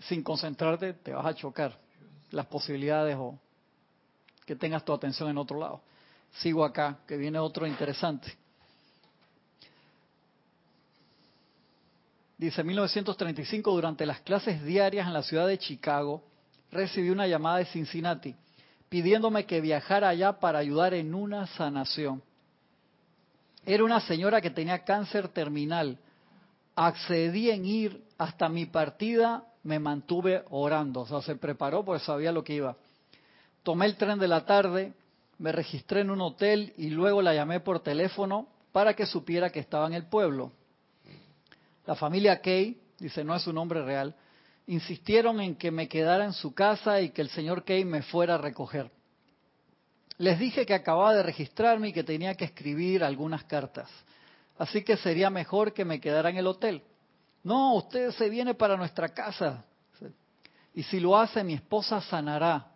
sin 0.00 0.22
concentrarte, 0.22 0.94
te 0.94 1.12
vas 1.12 1.26
a 1.26 1.34
chocar. 1.34 1.78
Las 2.30 2.46
posibilidades 2.46 3.16
o 3.18 3.38
que 4.46 4.56
tengas 4.56 4.84
tu 4.84 4.92
atención 4.92 5.28
en 5.28 5.38
otro 5.38 5.58
lado. 5.58 5.82
Sigo 6.32 6.64
acá, 6.64 6.98
que 7.06 7.16
viene 7.16 7.38
otro 7.38 7.66
interesante. 7.66 8.36
Dice, 12.42 12.64
1935, 12.64 13.70
durante 13.70 14.04
las 14.04 14.20
clases 14.22 14.64
diarias 14.64 15.06
en 15.06 15.12
la 15.12 15.22
ciudad 15.22 15.46
de 15.46 15.58
Chicago, 15.58 16.24
recibí 16.72 17.08
una 17.08 17.28
llamada 17.28 17.58
de 17.58 17.66
Cincinnati 17.66 18.34
pidiéndome 18.88 19.46
que 19.46 19.60
viajara 19.60 20.08
allá 20.08 20.40
para 20.40 20.58
ayudar 20.58 20.92
en 20.92 21.14
una 21.14 21.46
sanación. 21.46 22.20
Era 23.64 23.84
una 23.84 24.00
señora 24.00 24.40
que 24.40 24.50
tenía 24.50 24.82
cáncer 24.82 25.28
terminal. 25.28 25.98
Accedí 26.74 27.48
en 27.48 27.64
ir 27.64 28.02
hasta 28.18 28.48
mi 28.48 28.66
partida, 28.66 29.44
me 29.62 29.78
mantuve 29.78 30.42
orando, 30.50 31.02
o 31.02 31.06
sea, 31.06 31.22
se 31.22 31.36
preparó 31.36 31.84
porque 31.84 32.04
sabía 32.04 32.32
lo 32.32 32.42
que 32.42 32.54
iba. 32.54 32.76
Tomé 33.62 33.86
el 33.86 33.94
tren 33.94 34.18
de 34.18 34.26
la 34.26 34.44
tarde, 34.44 34.94
me 35.38 35.52
registré 35.52 36.00
en 36.00 36.10
un 36.10 36.20
hotel 36.20 36.72
y 36.76 36.90
luego 36.90 37.22
la 37.22 37.34
llamé 37.34 37.60
por 37.60 37.78
teléfono 37.78 38.48
para 38.72 38.94
que 38.94 39.06
supiera 39.06 39.50
que 39.50 39.60
estaba 39.60 39.86
en 39.86 39.94
el 39.94 40.06
pueblo. 40.06 40.50
La 41.86 41.94
familia 41.94 42.40
Kay, 42.40 42.80
dice, 42.98 43.24
no 43.24 43.34
es 43.34 43.42
su 43.42 43.52
nombre 43.52 43.82
real, 43.84 44.14
insistieron 44.66 45.40
en 45.40 45.56
que 45.56 45.70
me 45.70 45.88
quedara 45.88 46.24
en 46.24 46.32
su 46.32 46.54
casa 46.54 47.00
y 47.00 47.10
que 47.10 47.22
el 47.22 47.28
señor 47.30 47.64
Kay 47.64 47.84
me 47.84 48.02
fuera 48.02 48.34
a 48.34 48.38
recoger. 48.38 48.90
Les 50.18 50.38
dije 50.38 50.64
que 50.64 50.74
acababa 50.74 51.14
de 51.14 51.22
registrarme 51.22 51.88
y 51.88 51.92
que 51.92 52.04
tenía 52.04 52.34
que 52.34 52.44
escribir 52.44 53.02
algunas 53.02 53.44
cartas. 53.44 53.88
Así 54.58 54.84
que 54.84 54.96
sería 54.96 55.30
mejor 55.30 55.72
que 55.72 55.84
me 55.84 56.00
quedara 56.00 56.30
en 56.30 56.36
el 56.36 56.46
hotel. 56.46 56.82
No, 57.42 57.74
usted 57.74 58.12
se 58.12 58.28
viene 58.28 58.54
para 58.54 58.76
nuestra 58.76 59.08
casa. 59.08 59.64
Y 60.74 60.82
si 60.84 61.00
lo 61.00 61.16
hace, 61.16 61.42
mi 61.42 61.54
esposa 61.54 62.00
sanará. 62.00 62.68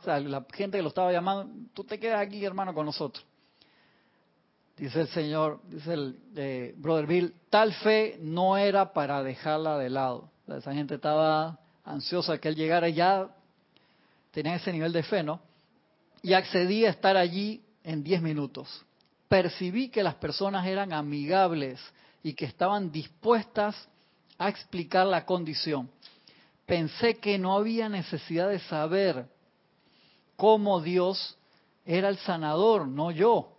O 0.00 0.02
sea, 0.02 0.18
la 0.20 0.44
gente 0.52 0.78
que 0.78 0.82
lo 0.82 0.88
estaba 0.88 1.12
llamando, 1.12 1.70
tú 1.72 1.84
te 1.84 1.98
quedas 1.98 2.20
aquí, 2.20 2.44
hermano, 2.44 2.74
con 2.74 2.84
nosotros. 2.84 3.24
Dice 4.76 5.02
el 5.02 5.08
Señor, 5.08 5.60
dice 5.68 5.94
el 5.94 6.18
eh, 6.34 6.74
Brother 6.76 7.06
Bill, 7.06 7.34
tal 7.48 7.72
fe 7.74 8.18
no 8.20 8.56
era 8.56 8.92
para 8.92 9.22
dejarla 9.22 9.78
de 9.78 9.88
lado. 9.88 10.30
Esa 10.48 10.74
gente 10.74 10.96
estaba 10.96 11.58
ansiosa 11.84 12.38
que 12.38 12.48
él 12.48 12.56
llegara 12.56 12.88
ya 12.88 13.28
tenía 14.32 14.56
ese 14.56 14.72
nivel 14.72 14.92
de 14.92 15.04
fe, 15.04 15.22
¿no? 15.22 15.40
Y 16.22 16.32
accedí 16.32 16.84
a 16.84 16.90
estar 16.90 17.16
allí 17.16 17.62
en 17.84 18.02
10 18.02 18.20
minutos. 18.20 18.84
Percibí 19.28 19.90
que 19.90 20.02
las 20.02 20.16
personas 20.16 20.66
eran 20.66 20.92
amigables 20.92 21.80
y 22.22 22.34
que 22.34 22.46
estaban 22.46 22.90
dispuestas 22.90 23.76
a 24.38 24.48
explicar 24.48 25.06
la 25.06 25.24
condición. 25.24 25.88
Pensé 26.66 27.18
que 27.18 27.38
no 27.38 27.54
había 27.54 27.88
necesidad 27.88 28.48
de 28.48 28.58
saber 28.58 29.26
cómo 30.36 30.80
Dios 30.80 31.38
era 31.84 32.08
el 32.08 32.16
sanador, 32.18 32.88
no 32.88 33.10
yo. 33.12 33.53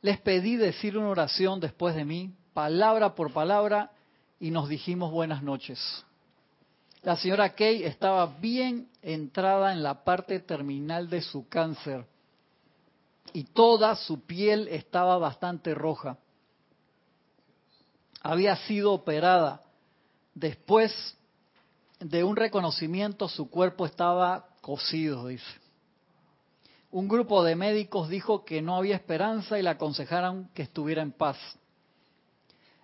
Les 0.00 0.18
pedí 0.20 0.56
decir 0.56 0.96
una 0.96 1.08
oración 1.08 1.60
después 1.60 1.94
de 1.94 2.04
mí, 2.04 2.34
palabra 2.52 3.14
por 3.14 3.32
palabra, 3.32 3.90
y 4.40 4.50
nos 4.50 4.68
dijimos 4.68 5.10
buenas 5.10 5.42
noches. 5.42 5.78
La 7.02 7.16
señora 7.16 7.54
Kay 7.54 7.84
estaba 7.84 8.26
bien 8.26 8.88
entrada 9.02 9.72
en 9.72 9.82
la 9.82 10.04
parte 10.04 10.40
terminal 10.40 11.08
de 11.08 11.22
su 11.22 11.48
cáncer 11.48 12.04
y 13.32 13.44
toda 13.44 13.94
su 13.96 14.20
piel 14.20 14.68
estaba 14.68 15.18
bastante 15.18 15.74
roja. 15.74 16.18
Había 18.20 18.56
sido 18.56 18.92
operada. 18.92 19.62
Después 20.34 20.92
de 22.00 22.24
un 22.24 22.36
reconocimiento, 22.36 23.28
su 23.28 23.48
cuerpo 23.48 23.86
estaba 23.86 24.48
cocido, 24.60 25.26
dice. 25.26 25.44
Un 26.90 27.06
grupo 27.06 27.44
de 27.44 27.54
médicos 27.54 28.08
dijo 28.08 28.44
que 28.44 28.62
no 28.62 28.76
había 28.76 28.96
esperanza 28.96 29.58
y 29.58 29.62
le 29.62 29.70
aconsejaron 29.70 30.48
que 30.54 30.62
estuviera 30.62 31.02
en 31.02 31.12
paz. 31.12 31.36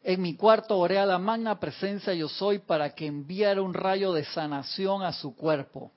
En 0.02 0.20
mi 0.20 0.36
cuarto 0.36 0.78
oré 0.78 0.98
a 0.98 1.06
la 1.06 1.18
magna 1.18 1.58
presencia 1.58 2.12
yo 2.12 2.28
soy 2.28 2.58
para 2.58 2.94
que 2.94 3.06
enviara 3.06 3.62
un 3.62 3.72
rayo 3.72 4.12
de 4.12 4.24
sanación 4.26 5.02
a 5.02 5.12
su 5.12 5.34
cuerpo, 5.34 5.90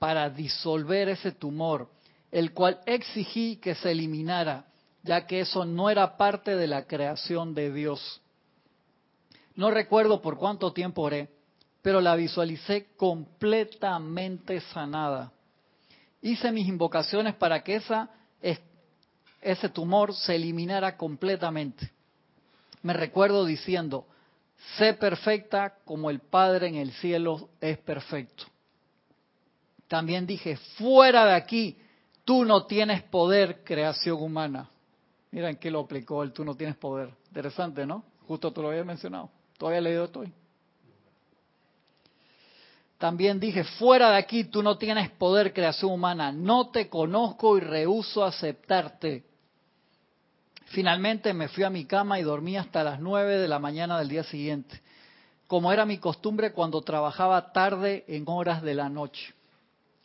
para 0.00 0.28
disolver 0.28 1.08
ese 1.08 1.30
tumor, 1.30 1.88
el 2.32 2.52
cual 2.52 2.80
exigí 2.84 3.56
que 3.56 3.76
se 3.76 3.92
eliminara, 3.92 4.64
ya 5.04 5.24
que 5.24 5.40
eso 5.40 5.64
no 5.64 5.88
era 5.88 6.16
parte 6.16 6.56
de 6.56 6.66
la 6.66 6.88
creación 6.88 7.54
de 7.54 7.72
Dios. 7.72 8.20
No 9.54 9.70
recuerdo 9.70 10.20
por 10.20 10.36
cuánto 10.36 10.72
tiempo 10.72 11.02
oré, 11.02 11.30
pero 11.82 12.00
la 12.00 12.16
visualicé 12.16 12.88
completamente 12.96 14.60
sanada. 14.60 15.32
Hice 16.26 16.50
mis 16.50 16.66
invocaciones 16.66 17.34
para 17.34 17.62
que 17.62 17.76
esa, 17.76 18.10
ese 19.40 19.68
tumor 19.68 20.14
se 20.14 20.34
eliminara 20.34 20.96
completamente 20.96 21.90
me 22.86 22.92
recuerdo 22.92 23.44
diciendo, 23.44 24.06
sé 24.78 24.94
perfecta 24.94 25.74
como 25.84 26.08
el 26.08 26.20
Padre 26.20 26.68
en 26.68 26.76
el 26.76 26.92
cielo 26.92 27.48
es 27.60 27.78
perfecto. 27.78 28.44
También 29.88 30.24
dije, 30.24 30.56
fuera 30.78 31.26
de 31.26 31.34
aquí, 31.34 31.76
tú 32.24 32.44
no 32.44 32.64
tienes 32.66 33.02
poder, 33.02 33.64
creación 33.64 34.22
humana. 34.22 34.70
Mira 35.32 35.50
en 35.50 35.56
qué 35.56 35.68
lo 35.68 35.80
aplicó 35.80 36.22
el 36.22 36.32
tú 36.32 36.44
no 36.44 36.54
tienes 36.54 36.76
poder. 36.76 37.10
Interesante, 37.26 37.84
¿no? 37.84 38.04
Justo 38.28 38.52
te 38.52 38.62
lo 38.62 38.68
había 38.68 38.84
mencionado. 38.84 39.30
Todavía 39.58 39.80
leído 39.80 40.04
estoy. 40.04 40.32
También 42.98 43.38
dije, 43.38 43.62
fuera 43.64 44.10
de 44.10 44.16
aquí, 44.16 44.44
tú 44.44 44.62
no 44.62 44.78
tienes 44.78 45.10
poder, 45.10 45.52
creación 45.52 45.92
humana. 45.92 46.32
No 46.32 46.70
te 46.70 46.88
conozco 46.88 47.58
y 47.58 47.60
rehuso 47.60 48.24
aceptarte. 48.24 49.24
Finalmente 50.66 51.32
me 51.34 51.48
fui 51.48 51.64
a 51.64 51.70
mi 51.70 51.84
cama 51.84 52.18
y 52.18 52.22
dormí 52.22 52.56
hasta 52.56 52.82
las 52.82 52.98
nueve 53.00 53.38
de 53.38 53.48
la 53.48 53.58
mañana 53.58 53.98
del 53.98 54.08
día 54.08 54.24
siguiente, 54.24 54.80
como 55.46 55.72
era 55.72 55.84
mi 55.84 55.98
costumbre 55.98 56.52
cuando 56.52 56.82
trabajaba 56.82 57.52
tarde 57.52 58.04
en 58.08 58.24
horas 58.26 58.62
de 58.62 58.74
la 58.74 58.88
noche. 58.88 59.32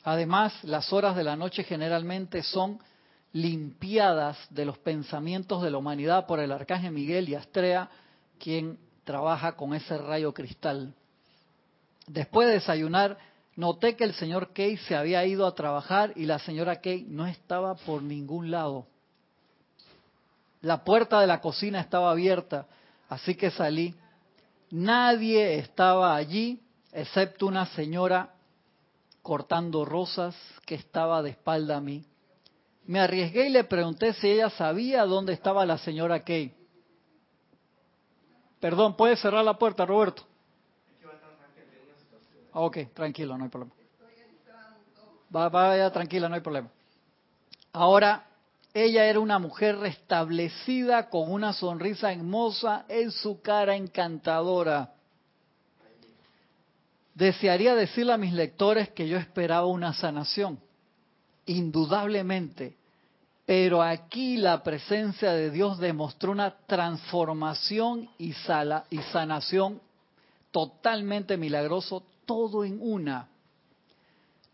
Además, 0.03 0.53
las 0.63 0.91
horas 0.93 1.15
de 1.15 1.23
la 1.23 1.35
noche 1.35 1.63
generalmente 1.63 2.43
son 2.43 2.79
limpiadas 3.33 4.37
de 4.49 4.65
los 4.65 4.77
pensamientos 4.77 5.63
de 5.63 5.71
la 5.71 5.77
humanidad 5.77 6.27
por 6.27 6.39
el 6.39 6.51
arcángel 6.51 6.91
Miguel 6.91 7.29
y 7.29 7.35
Astrea, 7.35 7.89
quien 8.37 8.77
trabaja 9.03 9.53
con 9.53 9.73
ese 9.73 9.97
rayo 9.97 10.33
cristal. 10.33 10.93
Después 12.11 12.45
de 12.45 12.55
desayunar, 12.55 13.17
noté 13.55 13.95
que 13.95 14.03
el 14.03 14.13
señor 14.13 14.51
Kay 14.51 14.75
se 14.77 14.97
había 14.97 15.25
ido 15.25 15.47
a 15.47 15.55
trabajar 15.55 16.11
y 16.17 16.25
la 16.25 16.39
señora 16.39 16.81
Kay 16.81 17.05
no 17.07 17.25
estaba 17.25 17.75
por 17.75 18.03
ningún 18.03 18.51
lado. 18.51 18.85
La 20.59 20.83
puerta 20.83 21.21
de 21.21 21.27
la 21.27 21.39
cocina 21.39 21.79
estaba 21.79 22.11
abierta, 22.11 22.67
así 23.07 23.35
que 23.35 23.49
salí. 23.49 23.95
Nadie 24.71 25.57
estaba 25.57 26.13
allí, 26.13 26.61
excepto 26.91 27.47
una 27.47 27.65
señora 27.67 28.33
cortando 29.21 29.85
rosas 29.85 30.35
que 30.65 30.75
estaba 30.75 31.21
de 31.23 31.29
espalda 31.29 31.77
a 31.77 31.81
mí. 31.81 32.03
Me 32.87 32.99
arriesgué 32.99 33.47
y 33.47 33.51
le 33.51 33.63
pregunté 33.63 34.11
si 34.15 34.27
ella 34.27 34.49
sabía 34.49 35.05
dónde 35.05 35.31
estaba 35.31 35.65
la 35.65 35.77
señora 35.77 36.25
Kay. 36.25 36.53
Perdón, 38.59 38.97
¿puede 38.97 39.15
cerrar 39.15 39.45
la 39.45 39.57
puerta, 39.57 39.85
Roberto? 39.85 40.23
Ok, 42.53 42.93
tranquilo, 42.93 43.37
no 43.37 43.45
hay 43.45 43.49
problema. 43.49 43.73
vaya 45.29 45.91
tranquila, 45.91 46.27
no 46.27 46.35
hay 46.35 46.41
problema. 46.41 46.69
Ahora 47.73 48.25
ella 48.73 49.05
era 49.05 49.19
una 49.19 49.39
mujer 49.39 49.77
restablecida 49.77 51.09
con 51.09 51.31
una 51.31 51.53
sonrisa 51.53 52.11
hermosa 52.11 52.85
en 52.87 53.11
su 53.11 53.41
cara 53.41 53.75
encantadora. 53.75 54.93
Desearía 57.13 57.75
decirle 57.75 58.13
a 58.13 58.17
mis 58.17 58.33
lectores 58.33 58.89
que 58.89 59.07
yo 59.07 59.17
esperaba 59.17 59.65
una 59.65 59.93
sanación, 59.93 60.59
indudablemente, 61.45 62.77
pero 63.45 63.81
aquí 63.81 64.37
la 64.37 64.63
presencia 64.63 65.33
de 65.33 65.51
Dios 65.51 65.77
demostró 65.77 66.31
una 66.31 66.55
transformación 66.67 68.09
y, 68.17 68.33
y 68.89 68.97
sanación 69.11 69.81
totalmente 70.51 71.35
milagroso, 71.35 72.03
todo 72.31 72.63
en 72.63 72.79
una. 72.81 73.27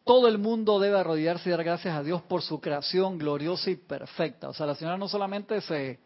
todo 0.03 0.27
el 0.27 0.37
mundo 0.37 0.79
debe 0.79 0.97
arrodillarse 0.97 1.49
y 1.49 1.51
dar 1.51 1.63
gracias 1.63 1.93
a 1.95 2.01
Dios 2.01 2.21
por 2.23 2.41
su 2.41 2.59
creación 2.59 3.17
gloriosa 3.17 3.69
y 3.69 3.75
perfecta. 3.75 4.49
O 4.49 4.53
sea, 4.53 4.65
la 4.65 4.73
señora 4.73 4.97
no 4.97 5.07
solamente 5.07 5.59
se, 5.61 5.99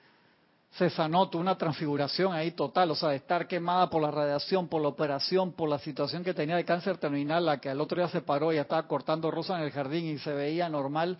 se 0.72 0.90
sanó, 0.90 1.30
tuvo 1.30 1.42
una 1.42 1.58
transfiguración 1.58 2.34
ahí 2.34 2.52
total, 2.52 2.92
o 2.92 2.96
sea, 2.96 3.10
de 3.10 3.18
estar 3.18 3.48
quemada 3.48 3.90
por 3.90 4.02
la 4.02 4.10
radiación, 4.12 4.68
por 4.68 4.82
la 4.82 4.88
operación, 4.90 5.54
por 5.54 5.70
la 5.70 5.80
situación 5.80 6.24
que 6.24 6.34
tenía 6.34 6.56
de 6.56 6.66
cáncer 6.66 6.98
terminal, 6.98 7.46
la 7.46 7.62
que 7.62 7.70
al 7.70 7.80
otro 7.80 7.98
día 8.02 8.10
se 8.10 8.22
paró 8.22 8.52
y 8.52 8.58
estaba 8.58 8.86
cortando 8.88 9.32
rosa 9.32 9.58
en 9.58 9.64
el 9.64 9.72
jardín 9.72 10.06
y 10.06 10.18
se 10.18 10.34
veía 10.34 10.68
normal, 10.68 11.18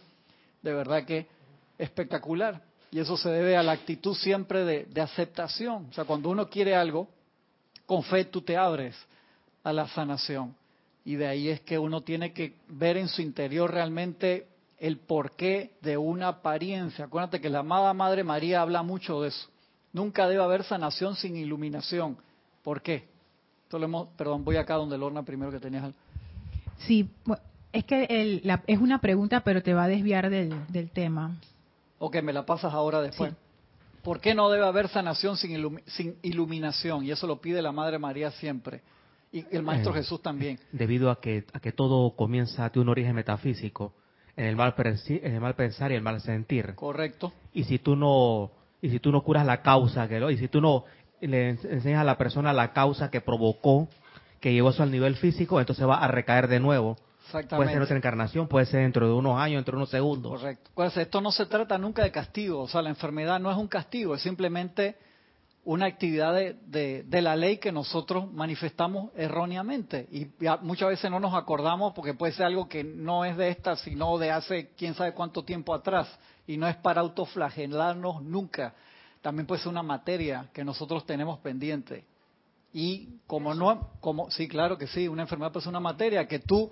de 0.62 0.74
verdad 0.74 1.06
que 1.06 1.28
espectacular. 1.78 2.62
Y 2.92 3.00
eso 3.00 3.16
se 3.16 3.30
debe 3.30 3.56
a 3.56 3.64
la 3.64 3.72
actitud 3.72 4.16
siempre 4.16 4.66
de, 4.66 4.86
de 4.86 5.02
aceptación. 5.02 5.88
O 5.92 5.94
sea, 5.94 6.04
cuando 6.04 6.30
uno 6.30 6.50
quiere 6.50 6.76
algo, 6.76 7.08
con 7.86 8.04
fe 8.04 8.26
tú 8.26 8.42
te 8.42 8.58
abres 8.58 8.98
a 9.64 9.74
la 9.74 9.88
sanación. 9.88 10.56
Y 11.04 11.16
de 11.16 11.28
ahí 11.28 11.50
es 11.50 11.62
que 11.62 11.80
uno 11.80 12.02
tiene 12.02 12.34
que 12.34 12.56
ver 12.68 12.98
en 12.98 13.08
su 13.08 13.22
interior 13.22 13.72
realmente 13.72 14.48
el 14.78 14.98
porqué 14.98 15.72
de 15.82 15.98
una 15.98 16.28
apariencia. 16.28 17.06
Acuérdate 17.06 17.42
que 17.42 17.50
la 17.50 17.60
amada 17.60 17.94
Madre 17.94 18.24
María 18.24 18.62
habla 18.62 18.84
mucho 18.84 19.22
de 19.22 19.30
eso. 19.30 19.48
Nunca 19.94 20.28
debe 20.28 20.44
haber 20.44 20.64
sanación 20.64 21.16
sin 21.16 21.36
iluminación. 21.36 22.18
¿Por 22.64 22.82
qué? 22.82 23.10
perdón, 24.18 24.44
voy 24.44 24.58
acá 24.58 24.76
donde 24.76 24.98
Lorna 24.98 25.24
primero 25.24 25.52
que 25.52 25.60
tenías. 25.60 25.94
Sí, 26.80 27.10
es 27.72 27.86
que 27.86 28.42
es 28.68 28.80
una 28.80 29.00
pregunta, 29.00 29.42
pero 29.42 29.64
te 29.64 29.74
va 29.74 29.86
a 29.86 29.88
desviar 29.88 30.30
del, 30.30 30.90
tema. 30.94 31.38
Ok, 32.00 32.22
me 32.22 32.34
la 32.34 32.46
pasas 32.46 32.74
ahora 32.74 33.02
después. 33.02 33.34
¿Por 34.04 34.20
qué 34.20 34.34
no 34.34 34.50
debe 34.50 34.66
haber 34.66 34.90
sanación 34.90 35.38
sin, 35.38 35.82
sin 35.86 36.18
iluminación? 36.24 37.06
Y 37.06 37.12
eso 37.12 37.28
lo 37.28 37.40
pide 37.40 37.62
la 37.62 37.72
Madre 37.72 38.00
María 38.00 38.32
siempre. 38.32 38.82
Y 39.32 39.46
el 39.52 39.64
Maestro 39.64 39.94
eh, 39.94 40.00
Jesús 40.00 40.22
también. 40.22 40.60
Debido 40.72 41.10
a 41.10 41.22
que, 41.22 41.46
a 41.54 41.60
que 41.60 41.72
todo 41.72 42.16
comienza 42.16 42.70
de 42.70 42.80
un 42.80 42.90
origen 42.90 43.16
metafísico, 43.16 43.94
en 44.36 44.46
el, 44.46 44.56
mal 44.56 44.74
en 44.78 45.34
el 45.34 45.42
mal 45.42 45.56
pensar 45.56 45.92
y 45.92 45.96
el 45.96 46.02
mal 46.02 46.20
sentir. 46.22 46.76
Correcto. 46.76 47.34
Y 47.54 47.64
si 47.64 47.80
tú 47.80 47.96
no, 47.96 48.52
y 48.82 48.90
si 48.90 49.00
tú 49.00 49.12
no 49.12 49.24
curas 49.24 49.46
la 49.46 49.62
causa, 49.62 50.08
que 50.08 50.20
y 50.32 50.38
si 50.38 50.48
tú 50.48 50.62
no 50.62 50.86
le 51.22 51.50
enseñas 51.50 52.02
a 52.02 52.04
la 52.04 52.18
persona 52.18 52.52
la 52.52 52.74
causa 52.74 53.10
que 53.10 53.22
provocó, 53.22 53.88
que 54.40 54.52
llevó 54.52 54.72
eso 54.72 54.84
al 54.84 54.92
nivel 54.92 55.16
físico, 55.16 55.60
entonces 55.60 55.88
va 55.88 56.00
a 56.00 56.08
recaer 56.08 56.48
de 56.48 56.60
nuevo. 56.60 56.98
Exactamente. 57.26 57.56
Puede 57.56 57.74
ser 57.74 57.82
otra 57.84 57.98
encarnación, 57.98 58.48
puede 58.48 58.66
ser 58.66 58.82
dentro 58.82 59.08
de 59.08 59.14
unos 59.14 59.40
años, 59.40 59.60
dentro 59.60 59.74
de 59.74 59.78
unos 59.78 59.90
segundos. 59.90 60.32
Correcto. 60.40 60.72
Pues 60.74 60.98
esto 60.98 61.22
no 61.22 61.32
se 61.32 61.46
trata 61.46 61.78
nunca 61.78 62.04
de 62.04 62.12
castigo, 62.12 62.62
o 62.62 62.68
sea, 62.68 62.82
la 62.82 62.90
enfermedad 62.90 63.40
no 63.40 63.52
es 63.52 63.58
un 63.58 63.68
castigo, 63.68 64.16
es 64.16 64.22
simplemente 64.22 64.98
una 65.64 65.86
actividad 65.86 66.34
de, 66.34 67.04
de, 67.04 67.22
la 67.22 67.36
ley 67.36 67.58
que 67.58 67.72
nosotros 67.72 68.32
manifestamos 68.32 69.12
erróneamente 69.16 70.08
y 70.12 70.28
muchas 70.62 70.90
veces 70.90 71.12
no 71.12 71.20
nos 71.20 71.36
acordamos 71.36 71.94
porque 71.94 72.16
puede 72.16 72.34
ser 72.34 72.48
algo 72.48 72.68
que 72.68 72.84
no 72.84 73.26
es 73.26 73.38
de 73.38 73.50
esta, 73.50 73.76
sino 73.76 74.18
de 74.18 74.32
hace 74.32 74.72
quién 74.76 74.96
sabe 74.96 75.14
cuánto 75.14 75.44
tiempo 75.44 75.76
atrás 75.76 76.08
y 76.48 76.58
no 76.58 76.68
es 76.68 76.76
para 76.78 77.02
autoflagelarnos 77.02 78.24
nunca. 78.24 78.74
También 79.22 79.46
puede 79.46 79.62
ser 79.62 79.70
una 79.70 79.84
materia 79.84 80.50
que 80.52 80.64
nosotros 80.64 81.06
tenemos 81.06 81.38
pendiente. 81.40 82.06
Y 82.74 83.20
como 83.28 83.54
no, 83.54 83.92
como 84.00 84.32
sí, 84.32 84.48
claro 84.48 84.80
que 84.80 84.88
sí, 84.88 85.08
una 85.08 85.22
enfermedad 85.22 85.52
puede 85.52 85.66
ser 85.66 85.70
una 85.70 85.80
materia 85.80 86.28
que 86.28 86.40
tú 86.40 86.72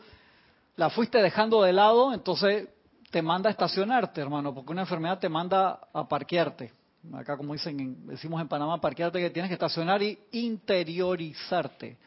la 0.77 0.89
fuiste 0.89 1.21
dejando 1.21 1.61
de 1.61 1.73
lado, 1.73 2.11
entonces 2.11 2.69
te 3.11 3.21
manda 3.21 3.49
a 3.49 3.51
estacionarte, 3.51 4.19
hermano, 4.19 4.53
porque 4.55 4.71
una 4.71 4.81
enfermedad 4.81 5.19
te 5.19 5.29
manda 5.29 5.79
a 5.93 6.07
parquearte 6.07 6.78
acá 7.13 7.37
como 7.37 7.53
dicen, 7.53 8.05
decimos 8.07 8.41
en 8.41 8.47
Panamá, 8.47 8.79
parquearte 8.79 9.19
que 9.19 9.29
tienes 9.29 9.49
que 9.49 9.53
estacionar 9.53 10.01
y 10.01 10.19
interiorizarte. 10.31 11.97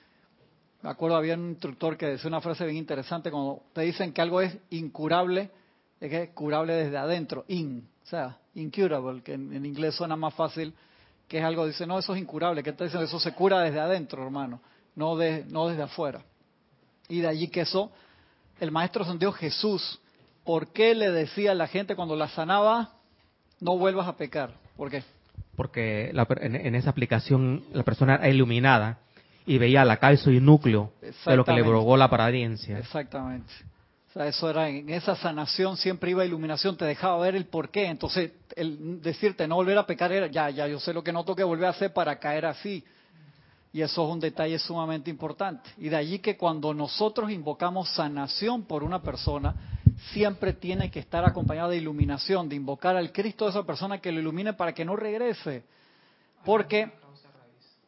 Me 0.82 0.90
acuerdo, 0.90 1.16
había 1.16 1.34
un 1.34 1.50
instructor 1.50 1.96
que 1.96 2.06
decía 2.06 2.28
una 2.28 2.40
frase 2.40 2.64
bien 2.64 2.76
interesante, 2.76 3.30
cuando 3.30 3.62
te 3.72 3.82
dicen 3.82 4.12
que 4.12 4.20
algo 4.20 4.40
es 4.40 4.56
incurable, 4.70 5.50
es 6.00 6.10
que 6.10 6.22
es 6.24 6.30
curable 6.30 6.74
desde 6.74 6.96
adentro, 6.96 7.44
in, 7.48 7.88
o 8.02 8.06
sea, 8.06 8.38
incurable, 8.54 9.22
que 9.22 9.34
en, 9.34 9.64
inglés 9.64 9.94
suena 9.94 10.16
más 10.16 10.34
fácil, 10.34 10.74
que 11.28 11.38
es 11.38 11.44
algo, 11.44 11.66
dice, 11.66 11.86
no, 11.86 11.98
eso 11.98 12.14
es 12.14 12.20
incurable, 12.20 12.62
que 12.62 12.72
te 12.72 12.84
dicen, 12.84 13.00
eso 13.00 13.20
se 13.20 13.32
cura 13.32 13.60
desde 13.60 13.78
adentro, 13.78 14.24
hermano, 14.24 14.60
no, 14.96 15.16
de, 15.16 15.44
no 15.48 15.68
desde 15.68 15.82
afuera. 15.82 16.24
Y 17.08 17.20
de 17.20 17.28
allí 17.28 17.48
que 17.48 17.60
eso, 17.60 17.92
el 18.58 18.72
Maestro 18.72 19.04
Santiago 19.04 19.32
Jesús, 19.32 20.00
¿por 20.44 20.72
qué 20.72 20.94
le 20.94 21.10
decía 21.10 21.52
a 21.52 21.54
la 21.54 21.68
gente 21.68 21.94
cuando 21.94 22.16
la 22.16 22.28
sanaba, 22.28 22.90
no 23.60 23.78
vuelvas 23.78 24.08
a 24.08 24.16
pecar? 24.16 24.61
¿Por 24.76 24.90
qué? 24.90 25.02
Porque 25.56 26.12
en, 26.40 26.74
esa 26.74 26.90
aplicación 26.90 27.64
la 27.72 27.82
persona 27.82 28.14
era 28.16 28.28
iluminada 28.28 28.98
y 29.46 29.58
veía 29.58 29.84
la 29.84 29.98
causa 29.98 30.30
y 30.30 30.40
núcleo 30.40 30.92
de 31.00 31.36
lo 31.36 31.44
que 31.44 31.52
le 31.52 31.62
provocó 31.62 31.96
la 31.96 32.06
apariencia. 32.06 32.78
Exactamente. 32.78 33.52
O 34.10 34.12
sea, 34.12 34.26
eso 34.26 34.50
era 34.50 34.68
en 34.68 34.90
esa 34.90 35.16
sanación 35.16 35.78
siempre 35.78 36.10
iba 36.10 36.22
iluminación, 36.24 36.76
te 36.76 36.84
dejaba 36.84 37.18
ver 37.18 37.34
el 37.34 37.46
porqué. 37.46 37.86
Entonces, 37.86 38.32
el 38.54 39.00
decirte 39.00 39.48
no 39.48 39.54
volver 39.54 39.78
a 39.78 39.86
pecar 39.86 40.12
era 40.12 40.26
ya, 40.26 40.50
ya, 40.50 40.66
yo 40.68 40.78
sé 40.78 40.92
lo 40.92 41.02
que 41.02 41.12
no 41.12 41.24
tengo 41.24 41.36
que 41.36 41.44
volver 41.44 41.66
a 41.66 41.70
hacer 41.70 41.94
para 41.94 42.18
caer 42.18 42.44
así. 42.44 42.84
Y 43.72 43.80
eso 43.80 44.06
es 44.06 44.12
un 44.12 44.20
detalle 44.20 44.58
sumamente 44.58 45.08
importante. 45.08 45.70
Y 45.78 45.88
de 45.88 45.96
allí 45.96 46.18
que 46.18 46.36
cuando 46.36 46.74
nosotros 46.74 47.30
invocamos 47.30 47.88
sanación 47.90 48.64
por 48.64 48.82
una 48.82 49.00
persona, 49.00 49.54
siempre 50.10 50.52
tiene 50.52 50.90
que 50.90 51.00
estar 51.00 51.24
acompañado 51.24 51.70
de 51.70 51.76
iluminación, 51.76 52.48
de 52.48 52.56
invocar 52.56 52.96
al 52.96 53.12
Cristo 53.12 53.44
de 53.44 53.50
esa 53.50 53.64
persona 53.64 54.00
que 54.00 54.12
lo 54.12 54.20
ilumine 54.20 54.52
para 54.52 54.72
que 54.72 54.84
no 54.84 54.96
regrese. 54.96 55.64
Porque 56.44 56.92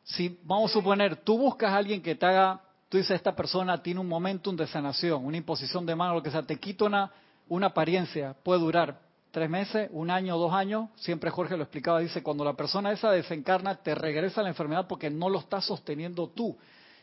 si 0.04 0.38
vamos 0.44 0.70
a 0.70 0.74
suponer, 0.74 1.16
tú 1.16 1.38
buscas 1.38 1.72
a 1.72 1.76
alguien 1.76 2.02
que 2.02 2.14
te 2.14 2.26
haga, 2.26 2.60
tú 2.88 2.98
dices, 2.98 3.16
esta 3.16 3.34
persona 3.34 3.82
tiene 3.82 4.00
un 4.00 4.08
momentum 4.08 4.56
de 4.56 4.66
sanación, 4.66 5.24
una 5.24 5.36
imposición 5.36 5.84
de 5.86 5.96
mano, 5.96 6.14
lo 6.14 6.22
que 6.22 6.30
sea, 6.30 6.42
te 6.42 6.58
quita 6.58 6.84
una, 6.84 7.10
una 7.48 7.68
apariencia, 7.68 8.34
puede 8.42 8.60
durar 8.60 9.00
tres 9.30 9.50
meses, 9.50 9.88
un 9.92 10.10
año, 10.10 10.38
dos 10.38 10.52
años, 10.52 10.90
siempre 10.94 11.30
Jorge 11.30 11.56
lo 11.56 11.64
explicaba, 11.64 11.98
dice, 11.98 12.22
cuando 12.22 12.44
la 12.44 12.52
persona 12.52 12.92
esa 12.92 13.10
desencarna, 13.10 13.76
te 13.76 13.94
regresa 13.94 14.42
la 14.42 14.50
enfermedad 14.50 14.86
porque 14.86 15.10
no 15.10 15.28
lo 15.28 15.40
estás 15.40 15.64
sosteniendo 15.64 16.28
tú. 16.28 16.56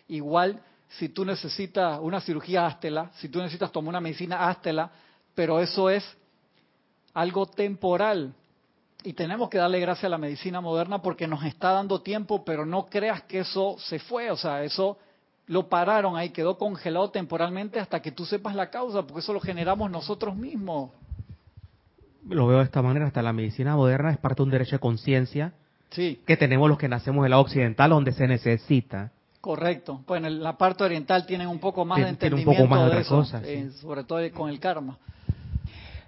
Igual 0.07 0.62
si 0.98 1.10
tú 1.10 1.24
necesitas 1.24 2.00
una 2.02 2.20
cirugía, 2.22 2.66
háztela, 2.66 3.12
si 3.16 3.30
tú 3.30 3.39
necesitas 3.39 3.72
tomar 3.72 3.89
una 3.89 4.02
medicina, 4.02 4.48
háztela, 4.48 4.92
pero 5.34 5.60
eso 5.60 5.89
es 5.89 6.04
algo 7.14 7.46
temporal. 7.46 8.34
Y 9.04 9.14
tenemos 9.14 9.50
que 9.50 9.58
darle 9.58 9.80
gracias 9.80 10.06
a 10.06 10.10
la 10.10 10.18
medicina 10.18 10.62
moderna 10.62 11.02
porque 11.02 11.28
nos 11.28 11.44
está 11.44 11.72
dando 11.72 12.02
tiempo, 12.02 12.44
pero 12.44 12.66
no 12.66 12.86
creas 12.88 13.24
que 13.24 13.39
eso 13.39 13.78
se 13.80 14.00
fue, 14.00 14.30
o 14.30 14.38
sea, 14.38 14.64
eso 14.64 14.98
lo 15.48 15.70
pararon 15.70 16.16
ahí, 16.18 16.30
quedó 16.30 16.58
congelado 16.58 17.10
temporalmente 17.10 17.80
hasta 17.80 18.02
que 18.02 18.12
tú 18.12 18.26
sepas 18.26 18.54
la 18.54 18.70
causa, 18.70 19.02
porque 19.04 19.20
eso 19.20 19.34
lo 19.34 19.39
generamos 19.39 19.89
nosotros 19.89 20.36
mismos. 20.36 20.92
Lo 22.28 22.48
veo 22.48 22.60
de 22.60 22.66
esta 22.66 22.82
manera, 22.82 23.08
hasta 23.08 23.22
la 23.22 23.34
medicina 23.34 23.76
moderna 23.76 24.12
es 24.12 24.18
parte 24.18 24.38
de 24.38 24.44
un 24.44 24.52
derecho 24.52 24.76
de 24.76 24.80
conciencia 24.80 25.54
sí. 25.89 26.22
que 26.28 26.38
tenemos 26.38 26.70
los 26.70 26.78
que 26.78 26.88
nacemos 26.88 27.24
del 27.24 27.32
lado 27.32 27.42
occidental 27.44 27.89
donde 27.89 28.12
se 28.12 28.28
necesita. 28.28 29.12
Correcto. 29.42 30.02
Pues 30.06 30.24
en 30.24 30.42
la 30.42 30.56
parte 30.56 30.84
oriental 30.84 31.26
tienen 31.26 31.48
un 31.48 31.60
poco 31.60 31.84
más 31.84 32.00
de 32.00 32.10
entendimiento 32.10 32.89
de, 32.89 33.02
eso, 33.02 33.26
eh, 33.44 33.72
sobre 33.82 34.04
todo 34.04 34.20
con 34.32 34.50
el 34.50 34.60
karma. 34.60 34.98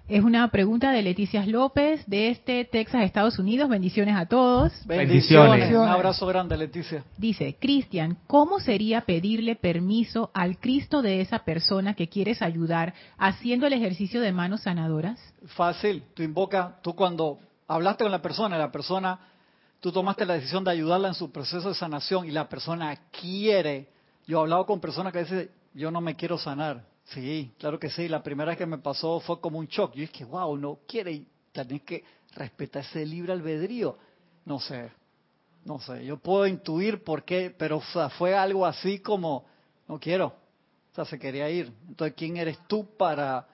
Es 0.06 0.22
una 0.22 0.46
pregunta 0.48 0.92
de 0.92 1.00
Leticia 1.00 1.46
López, 1.46 2.04
de 2.06 2.28
este 2.28 2.66
Texas, 2.66 3.04
Estados 3.04 3.38
Unidos. 3.38 3.70
Bendiciones 3.70 4.14
a 4.14 4.26
todos. 4.26 4.70
Bendiciones. 4.86 5.72
Un 5.74 5.88
abrazo 5.88 6.26
grande, 6.26 6.58
Leticia. 6.58 7.02
Dice, 7.16 7.56
Cristian, 7.58 8.18
¿cómo 8.26 8.60
sería 8.60 9.00
pedirle 9.00 9.56
permiso 9.56 10.30
al 10.34 10.58
Cristo 10.58 11.00
de 11.00 11.22
esa 11.22 11.40
persona 11.40 11.94
que 11.94 12.08
quieres 12.08 12.42
ayudar 12.42 12.92
haciendo 13.16 13.66
el 13.66 13.72
ejercicio 13.72 14.20
de 14.20 14.30
manos 14.30 14.60
sanadoras? 14.60 15.18
Fácil. 15.46 16.02
Tú 16.12 16.22
invoca, 16.22 16.76
tú 16.82 16.94
cuando 16.94 17.38
hablaste 17.66 18.04
con 18.04 18.12
la 18.12 18.20
persona, 18.20 18.58
la 18.58 18.70
persona 18.70 19.18
tú 19.84 19.92
tomaste 19.92 20.24
la 20.24 20.32
decisión 20.32 20.64
de 20.64 20.70
ayudarla 20.70 21.08
en 21.08 21.14
su 21.14 21.30
proceso 21.30 21.68
de 21.68 21.74
sanación 21.74 22.24
y 22.24 22.30
la 22.30 22.48
persona 22.48 22.96
quiere. 23.10 23.90
Yo 24.26 24.38
he 24.38 24.40
hablado 24.40 24.64
con 24.64 24.80
personas 24.80 25.12
que 25.12 25.18
dicen, 25.18 25.50
yo 25.74 25.90
no 25.90 26.00
me 26.00 26.16
quiero 26.16 26.38
sanar. 26.38 26.86
Sí, 27.04 27.52
claro 27.58 27.78
que 27.78 27.90
sí. 27.90 28.08
La 28.08 28.22
primera 28.22 28.48
vez 28.48 28.56
que 28.56 28.64
me 28.64 28.78
pasó 28.78 29.20
fue 29.20 29.42
como 29.42 29.58
un 29.58 29.66
shock. 29.66 29.92
Yo 29.92 30.00
dije, 30.00 30.24
wow, 30.24 30.56
no 30.56 30.78
quiere 30.88 31.12
y 31.12 31.28
tenés 31.52 31.82
que 31.82 32.02
respetar 32.34 32.82
ese 32.82 33.04
libre 33.04 33.34
albedrío. 33.34 33.98
No 34.46 34.58
sé, 34.58 34.90
no 35.66 35.78
sé. 35.80 36.02
Yo 36.06 36.16
puedo 36.16 36.46
intuir 36.46 37.04
por 37.04 37.22
qué, 37.22 37.54
pero 37.54 37.82
fue 38.16 38.34
algo 38.34 38.64
así 38.64 39.00
como, 39.00 39.44
no 39.86 40.00
quiero. 40.00 40.28
O 40.28 40.94
sea, 40.94 41.04
se 41.04 41.18
quería 41.18 41.50
ir. 41.50 41.70
Entonces, 41.88 42.14
¿quién 42.16 42.38
eres 42.38 42.58
tú 42.66 42.86
para 42.96 43.46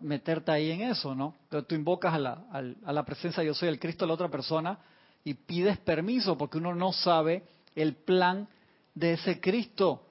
meterte 0.00 0.50
ahí 0.50 0.72
en 0.72 0.80
eso, 0.80 1.14
no? 1.14 1.36
Entonces 1.44 1.68
tú 1.68 1.76
invocas 1.76 2.12
a 2.12 2.18
la, 2.18 2.44
a 2.84 2.92
la 2.92 3.04
presencia, 3.04 3.44
yo 3.44 3.54
soy 3.54 3.68
el 3.68 3.78
Cristo 3.78 4.04
la 4.04 4.14
otra 4.14 4.28
persona 4.28 4.80
y 5.24 5.34
pides 5.34 5.78
permiso 5.78 6.36
porque 6.36 6.58
uno 6.58 6.74
no 6.74 6.92
sabe 6.92 7.44
el 7.74 7.94
plan 7.94 8.46
de 8.94 9.14
ese 9.14 9.40
Cristo. 9.40 10.02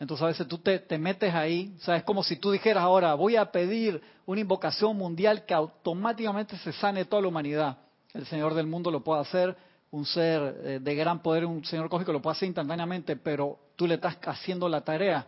Entonces 0.00 0.24
a 0.24 0.28
veces 0.28 0.48
tú 0.48 0.58
te, 0.58 0.80
te 0.80 0.98
metes 0.98 1.32
ahí, 1.34 1.72
o 1.78 1.84
sea, 1.84 1.96
es 1.96 2.02
como 2.02 2.24
si 2.24 2.36
tú 2.36 2.50
dijeras 2.50 2.82
ahora, 2.82 3.14
voy 3.14 3.36
a 3.36 3.52
pedir 3.52 4.02
una 4.26 4.40
invocación 4.40 4.96
mundial 4.96 5.44
que 5.44 5.54
automáticamente 5.54 6.56
se 6.58 6.72
sane 6.72 7.04
toda 7.04 7.22
la 7.22 7.28
humanidad. 7.28 7.78
El 8.12 8.26
Señor 8.26 8.54
del 8.54 8.66
mundo 8.66 8.90
lo 8.90 9.04
puede 9.04 9.20
hacer, 9.20 9.56
un 9.90 10.04
ser 10.04 10.56
eh, 10.64 10.78
de 10.82 10.94
gran 10.96 11.22
poder, 11.22 11.44
un 11.44 11.64
Señor 11.64 11.88
cósmico 11.88 12.12
lo 12.12 12.20
puede 12.20 12.36
hacer 12.36 12.48
instantáneamente, 12.48 13.16
pero 13.16 13.58
tú 13.76 13.86
le 13.86 13.94
estás 13.94 14.18
haciendo 14.22 14.68
la 14.68 14.80
tarea. 14.80 15.26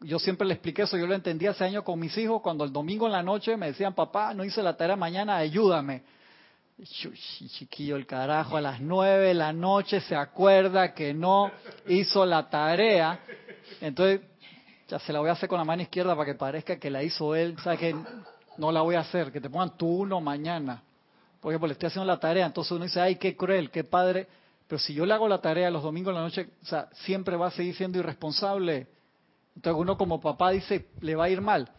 yo 0.00 0.18
siempre 0.18 0.46
le 0.46 0.54
expliqué 0.54 0.82
eso, 0.82 0.96
yo 0.96 1.06
lo 1.06 1.14
entendí 1.14 1.46
hace 1.46 1.64
años 1.64 1.82
con 1.82 1.98
mis 1.98 2.16
hijos, 2.16 2.40
cuando 2.42 2.64
el 2.64 2.72
domingo 2.72 3.06
en 3.06 3.12
la 3.12 3.22
noche 3.22 3.56
me 3.56 3.66
decían, 3.66 3.94
papá, 3.94 4.32
no 4.34 4.44
hice 4.44 4.62
la 4.62 4.76
tarea 4.76 4.94
mañana, 4.94 5.36
ayúdame. 5.36 6.02
Chiquillo, 6.82 7.96
el 7.96 8.06
carajo, 8.06 8.58
a 8.58 8.60
las 8.60 8.82
nueve 8.82 9.28
de 9.28 9.34
la 9.34 9.50
noche 9.52 10.00
se 10.00 10.14
acuerda 10.14 10.92
que 10.92 11.14
no 11.14 11.50
hizo 11.86 12.26
la 12.26 12.50
tarea. 12.50 13.18
Entonces, 13.80 14.20
ya 14.86 14.98
se 14.98 15.10
la 15.10 15.20
voy 15.20 15.30
a 15.30 15.32
hacer 15.32 15.48
con 15.48 15.58
la 15.58 15.64
mano 15.64 15.80
izquierda 15.80 16.14
para 16.14 16.26
que 16.26 16.34
parezca 16.34 16.78
que 16.78 16.90
la 16.90 17.02
hizo 17.02 17.34
él. 17.34 17.54
O 17.58 17.62
sea, 17.62 17.78
que 17.78 17.94
no 18.58 18.70
la 18.70 18.82
voy 18.82 18.94
a 18.94 19.00
hacer, 19.00 19.32
que 19.32 19.40
te 19.40 19.48
pongan 19.48 19.76
tú 19.78 19.86
uno 19.86 20.20
mañana. 20.20 20.82
Por 21.40 21.52
ejemplo, 21.52 21.66
le 21.66 21.72
estoy 21.72 21.86
haciendo 21.86 22.06
la 22.06 22.20
tarea, 22.20 22.44
entonces 22.44 22.72
uno 22.72 22.84
dice, 22.84 23.00
ay, 23.00 23.16
qué 23.16 23.34
cruel, 23.36 23.70
qué 23.70 23.82
padre. 23.82 24.28
Pero 24.68 24.78
si 24.78 24.92
yo 24.92 25.06
le 25.06 25.14
hago 25.14 25.28
la 25.28 25.40
tarea 25.40 25.70
los 25.70 25.82
domingos 25.82 26.10
en 26.10 26.16
la 26.16 26.22
noche, 26.22 26.48
o 26.62 26.66
sea, 26.66 26.88
siempre 26.92 27.36
va 27.36 27.46
a 27.46 27.50
seguir 27.52 27.74
siendo 27.74 27.98
irresponsable. 27.98 28.86
Entonces 29.54 29.80
uno 29.80 29.96
como 29.96 30.20
papá 30.20 30.50
dice, 30.50 30.88
le 31.00 31.14
va 31.14 31.24
a 31.24 31.30
ir 31.30 31.40
mal. 31.40 31.70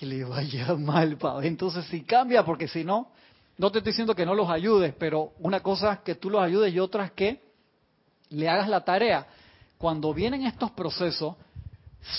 Que 0.00 0.06
le 0.06 0.24
vaya 0.24 0.74
mal, 0.78 1.16
papá. 1.16 1.46
Entonces 1.46 1.84
si 1.86 2.02
cambia, 2.02 2.44
porque 2.44 2.66
si 2.66 2.82
no, 2.82 3.12
no 3.58 3.72
te 3.72 3.78
estoy 3.78 3.92
diciendo 3.92 4.14
que 4.14 4.26
no 4.26 4.34
los 4.34 4.50
ayudes, 4.50 4.94
pero 4.98 5.32
una 5.38 5.60
cosa 5.60 5.94
es 5.94 5.98
que 6.00 6.14
tú 6.14 6.30
los 6.30 6.42
ayudes 6.42 6.74
y 6.74 6.78
otra 6.78 7.06
es 7.06 7.12
que 7.12 7.42
le 8.30 8.48
hagas 8.48 8.68
la 8.68 8.84
tarea. 8.84 9.26
Cuando 9.78 10.12
vienen 10.12 10.44
estos 10.44 10.70
procesos, 10.72 11.36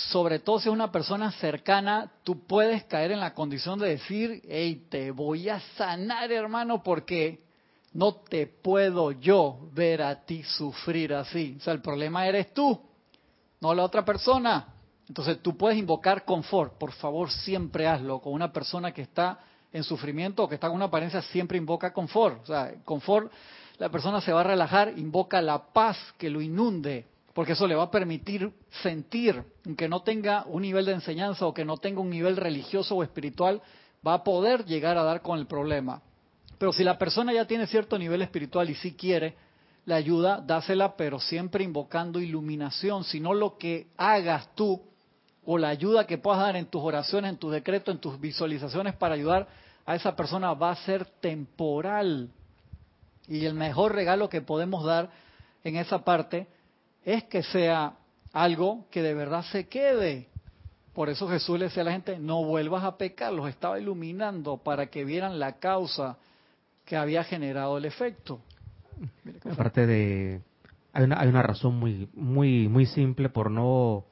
sobre 0.10 0.40
todo 0.40 0.60
si 0.60 0.68
es 0.68 0.74
una 0.74 0.92
persona 0.92 1.32
cercana, 1.34 2.12
tú 2.24 2.46
puedes 2.46 2.84
caer 2.86 3.12
en 3.12 3.20
la 3.20 3.34
condición 3.34 3.80
de 3.80 3.90
decir, 3.90 4.42
hey, 4.48 4.88
te 4.90 5.12
voy 5.12 5.50
a 5.50 5.60
sanar, 5.78 6.32
hermano, 6.32 6.82
porque 6.84 7.46
no 7.94 8.16
te 8.16 8.48
puedo 8.48 9.12
yo 9.12 9.70
ver 9.74 10.02
a 10.02 10.26
ti 10.26 10.44
sufrir 10.44 11.14
así. 11.14 11.56
O 11.58 11.64
sea, 11.64 11.74
el 11.74 11.82
problema 11.82 12.28
eres 12.28 12.54
tú, 12.54 12.82
no 13.62 13.74
la 13.74 13.84
otra 13.84 14.04
persona. 14.04 14.74
Entonces 15.08 15.42
tú 15.42 15.56
puedes 15.56 15.78
invocar 15.78 16.26
confort. 16.26 16.78
Por 16.78 16.92
favor, 16.92 17.32
siempre 17.32 17.88
hazlo. 17.88 18.20
Con 18.20 18.34
una 18.34 18.52
persona 18.52 18.92
que 18.92 19.04
está 19.04 19.40
en 19.74 19.84
sufrimiento 19.84 20.44
o 20.44 20.50
que 20.50 20.56
está 20.56 20.68
con 20.68 20.78
una 20.78 20.86
apariencia, 20.86 21.22
siempre 21.22 21.58
invoca 21.58 21.94
confort. 21.94 22.44
O 22.44 22.46
sea, 22.46 22.74
confort, 22.84 23.32
la 23.78 23.90
persona 23.90 24.22
se 24.22 24.32
va 24.32 24.42
a 24.42 24.44
relajar, 24.44 24.94
invoca 24.98 25.42
la 25.42 25.60
paz 25.74 25.98
que 26.18 26.30
lo 26.30 26.42
inunde 26.42 27.06
porque 27.38 27.52
eso 27.52 27.68
le 27.68 27.76
va 27.76 27.84
a 27.84 27.92
permitir 27.92 28.52
sentir, 28.82 29.44
aunque 29.64 29.88
no 29.88 30.02
tenga 30.02 30.44
un 30.48 30.64
nivel 30.64 30.86
de 30.86 30.94
enseñanza 30.94 31.46
o 31.46 31.54
que 31.54 31.66
no 31.66 31.78
tenga 31.78 32.02
un 32.02 32.10
nivel 32.10 32.36
religioso 32.36 32.96
o 32.96 33.04
espiritual, 33.04 33.62
va 34.06 34.16
a 34.16 34.24
poder 34.24 34.66
llegar 34.66 34.98
a 34.98 35.04
dar 35.04 35.22
con 35.22 35.38
el 35.38 35.46
problema. 35.46 36.02
Pero 36.58 36.74
si 36.74 36.84
la 36.84 36.98
persona 36.98 37.32
ya 37.32 37.46
tiene 37.46 37.68
cierto 37.68 38.00
nivel 38.00 38.24
espiritual 38.24 38.72
y 38.72 38.74
sí 38.74 38.96
quiere 38.96 39.36
la 39.86 39.98
ayuda, 39.98 40.42
dásela, 40.44 40.98
pero 40.98 41.20
siempre 41.20 41.64
invocando 41.64 42.20
iluminación, 42.20 43.04
si 43.04 43.20
no 43.20 43.36
lo 43.36 43.60
que 43.60 43.86
hagas 43.98 44.50
tú 44.56 44.82
o 45.50 45.58
la 45.58 45.70
ayuda 45.70 46.06
que 46.06 46.18
puedas 46.18 46.42
dar 46.42 46.58
en 46.58 46.66
tus 46.66 46.84
oraciones, 46.84 47.32
en 47.32 47.38
tus 47.38 47.54
decretos, 47.54 47.96
en 47.96 48.02
tus 48.02 48.20
visualizaciones 48.20 48.94
para 48.96 49.16
ayudar 49.16 49.48
a 49.86 49.96
esa 49.96 50.14
persona 50.14 50.54
va 50.54 50.72
a 50.72 50.76
ser 50.76 51.06
temporal. 51.06 52.30
Y 53.30 53.46
el 53.46 53.54
mejor 53.54 53.96
regalo 53.96 54.28
que 54.28 54.42
podemos 54.42 54.84
dar 54.84 55.10
en 55.64 55.78
esa 55.78 56.04
parte 56.04 56.48
es 57.06 57.24
que 57.24 57.44
sea 57.44 57.94
algo 58.34 58.88
que 58.92 59.02
de 59.02 59.14
verdad 59.14 59.42
se 59.44 59.70
quede. 59.70 60.28
Por 60.94 61.08
eso 61.08 61.30
Jesús 61.30 61.58
le 61.58 61.66
decía 61.66 61.84
a 61.84 61.86
la 61.86 61.92
gente, 61.94 62.20
no 62.20 62.44
vuelvas 62.44 62.84
a 62.84 62.98
pecar, 62.98 63.32
los 63.32 63.48
estaba 63.48 63.80
iluminando 63.80 64.58
para 64.58 64.88
que 64.88 65.06
vieran 65.06 65.40
la 65.40 65.60
causa 65.60 66.18
que 66.84 66.98
había 66.98 67.24
generado 67.24 67.78
el 67.78 67.86
efecto. 67.86 68.42
Aparte 69.50 69.88
de, 69.88 70.42
hay 70.92 71.06
una, 71.06 71.22
hay 71.22 71.30
una 71.30 71.42
razón 71.42 71.80
muy, 71.80 72.10
muy, 72.14 72.68
muy 72.68 72.86
simple 72.86 73.30
por 73.30 73.50
no 73.50 74.04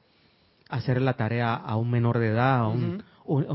hacer 0.68 1.00
la 1.00 1.14
tarea 1.14 1.54
a 1.54 1.76
un 1.76 1.90
menor 1.90 2.18
de 2.18 2.28
edad, 2.28 2.60
a 2.60 2.68
un, 2.68 3.02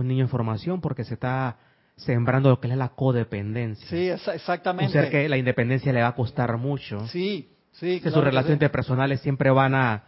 niño 0.08 0.24
en 0.24 0.30
formación, 0.30 0.82
porque 0.82 1.04
se 1.04 1.16
está 1.16 1.58
sembrando 1.96 2.50
lo 2.50 2.60
que 2.60 2.68
es 2.68 2.78
la 2.78 2.90
codependencia. 2.90 3.88
Sí, 3.88 4.10
exactamente. 4.10 4.98
O 4.98 5.02
sea 5.02 5.10
que 5.10 5.30
la 5.30 5.38
independencia 5.38 5.94
le 5.94 6.02
va 6.02 6.10
a 6.10 6.16
costar 6.16 6.58
mucho. 6.58 7.08
Sí, 7.08 7.52
Sí, 7.74 8.00
que 8.02 8.12
sus 8.12 8.24
relaciones 8.24 8.58
interpersonales 8.58 9.22
siempre 9.22 9.50
van 9.50 9.76
a, 9.76 10.04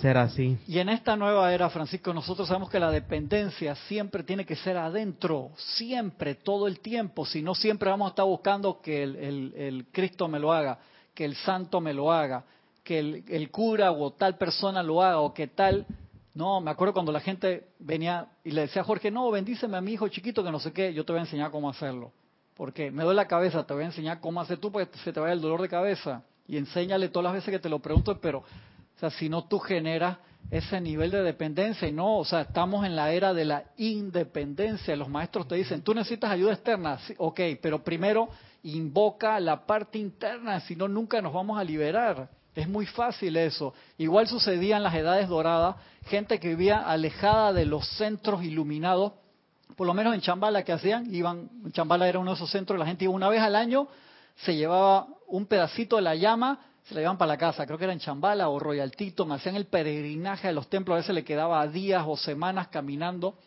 ser 0.00 0.16
así. 0.16 0.58
Y 0.68 0.78
en 0.78 0.88
esta 0.88 1.16
nueva 1.16 1.52
era, 1.52 1.68
Francisco, 1.70 2.14
nosotros 2.14 2.46
sabemos 2.46 2.70
que 2.70 2.78
la 2.78 2.90
dependencia 2.90 3.74
siempre 3.74 4.22
tiene 4.22 4.44
que 4.44 4.54
ser 4.54 4.76
adentro, 4.76 5.50
siempre, 5.56 6.36
todo 6.36 6.68
el 6.68 6.80
tiempo. 6.80 7.26
Si 7.26 7.42
no, 7.42 7.54
siempre 7.54 7.90
vamos 7.90 8.06
a 8.06 8.10
estar 8.10 8.24
buscando 8.24 8.80
que 8.80 9.02
el, 9.02 9.86
Cristo 9.90 10.28
me 10.28 10.38
lo 10.38 10.52
haga, 10.52 10.78
que 11.14 11.24
el 11.24 11.34
santo 11.34 11.80
me 11.80 11.92
lo 11.92 12.12
haga, 12.12 12.44
que 12.84 12.98
el, 12.98 13.24
el, 13.28 13.50
cura 13.50 13.90
o 13.90 14.12
tal 14.12 14.36
persona 14.36 14.82
lo 14.82 15.02
haga, 15.02 15.18
o 15.18 15.34
que 15.34 15.48
tal. 15.48 15.86
No, 16.34 16.60
me 16.60 16.70
acuerdo 16.70 16.94
cuando 16.94 17.12
la 17.12 17.20
gente 17.20 17.68
venía 17.78 18.26
y 18.42 18.52
le 18.52 18.62
decía 18.62 18.82
a 18.82 18.84
Jorge, 18.84 19.10
no, 19.10 19.30
bendíceme 19.30 19.76
a 19.76 19.80
mi 19.80 19.92
hijo 19.92 20.08
chiquito 20.08 20.42
que 20.42 20.50
no 20.50 20.60
sé 20.60 20.72
qué, 20.72 20.94
yo 20.94 21.04
te 21.04 21.12
voy 21.12 21.20
a 21.20 21.24
enseñar 21.24 21.50
cómo 21.50 21.68
hacerlo. 21.68 22.12
Porque 22.56 22.90
me 22.90 23.02
duele 23.02 23.16
la 23.16 23.28
cabeza, 23.28 23.66
te 23.66 23.74
voy 23.74 23.82
a 23.82 23.86
enseñar 23.86 24.20
cómo 24.20 24.40
hacer 24.40 24.58
tú 24.58 24.72
porque 24.72 24.98
se 24.98 25.12
te 25.12 25.20
vaya 25.20 25.34
el 25.34 25.40
dolor 25.40 25.60
de 25.60 25.68
cabeza 25.68 26.22
y 26.46 26.56
enséñale 26.56 27.08
todas 27.08 27.24
las 27.24 27.34
veces 27.34 27.50
que 27.50 27.58
te 27.58 27.68
lo 27.68 27.78
pregunto, 27.80 28.18
pero, 28.20 28.38
o 28.38 28.98
sea, 28.98 29.10
si 29.10 29.28
no 29.28 29.44
tú 29.44 29.58
generas 29.58 30.18
ese 30.50 30.80
nivel 30.80 31.10
de 31.10 31.22
dependencia 31.22 31.88
y 31.88 31.92
no, 31.92 32.18
o 32.18 32.24
sea, 32.24 32.42
estamos 32.42 32.84
en 32.84 32.96
la 32.96 33.12
era 33.12 33.32
de 33.32 33.44
la 33.44 33.64
independencia. 33.76 34.94
Los 34.96 35.08
maestros 35.08 35.48
te 35.48 35.54
dicen, 35.54 35.82
tú 35.82 35.94
necesitas 35.94 36.30
ayuda 36.30 36.52
externa, 36.52 36.98
ok, 37.16 37.40
pero 37.60 37.82
primero 37.82 38.28
invoca 38.62 39.38
la 39.40 39.64
parte 39.64 39.98
interna, 39.98 40.60
si 40.60 40.76
no, 40.76 40.88
nunca 40.88 41.22
nos 41.22 41.32
vamos 41.32 41.58
a 41.58 41.64
liberar. 41.64 42.28
Es 42.54 42.68
muy 42.68 42.86
fácil 42.86 43.36
eso. 43.36 43.72
Igual 43.96 44.26
sucedía 44.28 44.76
en 44.76 44.82
las 44.82 44.94
edades 44.94 45.28
doradas, 45.28 45.76
gente 46.06 46.38
que 46.38 46.48
vivía 46.48 46.78
alejada 46.78 47.52
de 47.52 47.64
los 47.64 47.88
centros 47.96 48.44
iluminados, 48.44 49.12
por 49.76 49.86
lo 49.86 49.94
menos 49.94 50.14
en 50.14 50.20
Chambala 50.20 50.62
que 50.62 50.72
hacían, 50.72 51.14
iban, 51.14 51.48
Chambala 51.72 52.08
era 52.08 52.18
uno 52.18 52.32
de 52.32 52.36
esos 52.36 52.50
centros, 52.50 52.78
la 52.78 52.86
gente 52.86 53.04
iba 53.04 53.14
una 53.14 53.30
vez 53.30 53.40
al 53.40 53.56
año, 53.56 53.88
se 54.36 54.54
llevaba 54.54 55.06
un 55.28 55.46
pedacito 55.46 55.96
de 55.96 56.02
la 56.02 56.14
llama, 56.14 56.58
se 56.84 56.94
la 56.94 57.00
llevaban 57.00 57.16
para 57.16 57.28
la 57.28 57.38
casa, 57.38 57.64
creo 57.64 57.78
que 57.78 57.84
era 57.84 57.92
en 57.94 58.00
Chambala 58.00 58.48
o 58.50 58.58
Royaltito, 58.58 59.30
hacían 59.32 59.56
el 59.56 59.66
peregrinaje 59.66 60.48
a 60.48 60.52
los 60.52 60.68
templos, 60.68 60.94
a 60.94 60.98
veces 60.98 61.14
le 61.14 61.24
quedaba 61.24 61.66
días 61.68 62.04
o 62.06 62.16
semanas 62.18 62.68
caminando 62.68 63.38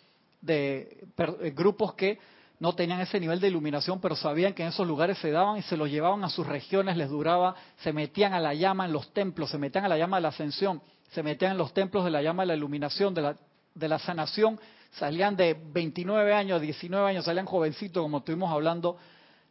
de 0.41 1.05
eh, 1.17 1.53
grupos 1.55 1.93
que 1.93 2.17
no 2.65 2.73
tenían 2.73 2.99
ese 2.99 3.19
nivel 3.19 3.39
de 3.39 3.47
iluminación, 3.47 4.01
pero 4.01 4.15
sabían 4.15 4.53
que 4.53 4.63
en 4.63 4.69
esos 4.69 4.87
lugares 4.87 5.19
se 5.19 5.29
daban 5.29 5.59
y 5.59 5.61
se 5.61 5.77
los 5.77 5.87
llevaban 5.87 6.23
a 6.23 6.29
sus 6.29 6.47
regiones, 6.47 6.97
les 6.97 7.09
duraba, 7.09 7.53
se 7.77 7.93
metían 7.93 8.33
a 8.33 8.39
la 8.39 8.55
llama 8.55 8.85
en 8.87 8.91
los 8.91 9.13
templos, 9.13 9.51
se 9.51 9.59
metían 9.59 9.85
a 9.85 9.87
la 9.87 9.99
llama 9.99 10.17
de 10.17 10.23
la 10.23 10.29
ascensión, 10.29 10.81
se 11.11 11.21
metían 11.21 11.51
en 11.51 11.59
los 11.59 11.75
templos 11.75 12.03
de 12.03 12.09
la 12.09 12.23
llama 12.23 12.41
de 12.41 12.47
la 12.47 12.55
iluminación, 12.55 13.13
de 13.13 13.21
la, 13.21 13.35
de 13.75 13.87
la 13.87 13.99
sanación, 13.99 14.59
salían 14.93 15.35
de 15.35 15.53
29 15.53 16.33
años, 16.33 16.59
19 16.59 17.07
años, 17.07 17.25
salían 17.25 17.45
jovencitos, 17.45 18.01
como 18.01 18.17
estuvimos 18.17 18.51
hablando 18.51 18.97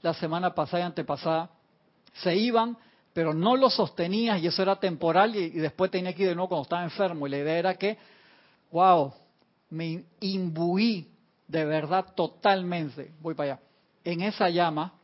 la 0.02 0.12
semana 0.14 0.52
pasada 0.52 0.82
y 0.82 0.86
antepasada, 0.86 1.50
se 2.14 2.34
iban, 2.34 2.76
pero 3.12 3.32
no 3.32 3.56
lo 3.56 3.70
sostenías 3.70 4.42
y 4.42 4.48
eso 4.48 4.60
era 4.60 4.74
temporal 4.74 5.36
y, 5.36 5.50
después 5.50 5.88
tenía 5.88 6.12
que 6.14 6.24
ir 6.24 6.30
de 6.30 6.34
nuevo 6.34 6.48
cuando 6.48 6.64
estaba 6.64 6.82
enfermo. 6.82 7.28
Y 7.28 7.30
la 7.30 7.38
idea 7.38 7.58
era 7.58 7.74
que, 7.76 7.96
wow, 8.72 9.14
me 9.70 10.02
imbuí 10.18 11.13
de 11.46 11.64
verdad 11.64 12.14
totalmente, 12.14 13.12
voy 13.20 13.34
para 13.34 13.54
allá, 13.54 13.62
en 14.04 14.22
esa 14.22 14.48
llama 14.48 14.94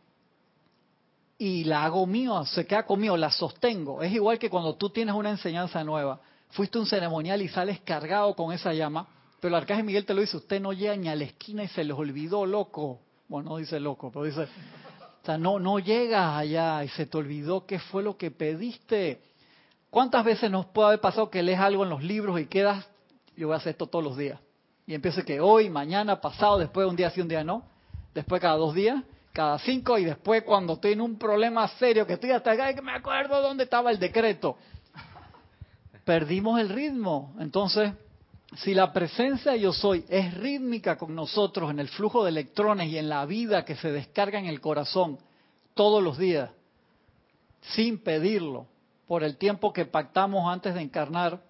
y 1.38 1.64
la 1.64 1.84
hago 1.84 2.06
mío, 2.06 2.44
se 2.44 2.66
queda 2.66 2.84
conmigo, 2.84 3.16
la 3.16 3.30
sostengo. 3.30 4.02
Es 4.02 4.12
igual 4.12 4.38
que 4.38 4.50
cuando 4.50 4.74
tú 4.74 4.90
tienes 4.90 5.14
una 5.14 5.30
enseñanza 5.30 5.82
nueva, 5.82 6.20
fuiste 6.50 6.78
un 6.78 6.84
ceremonial 6.84 7.40
y 7.40 7.48
sales 7.48 7.80
cargado 7.80 8.34
con 8.34 8.52
esa 8.52 8.74
llama, 8.74 9.06
pero 9.40 9.56
el 9.56 9.62
arcángel 9.62 9.86
Miguel 9.86 10.04
te 10.04 10.12
lo 10.12 10.20
dice, 10.20 10.36
usted 10.36 10.60
no 10.60 10.74
llega 10.74 10.94
ni 10.96 11.08
a 11.08 11.16
la 11.16 11.24
esquina 11.24 11.64
y 11.64 11.68
se 11.68 11.82
les 11.82 11.96
olvidó, 11.96 12.44
loco. 12.44 13.00
Bueno, 13.26 13.50
no 13.50 13.56
dice 13.56 13.80
loco, 13.80 14.10
pero 14.12 14.26
dice, 14.26 14.42
o 14.42 15.24
sea, 15.24 15.38
no, 15.38 15.58
no 15.58 15.78
llegas 15.78 16.36
allá 16.36 16.84
y 16.84 16.88
se 16.88 17.06
te 17.06 17.16
olvidó 17.16 17.64
qué 17.64 17.78
fue 17.78 18.02
lo 18.02 18.18
que 18.18 18.30
pediste. 18.30 19.22
¿Cuántas 19.88 20.24
veces 20.24 20.50
nos 20.50 20.66
puede 20.66 20.88
haber 20.88 21.00
pasado 21.00 21.30
que 21.30 21.42
lees 21.42 21.58
algo 21.58 21.84
en 21.84 21.90
los 21.90 22.02
libros 22.02 22.38
y 22.38 22.46
quedas, 22.46 22.86
yo 23.34 23.46
voy 23.46 23.54
a 23.54 23.58
hacer 23.58 23.70
esto 23.70 23.86
todos 23.86 24.04
los 24.04 24.16
días? 24.18 24.38
Y 24.86 24.94
empieza 24.94 25.22
que 25.22 25.40
hoy, 25.40 25.70
mañana, 25.70 26.20
pasado, 26.20 26.58
después 26.58 26.86
un 26.86 26.96
día 26.96 27.10
sí, 27.10 27.20
un 27.20 27.28
día 27.28 27.44
no, 27.44 27.62
después 28.14 28.40
cada 28.40 28.56
dos 28.56 28.74
días, 28.74 29.02
cada 29.32 29.58
cinco, 29.60 29.98
y 29.98 30.04
después 30.04 30.42
cuando 30.42 30.74
estoy 30.74 30.92
en 30.92 31.00
un 31.00 31.18
problema 31.18 31.66
serio, 31.78 32.06
que 32.06 32.14
estoy 32.14 32.30
hasta 32.30 32.52
acá, 32.52 32.74
que 32.74 32.82
me 32.82 32.92
acuerdo 32.92 33.40
dónde 33.40 33.64
estaba 33.64 33.90
el 33.90 33.98
decreto. 33.98 34.56
Perdimos 36.04 36.60
el 36.60 36.70
ritmo. 36.70 37.34
Entonces, 37.38 37.92
si 38.56 38.74
la 38.74 38.92
presencia 38.92 39.54
yo 39.54 39.72
soy 39.72 40.04
es 40.08 40.34
rítmica 40.34 40.98
con 40.98 41.14
nosotros 41.14 41.70
en 41.70 41.78
el 41.78 41.88
flujo 41.88 42.24
de 42.24 42.30
electrones 42.30 42.88
y 42.88 42.98
en 42.98 43.08
la 43.08 43.24
vida 43.26 43.64
que 43.64 43.76
se 43.76 43.92
descarga 43.92 44.38
en 44.38 44.46
el 44.46 44.60
corazón 44.60 45.18
todos 45.74 46.02
los 46.02 46.18
días, 46.18 46.50
sin 47.60 47.98
pedirlo, 47.98 48.66
por 49.06 49.22
el 49.22 49.36
tiempo 49.36 49.72
que 49.72 49.86
pactamos 49.86 50.52
antes 50.52 50.74
de 50.74 50.82
encarnar, 50.82 51.40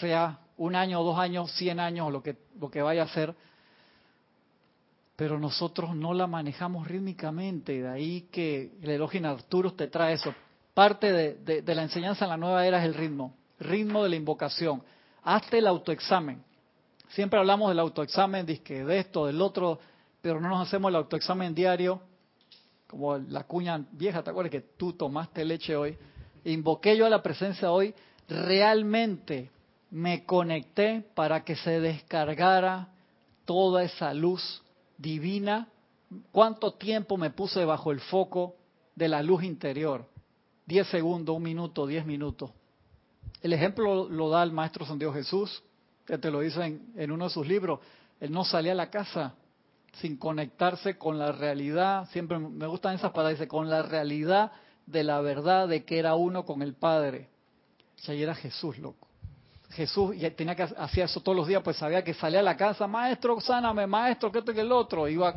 sea 0.00 0.38
un 0.56 0.76
año, 0.76 1.02
dos 1.02 1.18
años, 1.18 1.50
cien 1.52 1.80
años, 1.80 2.12
lo 2.12 2.22
que, 2.22 2.36
lo 2.60 2.70
que 2.70 2.82
vaya 2.82 3.02
a 3.02 3.08
ser, 3.08 3.34
pero 5.16 5.38
nosotros 5.38 5.94
no 5.94 6.12
la 6.14 6.26
manejamos 6.26 6.88
rítmicamente, 6.88 7.82
de 7.82 7.88
ahí 7.88 8.28
que 8.32 8.72
el 8.82 8.90
elogio 8.90 9.28
Arturo 9.28 9.72
te 9.72 9.88
trae 9.88 10.14
eso. 10.14 10.34
Parte 10.74 11.12
de 11.12 11.74
la 11.74 11.82
enseñanza 11.82 12.24
en 12.24 12.30
la 12.30 12.36
nueva 12.36 12.66
era 12.66 12.80
es 12.80 12.84
el 12.84 12.94
ritmo, 12.94 13.34
ritmo 13.60 14.02
de 14.02 14.10
la 14.10 14.16
invocación 14.16 14.82
hazte 15.24 15.58
el 15.58 15.66
autoexamen. 15.66 16.42
Siempre 17.08 17.38
hablamos 17.38 17.70
del 17.70 17.78
autoexamen, 17.80 18.46
de 18.46 18.98
esto, 18.98 19.26
del 19.26 19.40
otro, 19.40 19.78
pero 20.20 20.40
no 20.40 20.48
nos 20.48 20.66
hacemos 20.66 20.90
el 20.90 20.96
autoexamen 20.96 21.54
diario, 21.54 22.00
como 22.86 23.16
la 23.18 23.44
cuña 23.44 23.84
vieja, 23.92 24.22
¿te 24.22 24.30
acuerdas 24.30 24.52
que 24.52 24.60
tú 24.76 24.92
tomaste 24.92 25.44
leche 25.44 25.74
hoy? 25.74 25.96
Invoqué 26.44 26.96
yo 26.96 27.06
a 27.06 27.10
la 27.10 27.22
presencia 27.22 27.70
hoy, 27.70 27.94
realmente 28.28 29.50
me 29.94 30.24
conecté 30.24 31.04
para 31.14 31.44
que 31.44 31.54
se 31.54 31.78
descargara 31.78 32.88
toda 33.44 33.84
esa 33.84 34.12
luz 34.12 34.60
divina. 34.98 35.68
¿Cuánto 36.32 36.72
tiempo 36.72 37.16
me 37.16 37.30
puse 37.30 37.64
bajo 37.64 37.92
el 37.92 38.00
foco 38.00 38.56
de 38.96 39.06
la 39.06 39.22
luz 39.22 39.44
interior? 39.44 40.04
Diez 40.66 40.88
segundos, 40.88 41.36
un 41.36 41.44
minuto, 41.44 41.86
diez 41.86 42.04
minutos. 42.04 42.50
El 43.40 43.52
ejemplo 43.52 44.08
lo 44.08 44.30
da 44.30 44.42
el 44.42 44.50
Maestro 44.50 44.84
San 44.84 44.98
Dios 44.98 45.14
Jesús, 45.14 45.62
que 46.04 46.18
te 46.18 46.28
lo 46.32 46.40
dice 46.40 46.80
en, 46.96 47.12
uno 47.12 47.26
de 47.26 47.30
sus 47.30 47.46
libros. 47.46 47.78
Él 48.18 48.32
no 48.32 48.44
salía 48.44 48.72
a 48.72 48.74
la 48.74 48.90
casa 48.90 49.36
sin 50.00 50.16
conectarse 50.16 50.98
con 50.98 51.20
la 51.20 51.30
realidad. 51.30 52.08
Siempre 52.10 52.40
me 52.40 52.66
gustan 52.66 52.96
esas 52.96 53.12
palabras, 53.12 53.46
con 53.46 53.70
la 53.70 53.82
realidad 53.82 54.50
de 54.86 55.04
la 55.04 55.20
verdad 55.20 55.68
de 55.68 55.84
que 55.84 56.00
era 56.00 56.16
uno 56.16 56.44
con 56.44 56.62
el 56.62 56.74
Padre. 56.74 57.28
O 57.96 58.02
sea, 58.02 58.16
y 58.16 58.24
era 58.24 58.34
Jesús, 58.34 58.76
loco. 58.78 59.13
Jesús 59.74 60.14
y 60.16 60.30
tenía 60.30 60.54
que 60.54 60.62
hacer 60.62 61.04
eso 61.04 61.20
todos 61.20 61.36
los 61.36 61.46
días, 61.46 61.62
pues 61.62 61.76
sabía 61.76 62.02
que 62.02 62.14
salía 62.14 62.40
a 62.40 62.42
la 62.42 62.56
casa, 62.56 62.86
maestro, 62.86 63.40
sáname, 63.40 63.86
maestro, 63.86 64.30
que 64.30 64.38
esto 64.38 64.54
que 64.54 64.60
el 64.60 64.72
otro. 64.72 65.08
Iba 65.08 65.36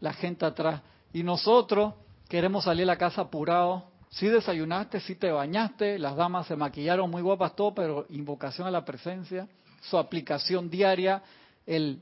la 0.00 0.12
gente 0.12 0.44
atrás. 0.44 0.82
Y 1.12 1.22
nosotros 1.22 1.94
queremos 2.28 2.64
salir 2.64 2.82
a 2.82 2.86
la 2.86 2.98
casa 2.98 3.22
apurados. 3.22 3.84
Si 4.10 4.26
desayunaste, 4.26 5.00
si 5.00 5.16
te 5.16 5.30
bañaste, 5.30 5.98
las 5.98 6.16
damas 6.16 6.46
se 6.46 6.56
maquillaron 6.56 7.10
muy 7.10 7.22
guapas, 7.22 7.56
todo, 7.56 7.74
pero 7.74 8.06
invocación 8.10 8.66
a 8.66 8.70
la 8.70 8.84
presencia, 8.84 9.48
su 9.82 9.98
aplicación 9.98 10.70
diaria, 10.70 11.22
el, 11.66 12.00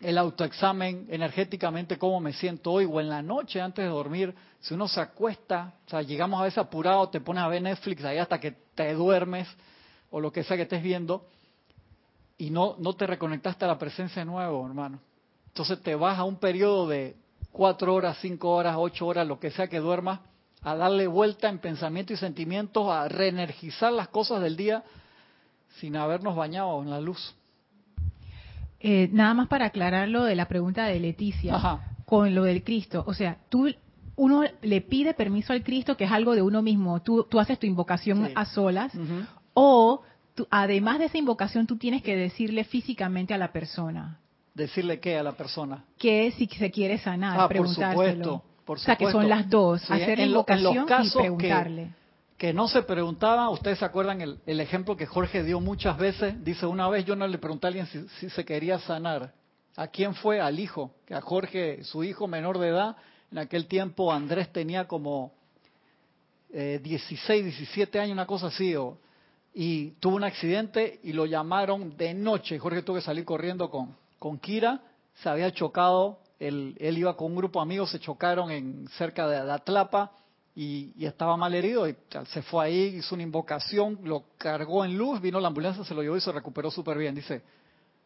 el 0.00 0.18
autoexamen 0.18 1.06
energéticamente, 1.08 1.98
cómo 1.98 2.20
me 2.20 2.32
siento 2.32 2.72
hoy, 2.72 2.84
o 2.84 3.00
en 3.00 3.08
la 3.08 3.22
noche 3.22 3.60
antes 3.60 3.84
de 3.84 3.90
dormir, 3.90 4.34
si 4.60 4.74
uno 4.74 4.88
se 4.88 5.00
acuesta, 5.00 5.74
o 5.86 5.90
sea, 5.90 6.02
llegamos 6.02 6.40
a 6.40 6.44
veces 6.44 6.58
apurado, 6.58 7.08
te 7.08 7.20
pones 7.20 7.44
a 7.44 7.48
ver 7.48 7.62
Netflix 7.62 8.04
ahí 8.04 8.18
hasta 8.18 8.40
que 8.40 8.52
te 8.74 8.92
duermes 8.94 9.46
o 10.10 10.20
lo 10.20 10.32
que 10.32 10.44
sea 10.44 10.56
que 10.56 10.64
estés 10.64 10.82
viendo 10.82 11.26
y 12.38 12.50
no, 12.50 12.76
no 12.78 12.92
te 12.94 13.06
reconectaste 13.06 13.64
a 13.64 13.68
la 13.68 13.78
presencia 13.78 14.20
de 14.20 14.26
nuevo, 14.26 14.66
hermano. 14.66 15.00
Entonces 15.48 15.80
te 15.82 15.94
vas 15.94 16.18
a 16.18 16.24
un 16.24 16.36
periodo 16.36 16.86
de 16.88 17.16
cuatro 17.50 17.94
horas, 17.94 18.18
cinco 18.20 18.50
horas, 18.50 18.76
ocho 18.78 19.06
horas, 19.06 19.26
lo 19.26 19.40
que 19.40 19.50
sea 19.50 19.68
que 19.68 19.78
duermas, 19.78 20.20
a 20.62 20.74
darle 20.74 21.06
vuelta 21.06 21.48
en 21.48 21.58
pensamiento 21.58 22.12
y 22.12 22.16
sentimientos, 22.16 22.88
a 22.90 23.08
reenergizar 23.08 23.92
las 23.92 24.08
cosas 24.08 24.42
del 24.42 24.56
día 24.56 24.84
sin 25.80 25.96
habernos 25.96 26.36
bañado 26.36 26.82
en 26.82 26.90
la 26.90 27.00
luz. 27.00 27.34
Eh, 28.80 29.08
nada 29.12 29.32
más 29.32 29.48
para 29.48 29.66
aclarar 29.66 30.08
lo 30.08 30.24
de 30.24 30.36
la 30.36 30.46
pregunta 30.48 30.84
de 30.84 31.00
Leticia 31.00 31.80
con 32.04 32.34
lo 32.34 32.44
del 32.44 32.62
Cristo. 32.62 33.04
O 33.06 33.14
sea, 33.14 33.38
tú 33.48 33.68
uno 34.16 34.44
le 34.62 34.80
pide 34.80 35.14
permiso 35.14 35.52
al 35.52 35.62
Cristo, 35.62 35.96
que 35.96 36.04
es 36.04 36.12
algo 36.12 36.34
de 36.34 36.42
uno 36.42 36.62
mismo. 36.62 37.00
Tú, 37.02 37.26
tú 37.28 37.38
haces 37.38 37.58
tu 37.58 37.66
invocación 37.66 38.30
a 38.34 38.44
solas, 38.46 38.92
o 39.58 40.02
además 40.50 40.98
de 40.98 41.06
esa 41.06 41.16
invocación, 41.16 41.66
tú 41.66 41.78
tienes 41.78 42.02
que 42.02 42.14
decirle 42.14 42.64
físicamente 42.64 43.32
a 43.32 43.38
la 43.38 43.52
persona. 43.52 44.20
¿Decirle 44.54 45.00
qué 45.00 45.16
a 45.16 45.22
la 45.22 45.32
persona? 45.32 45.84
Que 45.98 46.30
si 46.32 46.46
se 46.46 46.70
quiere 46.70 46.98
sanar, 46.98 47.40
ah, 47.40 47.48
Por 47.48 47.66
supuesto, 47.68 48.42
O 48.66 48.76
sea, 48.76 48.96
que 48.96 49.10
son 49.10 49.30
las 49.30 49.48
dos, 49.48 49.90
hacer 49.90 50.18
la 50.18 50.26
invocación 50.26 50.86
y 51.02 51.10
preguntarle. 51.10 51.94
Que, 52.36 52.52
no 52.52 52.68
se 52.68 52.82
preguntaba, 52.82 53.48
ustedes 53.48 53.78
se 53.78 53.86
acuerdan 53.86 54.20
el, 54.20 54.38
el, 54.44 54.60
ejemplo 54.60 54.94
que 54.94 55.06
Jorge 55.06 55.42
dio 55.42 55.58
muchas 55.58 55.96
veces, 55.96 56.44
dice 56.44 56.66
una 56.66 56.86
vez 56.90 57.06
yo 57.06 57.16
no 57.16 57.26
le 57.26 57.38
pregunté 57.38 57.66
a 57.66 57.68
alguien 57.68 57.86
si, 57.86 58.06
si 58.20 58.28
se 58.28 58.44
quería 58.44 58.78
sanar. 58.80 59.32
¿A 59.74 59.86
quién 59.86 60.14
fue? 60.14 60.38
Al 60.38 60.60
hijo, 60.60 60.90
que 61.06 61.14
a 61.14 61.22
Jorge, 61.22 61.82
su 61.82 62.04
hijo 62.04 62.28
menor 62.28 62.58
de 62.58 62.68
edad, 62.68 62.96
en 63.32 63.38
aquel 63.38 63.66
tiempo 63.66 64.12
Andrés 64.12 64.52
tenía 64.52 64.86
como 64.86 65.32
eh, 66.52 66.78
16, 66.82 67.44
17 67.44 67.98
años, 67.98 68.12
una 68.12 68.26
cosa 68.26 68.48
así, 68.48 68.76
o, 68.76 68.98
y 69.58 69.92
tuvo 70.00 70.16
un 70.16 70.24
accidente 70.24 71.00
y 71.02 71.14
lo 71.14 71.24
llamaron 71.24 71.96
de 71.96 72.12
noche. 72.12 72.58
Jorge 72.58 72.82
tuvo 72.82 72.96
que 72.96 73.02
salir 73.02 73.24
corriendo 73.24 73.70
con, 73.70 73.96
con 74.18 74.38
Kira, 74.38 74.82
se 75.14 75.30
había 75.30 75.50
chocado, 75.50 76.18
él, 76.38 76.76
él 76.78 76.98
iba 76.98 77.16
con 77.16 77.28
un 77.28 77.36
grupo 77.36 77.60
de 77.60 77.62
amigos, 77.62 77.90
se 77.90 77.98
chocaron 77.98 78.50
en 78.50 78.86
cerca 78.98 79.26
de, 79.26 79.50
Atlapa 79.50 80.12
y, 80.54 80.92
estaba 81.02 81.38
mal 81.38 81.54
herido 81.54 81.88
y 81.88 81.96
se 82.34 82.42
fue 82.42 82.66
ahí, 82.66 82.96
hizo 82.98 83.14
una 83.14 83.24
invocación, 83.24 83.98
lo 84.04 84.24
cargó 84.36 84.84
en 84.84 84.98
luz, 84.98 85.22
vino 85.22 85.40
la 85.40 85.48
ambulancia, 85.48 85.84
se 85.84 85.94
lo 85.94 86.02
llevó 86.02 86.18
y 86.18 86.20
se 86.20 86.32
recuperó 86.32 86.70
súper 86.70 86.98
bien. 86.98 87.14
Dice, 87.14 87.40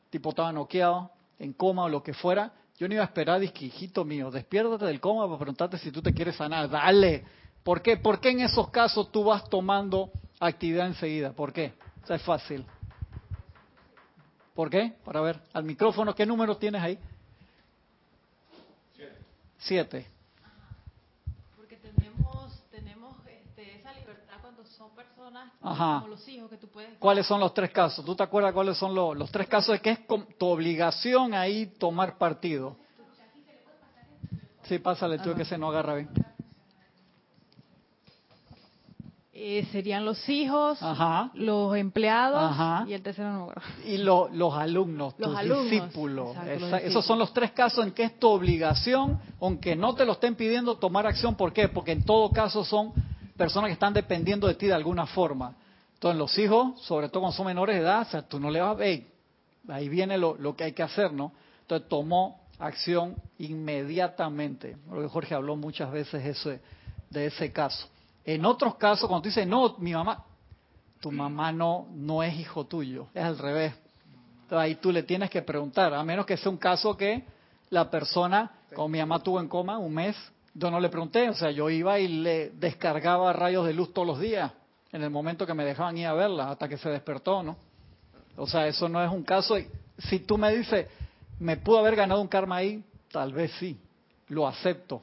tipo 0.08 0.30
estaba 0.30 0.52
noqueado, 0.52 1.10
en 1.40 1.52
coma 1.52 1.82
o 1.82 1.88
lo 1.88 2.00
que 2.00 2.14
fuera. 2.14 2.52
Yo 2.78 2.86
no 2.86 2.94
iba 2.94 3.02
a 3.02 3.06
esperar, 3.06 3.40
dije, 3.40 3.64
hijito 3.64 4.04
mío, 4.04 4.30
despiértate 4.30 4.84
del 4.84 5.00
coma 5.00 5.26
para 5.26 5.38
preguntarte 5.38 5.78
si 5.78 5.90
tú 5.90 6.00
te 6.00 6.14
quieres 6.14 6.36
sanar. 6.36 6.70
Dale. 6.70 7.24
¿Por 7.64 7.82
qué? 7.82 7.96
¿Por 7.96 8.20
qué 8.20 8.30
en 8.30 8.40
esos 8.40 8.70
casos 8.70 9.10
tú 9.10 9.24
vas 9.24 9.48
tomando 9.50 10.12
actividad 10.40 10.86
enseguida. 10.86 11.32
¿Por 11.32 11.52
qué? 11.52 11.74
O 12.08 12.12
es 12.12 12.22
fácil. 12.22 12.64
¿Por 14.54 14.68
qué? 14.68 14.94
Para 15.04 15.20
ver, 15.20 15.40
al 15.52 15.64
micrófono, 15.64 16.14
¿qué 16.14 16.26
número 16.26 16.56
tienes 16.56 16.82
ahí? 16.82 16.98
Siete. 18.96 19.16
Siete. 19.58 20.06
Porque 21.56 21.76
tenemos, 21.76 22.62
tenemos 22.70 23.16
este, 23.26 23.76
esa 23.76 23.92
libertad 23.94 24.36
cuando 24.40 24.64
son 24.64 24.90
personas 24.94 25.52
como 25.60 26.08
los 26.08 26.26
hijos 26.28 26.50
que 26.50 26.56
tú 26.56 26.68
puedes... 26.68 26.98
¿Cuáles 26.98 27.26
son 27.26 27.38
los 27.38 27.54
tres 27.54 27.70
casos? 27.70 28.04
¿Tú 28.04 28.16
te 28.16 28.22
acuerdas 28.22 28.52
cuáles 28.52 28.76
son 28.76 28.94
los, 28.94 29.16
los 29.16 29.30
tres 29.30 29.46
casos 29.46 29.74
de 29.74 29.80
que 29.80 29.90
es 29.90 30.00
tu 30.06 30.46
obligación 30.46 31.32
ahí 31.32 31.66
tomar 31.66 32.18
partido? 32.18 32.76
Sí, 34.64 34.78
pásale 34.78 35.18
tú 35.18 35.34
que 35.34 35.44
se 35.44 35.58
no 35.58 35.68
agarra 35.68 35.94
bien. 35.94 36.10
Eh, 39.42 39.66
serían 39.72 40.04
los 40.04 40.28
hijos, 40.28 40.78
los 41.32 41.74
empleados 41.74 42.86
y 42.86 42.92
el 42.92 43.02
tercero 43.02 43.32
no. 43.32 43.48
Y 43.86 43.96
los 43.96 44.54
alumnos, 44.54 45.16
tus 45.16 45.40
discípulos. 45.40 46.36
esos 46.82 47.06
son 47.06 47.18
los 47.18 47.32
tres 47.32 47.52
casos 47.52 47.86
en 47.86 47.92
que 47.92 48.02
es 48.02 48.18
tu 48.18 48.28
obligación, 48.28 49.18
aunque 49.40 49.74
no 49.74 49.94
te 49.94 50.04
lo 50.04 50.12
estén 50.12 50.34
pidiendo, 50.34 50.76
tomar 50.76 51.06
acción. 51.06 51.36
¿Por 51.36 51.54
qué? 51.54 51.68
Porque 51.68 51.92
en 51.92 52.04
todo 52.04 52.30
caso 52.30 52.64
son 52.64 52.92
personas 53.38 53.68
que 53.68 53.72
están 53.72 53.94
dependiendo 53.94 54.46
de 54.46 54.56
ti 54.56 54.66
de 54.66 54.74
alguna 54.74 55.06
forma. 55.06 55.54
Entonces 55.94 56.18
los 56.18 56.38
hijos, 56.38 56.78
sobre 56.82 57.08
todo 57.08 57.20
cuando 57.22 57.36
son 57.38 57.46
menores 57.46 57.76
de 57.76 57.80
edad, 57.80 58.02
o 58.02 58.10
sea, 58.10 58.20
tú 58.20 58.38
no 58.38 58.50
le 58.50 58.60
vas 58.60 58.72
a 58.72 58.74
ver, 58.74 59.06
ahí 59.68 59.88
viene 59.88 60.18
lo, 60.18 60.34
lo 60.34 60.54
que 60.54 60.64
hay 60.64 60.72
que 60.72 60.82
hacer, 60.82 61.14
¿no? 61.14 61.32
Entonces 61.62 61.88
tomó 61.88 62.42
acción 62.58 63.16
inmediatamente. 63.38 64.76
Jorge 65.10 65.34
habló 65.34 65.56
muchas 65.56 65.90
veces 65.90 66.60
de 67.08 67.24
ese 67.24 67.50
caso. 67.52 67.88
En 68.24 68.44
otros 68.44 68.74
casos, 68.76 69.08
cuando 69.08 69.22
tú 69.22 69.28
dices, 69.28 69.46
no, 69.46 69.76
mi 69.78 69.92
mamá, 69.92 70.24
tu 71.00 71.10
mamá 71.10 71.52
no, 71.52 71.88
no 71.92 72.22
es 72.22 72.38
hijo 72.38 72.66
tuyo, 72.66 73.08
es 73.14 73.24
al 73.24 73.38
revés. 73.38 73.72
Entonces 74.42 74.58
ahí 74.58 74.74
tú 74.76 74.92
le 74.92 75.02
tienes 75.02 75.30
que 75.30 75.42
preguntar, 75.42 75.94
a 75.94 76.04
menos 76.04 76.26
que 76.26 76.36
sea 76.36 76.50
un 76.50 76.58
caso 76.58 76.96
que 76.96 77.24
la 77.70 77.90
persona, 77.90 78.50
como 78.74 78.88
mi 78.88 78.98
mamá 78.98 79.22
tuvo 79.22 79.40
en 79.40 79.48
coma 79.48 79.78
un 79.78 79.94
mes, 79.94 80.16
yo 80.52 80.70
no 80.70 80.80
le 80.80 80.88
pregunté, 80.88 81.28
o 81.28 81.34
sea, 81.34 81.50
yo 81.50 81.70
iba 81.70 81.98
y 81.98 82.08
le 82.08 82.50
descargaba 82.50 83.32
rayos 83.32 83.66
de 83.66 83.72
luz 83.72 83.92
todos 83.94 84.06
los 84.06 84.20
días, 84.20 84.52
en 84.92 85.02
el 85.02 85.10
momento 85.10 85.46
que 85.46 85.54
me 85.54 85.64
dejaban 85.64 85.96
ir 85.96 86.06
a 86.06 86.14
verla, 86.14 86.50
hasta 86.50 86.68
que 86.68 86.76
se 86.76 86.90
despertó, 86.90 87.42
¿no? 87.42 87.56
O 88.36 88.46
sea, 88.46 88.66
eso 88.66 88.88
no 88.88 89.02
es 89.02 89.10
un 89.10 89.22
caso. 89.22 89.56
Si 89.98 90.20
tú 90.20 90.36
me 90.36 90.54
dices, 90.54 90.88
¿me 91.38 91.56
pudo 91.56 91.78
haber 91.78 91.94
ganado 91.94 92.20
un 92.20 92.28
karma 92.28 92.56
ahí? 92.56 92.82
Tal 93.12 93.32
vez 93.32 93.52
sí, 93.58 93.78
lo 94.28 94.46
acepto 94.46 95.02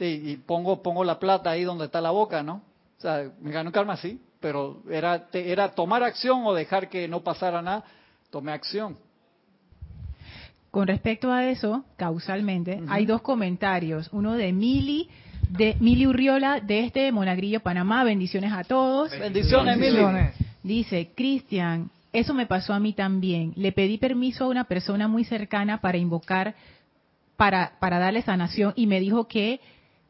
y 0.00 0.36
pongo, 0.36 0.82
pongo 0.82 1.04
la 1.04 1.18
plata 1.18 1.50
ahí 1.50 1.64
donde 1.64 1.86
está 1.86 2.00
la 2.00 2.10
boca, 2.10 2.42
¿no? 2.42 2.62
O 2.98 3.00
sea, 3.00 3.30
me 3.40 3.50
ganó 3.50 3.70
karma 3.72 3.96
sí, 3.96 4.20
pero 4.40 4.82
era, 4.90 5.26
era 5.32 5.70
tomar 5.70 6.02
acción 6.02 6.42
o 6.44 6.54
dejar 6.54 6.88
que 6.88 7.08
no 7.08 7.20
pasara 7.20 7.62
nada, 7.62 7.84
tomé 8.30 8.52
acción. 8.52 8.96
Con 10.70 10.88
respecto 10.88 11.30
a 11.30 11.46
eso, 11.46 11.84
causalmente, 11.96 12.82
hay 12.88 13.06
dos 13.06 13.22
comentarios. 13.22 14.08
Uno 14.12 14.34
de 14.34 14.52
Mili, 14.52 15.08
de 15.48 15.76
Mili 15.78 16.06
Urriola, 16.06 16.60
de 16.60 16.80
este 16.80 17.12
Monagrillo, 17.12 17.60
Panamá. 17.60 18.02
Bendiciones 18.02 18.52
a 18.52 18.64
todos. 18.64 19.16
Bendiciones, 19.16 19.78
Mili. 19.78 20.02
Dice, 20.64 21.12
Cristian, 21.14 21.90
eso 22.12 22.34
me 22.34 22.46
pasó 22.46 22.72
a 22.72 22.80
mí 22.80 22.92
también. 22.92 23.52
Le 23.54 23.70
pedí 23.70 23.98
permiso 23.98 24.44
a 24.44 24.48
una 24.48 24.64
persona 24.64 25.06
muy 25.06 25.24
cercana 25.24 25.80
para 25.80 25.96
invocar, 25.96 26.54
para, 27.36 27.74
para 27.78 27.98
darle 28.00 28.22
sanación, 28.22 28.72
y 28.74 28.86
me 28.88 28.98
dijo 28.98 29.28
que 29.28 29.60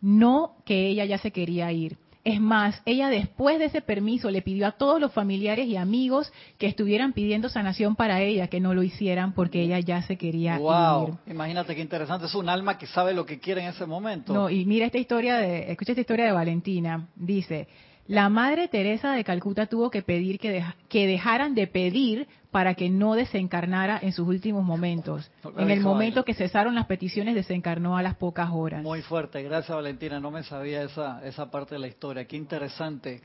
no 0.05 0.57
que 0.67 0.87
ella 0.87 1.07
ya 1.07 1.17
se 1.17 1.31
quería 1.31 1.73
ir. 1.73 1.97
Es 2.25 2.41
más, 2.41 2.81
ella 2.87 3.09
después 3.09 3.59
de 3.59 3.67
ese 3.67 3.83
permiso 3.83 4.31
le 4.31 4.41
pidió 4.41 4.67
a 4.67 4.73
todos 4.73 5.01
los 5.01 5.13
familiares 5.13 5.67
y 5.67 5.77
amigos 5.77 6.33
que 6.59 6.67
estuvieran 6.67 7.13
pidiendo 7.13 7.51
sanación 7.51 7.97
para 7.97 8.23
ella 8.23 8.49
que 8.49 8.61
no 8.61 8.73
lo 8.73 8.83
hicieran 8.83 9.33
porque 9.35 9.63
ella 9.63 9.79
ya 9.81 10.03
se 10.03 10.17
quería 10.17 10.59
wow. 10.59 11.09
ir. 11.09 11.33
Imagínate 11.33 11.75
qué 11.75 11.83
interesante, 11.83 12.27
es 12.27 12.35
un 12.35 12.49
alma 12.49 12.79
que 12.79 12.87
sabe 12.87 13.13
lo 13.13 13.27
que 13.27 13.41
quiere 13.41 13.63
en 13.63 13.69
ese 13.69 13.85
momento. 13.85 14.33
No, 14.33 14.49
y 14.49 14.65
mira 14.65 14.87
esta 14.87 14.99
historia 14.99 15.37
de, 15.37 15.71
escucha 15.71 15.93
esta 15.93 16.01
historia 16.01 16.27
de 16.27 16.33
Valentina. 16.33 17.09
Dice, 17.15 17.69
La 18.07 18.31
Madre 18.31 18.69
Teresa 18.69 19.13
de 19.13 19.25
Calcuta 19.25 19.67
tuvo 19.67 19.91
que 19.91 20.03
pedir 20.03 20.39
que, 20.39 20.65
que 20.89 21.07
dejaran 21.07 21.55
de 21.55 21.67
pedir 21.67 22.27
para 22.55 22.77
que 22.77 22.89
no 22.89 23.15
desencarnara 23.15 23.99
en 24.01 24.13
sus 24.13 24.29
últimos 24.29 24.63
momentos. 24.63 25.29
En 25.59 25.73
el 25.73 25.81
momento 25.81 26.25
que 26.25 26.35
cesaron 26.35 26.77
las 26.77 26.87
peticiones, 26.87 27.35
desencarnó 27.35 27.97
a 27.97 28.03
las 28.03 28.15
pocas 28.15 28.51
horas. 28.53 28.81
Muy 28.81 29.03
fuerte, 29.03 29.43
gracias 29.43 29.75
Valentina, 29.75 30.21
no 30.21 30.31
me 30.31 30.45
sabía 30.45 30.85
esa, 30.85 31.21
esa 31.27 31.51
parte 31.51 31.75
de 31.75 31.81
la 31.81 31.89
historia, 31.89 32.25
qué 32.27 32.37
interesante. 32.37 33.21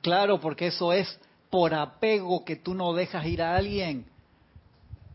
Claro, 0.00 0.40
porque 0.40 0.66
eso 0.66 0.92
es 0.92 1.16
por 1.48 1.72
apego 1.74 2.44
que 2.44 2.56
tú 2.56 2.74
no 2.74 2.92
dejas 2.92 3.24
ir 3.24 3.40
a 3.40 3.54
alguien, 3.54 4.04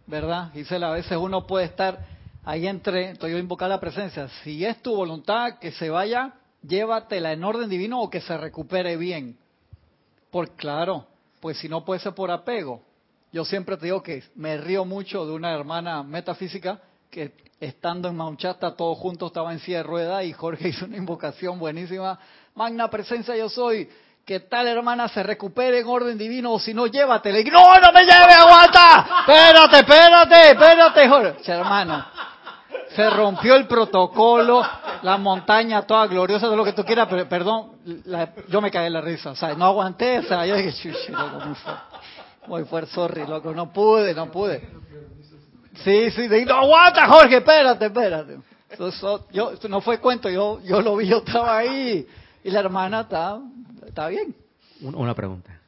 ¿verdad? 0.06 0.50
Gisela, 0.54 0.88
a 0.88 0.94
veces 0.94 1.18
uno 1.18 1.46
puede 1.46 1.66
estar 1.66 2.06
ahí 2.46 2.68
entre, 2.68 3.12
estoy 3.12 3.34
yo 3.34 3.38
invocar 3.38 3.68
la 3.68 3.82
presencia, 3.82 4.30
si 4.46 4.64
es 4.64 4.82
tu 4.82 4.96
voluntad 4.96 5.60
que 5.60 5.74
se 5.74 5.90
vaya, 5.90 6.36
llévatela 6.66 7.34
en 7.34 7.44
orden 7.44 7.68
divino 7.68 8.00
o 8.00 8.10
que 8.10 8.22
se 8.22 8.38
recupere 8.38 8.96
bien. 8.96 9.38
Por 10.32 10.52
claro, 10.52 11.06
pues 11.42 11.58
si 11.58 11.68
no 11.68 11.84
puede 11.84 12.00
ser 12.00 12.14
por 12.14 12.32
apego. 12.32 12.87
Yo 13.32 13.44
siempre 13.44 13.78
te 13.78 13.86
digo 13.86 14.02
que 14.02 14.24
me 14.36 14.58
río 14.58 14.86
mucho 14.86 15.26
de 15.26 15.34
una 15.34 15.54
hermana 15.54 16.02
metafísica 16.04 16.80
que 17.10 17.34
estando 17.60 18.08
en 18.08 18.16
Maunchata 18.16 18.76
todos 18.76 18.98
juntos 18.98 19.28
estaba 19.28 19.52
en 19.52 19.60
silla 19.60 19.78
de 19.78 19.84
rueda 19.84 20.24
y 20.24 20.34
Jorge 20.34 20.68
hizo 20.70 20.86
una 20.86 20.98
invocación 20.98 21.60
buenísima. 21.60 22.18
Magna 22.56 22.90
presencia 22.90 23.36
yo 23.36 23.50
soy. 23.50 23.90
Que 24.26 24.42
tal 24.42 24.68
hermana 24.68 25.08
se 25.08 25.24
recupere 25.24 25.80
en 25.80 25.88
orden 25.88 26.18
divino 26.18 26.52
o 26.52 26.60
si 26.60 26.74
no, 26.74 26.86
llévatela. 26.86 27.40
Y 27.40 27.46
no, 27.46 27.80
no 27.80 27.92
me 27.94 28.02
lleve, 28.02 28.34
aguanta. 28.34 29.22
Espérate, 29.22 29.78
espérate, 29.80 30.50
espérate, 30.52 31.08
Jorge. 31.08 31.52
Hermano, 31.52 32.06
se 32.94 33.10
rompió 33.10 33.56
el 33.56 33.68
protocolo, 33.68 34.62
la 35.02 35.18
montaña 35.18 35.84
toda 35.84 36.08
gloriosa, 36.08 36.50
de 36.50 36.58
lo 36.58 36.66
que 36.66 36.74
tú 36.74 36.84
quieras, 36.84 37.08
pero 37.10 37.30
perdón, 37.30 37.74
yo 38.50 38.60
me 38.60 38.70
caí 38.70 38.88
en 38.88 38.94
la 38.94 39.02
risa, 39.02 39.32
o 39.32 39.36
sea, 39.36 39.54
no 39.54 39.66
aguanté, 39.66 40.20
o 40.20 40.46
yo 40.46 40.56
dije, 40.56 40.94
muy 42.48 42.64
fuerte, 42.66 42.92
sorry, 42.92 43.26
loco, 43.26 43.54
no 43.54 43.72
pude, 43.72 44.14
no 44.14 44.32
pude. 44.32 44.62
Sí, 45.84 46.12
sí, 46.12 46.28
de, 46.28 46.46
no 46.46 46.56
aguanta, 46.56 47.08
Jorge, 47.08 47.38
espérate, 47.38 47.86
espérate. 47.86 48.38
yo, 49.32 49.54
no 49.70 49.82
fue 49.82 50.00
cuento, 50.00 50.30
yo, 50.30 50.60
yo 50.64 50.82
lo 50.82 50.96
vi, 50.96 51.08
yo 51.08 51.18
estaba 51.18 51.58
ahí, 51.58 52.08
y 52.44 52.50
la 52.50 52.62
hermana 52.62 53.02
está, 53.02 53.40
está 53.86 54.08
bien. 54.08 54.36
Una 54.82 55.14
pregunta. 55.14 55.60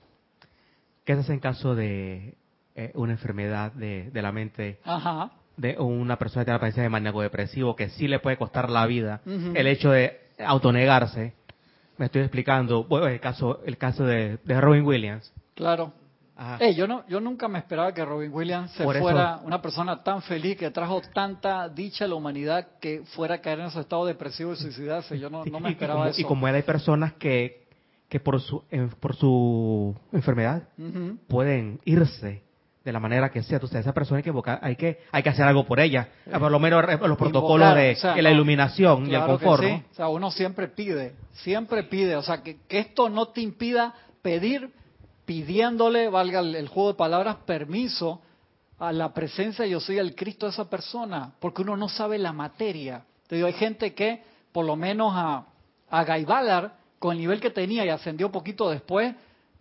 ¿Qué 1.04 1.14
haces 1.14 1.30
en 1.30 1.40
caso 1.40 1.76
de 1.76 2.36
eh, 2.76 2.92
una 2.96 3.14
enfermedad 3.14 3.72
de, 3.72 4.12
de 4.12 4.22
la 4.22 4.32
mente 4.32 4.80
Ajá 4.84 5.32
de 5.60 5.78
una 5.78 6.18
persona 6.18 6.44
que 6.44 6.46
tiene 6.46 6.56
la 6.56 6.62
presencia 6.62 6.84
de 6.84 6.90
maníaco 6.90 7.22
depresivo 7.22 7.76
que 7.76 7.90
sí 7.90 8.08
le 8.08 8.20
puede 8.20 8.38
costar 8.38 8.70
la 8.70 8.86
vida 8.86 9.22
el 9.26 9.68
hecho 9.68 9.92
de 9.92 10.18
autonegarse. 10.40 11.34
Me 11.98 12.06
estoy 12.06 12.22
explicando, 12.22 12.86
bueno, 12.86 13.08
el 13.08 13.20
caso 13.20 13.60
el 13.66 13.78
caso 13.78 14.06
de, 14.06 14.40
Robin 14.46 14.86
Williams. 14.86 15.34
Claro. 15.56 15.92
Yo 16.76 16.88
no 16.88 17.06
yo 17.08 17.20
nunca 17.20 17.48
me 17.48 17.60
esperaba 17.60 17.94
que 17.94 18.04
Robin 18.04 18.32
Williams 18.34 18.72
se 18.72 18.84
fuera 18.84 19.40
una 19.44 19.62
persona 19.62 20.04
tan 20.04 20.22
feliz 20.22 20.58
que 20.58 20.72
trajo 20.72 21.02
tanta 21.14 21.68
dicha 21.70 22.06
a 22.06 22.08
la 22.08 22.16
humanidad 22.16 22.68
que 22.80 23.04
fuera 23.16 23.36
a 23.36 23.38
caer 23.42 23.60
en 23.60 23.66
ese 23.68 23.82
estado 23.82 24.06
depresivo 24.06 24.54
y 24.54 24.56
suicidarse. 24.56 25.20
Yo 25.20 25.30
no, 25.30 25.44
me 25.44 25.70
esperaba 25.70 26.10
eso. 26.10 26.22
Y 26.22 26.24
como 26.24 26.48
hay 26.48 26.62
personas 26.64 27.14
que 27.14 27.68
que 28.08 28.20
por 28.20 28.42
su 28.42 28.64
por 29.00 29.16
su 29.16 29.96
enfermedad 30.12 30.64
pueden 31.28 31.80
irse 31.86 32.44
de 32.84 32.94
la 32.94 33.00
manera 33.00 33.30
que 33.30 33.44
sea. 33.44 33.58
Entonces, 33.58 33.82
esa 33.82 33.94
persona 33.94 34.18
hay 34.18 34.24
que 34.24 34.34
hay 34.62 34.76
que, 34.76 35.00
hay 35.12 35.24
que 35.24 35.30
hacer 35.30 35.46
algo 35.46 35.66
por 35.66 35.80
ella. 35.80 36.10
Por 36.32 36.52
lo 36.52 36.60
menos 36.60 36.84
los 37.02 37.18
protocolos 37.18 37.76
de, 37.76 37.98
la 38.22 38.32
iluminación 38.32 39.10
y 39.10 39.16
el 39.16 39.26
confort. 39.26 39.64
O 39.64 39.94
sea, 39.94 40.10
uno 40.10 40.32
siempre 40.32 40.68
pide, 40.68 41.14
siempre 41.34 41.84
pide. 41.84 42.16
O 42.16 42.24
sea, 42.24 42.42
que, 42.42 42.58
esto 42.70 43.10
no 43.10 43.28
te 43.28 43.42
impida 43.42 43.94
pedir, 44.22 44.72
pidiéndole, 45.30 46.10
valga 46.10 46.40
el, 46.40 46.68
juego 46.70 46.94
de 46.94 46.98
palabras, 46.98 47.36
permiso 47.46 48.20
a 48.80 48.92
la 48.92 49.14
presencia 49.14 49.68
yo 49.68 49.80
soy 49.80 50.00
el 50.00 50.16
Cristo 50.16 50.48
de 50.48 50.54
esa 50.54 50.68
persona, 50.68 51.34
porque 51.40 51.62
uno 51.62 51.78
no 51.78 51.88
sabe 51.88 52.18
la 52.18 52.34
materia. 52.34 53.06
Te 53.28 53.36
digo, 53.36 53.46
hay 53.46 53.54
gente 53.54 53.94
que, 53.94 54.24
por 54.52 54.66
lo 54.66 54.76
menos 54.76 55.14
a, 55.16 55.46
a 55.88 56.04
Gaibalar, 56.04 56.74
con 56.98 57.12
el 57.12 57.20
nivel 57.20 57.40
que 57.40 57.52
tenía 57.52 57.86
y 57.86 57.90
ascendió 57.90 58.32
poquito 58.32 58.72
después, 58.72 59.14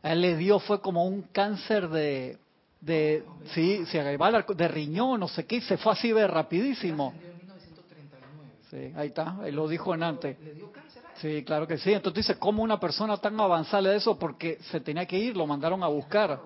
a 0.02 0.12
él 0.12 0.22
le 0.22 0.38
dio, 0.38 0.58
fue 0.58 0.80
como 0.80 1.04
un 1.04 1.20
cáncer 1.20 1.90
de, 1.90 2.38
de 2.80 3.24
sí, 3.52 3.84
se 3.90 4.02
de 4.02 4.68
riñón, 4.68 5.20
no 5.20 5.28
sé 5.28 5.44
qué, 5.44 5.60
se 5.60 5.76
fue 5.76 5.92
así 5.92 6.10
de 6.12 6.26
rapidísimo. 6.26 7.12
Sí, 8.70 8.90
ahí 8.96 9.08
está, 9.08 9.36
él 9.44 9.54
lo 9.54 9.68
dijo 9.68 9.94
en 9.94 10.02
antes. 10.02 10.38
Sí, 11.20 11.42
claro 11.44 11.66
que 11.66 11.78
sí. 11.78 11.92
Entonces 11.92 12.26
dice, 12.26 12.38
¿cómo 12.38 12.62
una 12.62 12.78
persona 12.78 13.16
tan 13.16 13.38
avanzada 13.40 13.90
de 13.90 13.96
eso? 13.96 14.18
Porque 14.18 14.58
se 14.70 14.80
tenía 14.80 15.06
que 15.06 15.18
ir, 15.18 15.36
lo 15.36 15.46
mandaron 15.46 15.82
a 15.82 15.88
buscar. 15.88 16.40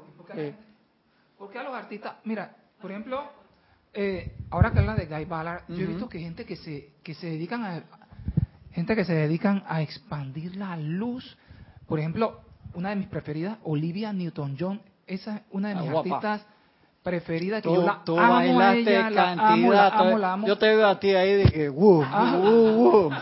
Porque 1.39 1.59
a 1.59 1.63
los 1.63 1.75
artistas, 1.75 2.17
mira, 2.25 2.57
por 2.81 2.91
ejemplo, 2.91 3.23
eh, 3.93 4.37
ahora 4.51 4.73
que 4.73 4.79
habla 4.79 4.95
de 4.95 5.07
Guy 5.07 5.25
Ballard, 5.25 5.65
yo 5.69 5.83
he 5.83 5.87
visto 5.87 6.09
que 6.09 6.19
gente 6.19 6.45
que 6.45 6.57
se 6.57 6.93
que 7.03 7.15
se 7.15 7.27
dedican 7.27 7.65
a 7.65 7.83
gente 8.73 8.97
que 8.97 9.05
se 9.05 9.13
dedican 9.13 9.65
a 9.67 9.83
expandir 9.83 10.57
la 10.57 10.77
luz. 10.77 11.37
Por 11.87 11.99
ejemplo, 11.99 12.41
una 12.75 12.91
de 12.91 12.97
mis 12.97 13.09
preferidas, 13.09 13.59
Olivia 13.65 14.13
Newton-John, 14.13 14.81
esa 15.07 15.37
es 15.37 15.43
una 15.51 15.71
de 15.71 15.75
mis 15.75 15.91
artistas 15.91 16.47
preferidas 17.03 17.63
que 17.63 17.73
yo 17.73 17.83
la 17.83 18.01
amo 18.07 18.61
a 18.61 18.75
ella, 18.77 19.11
la 19.11 19.33
amo, 19.33 19.73
la 19.73 19.89
amo, 19.89 20.19
la 20.19 20.33
amo. 20.35 20.47
Yo 20.47 20.57
te 20.57 20.67
veo 20.75 20.87
a 20.87 20.99
ti 20.99 21.11
ahí 21.15 21.35
de 21.35 21.45
que, 21.51 21.69
uh, 21.69 21.75
uh, 21.75 23.07
uh, 23.07 23.13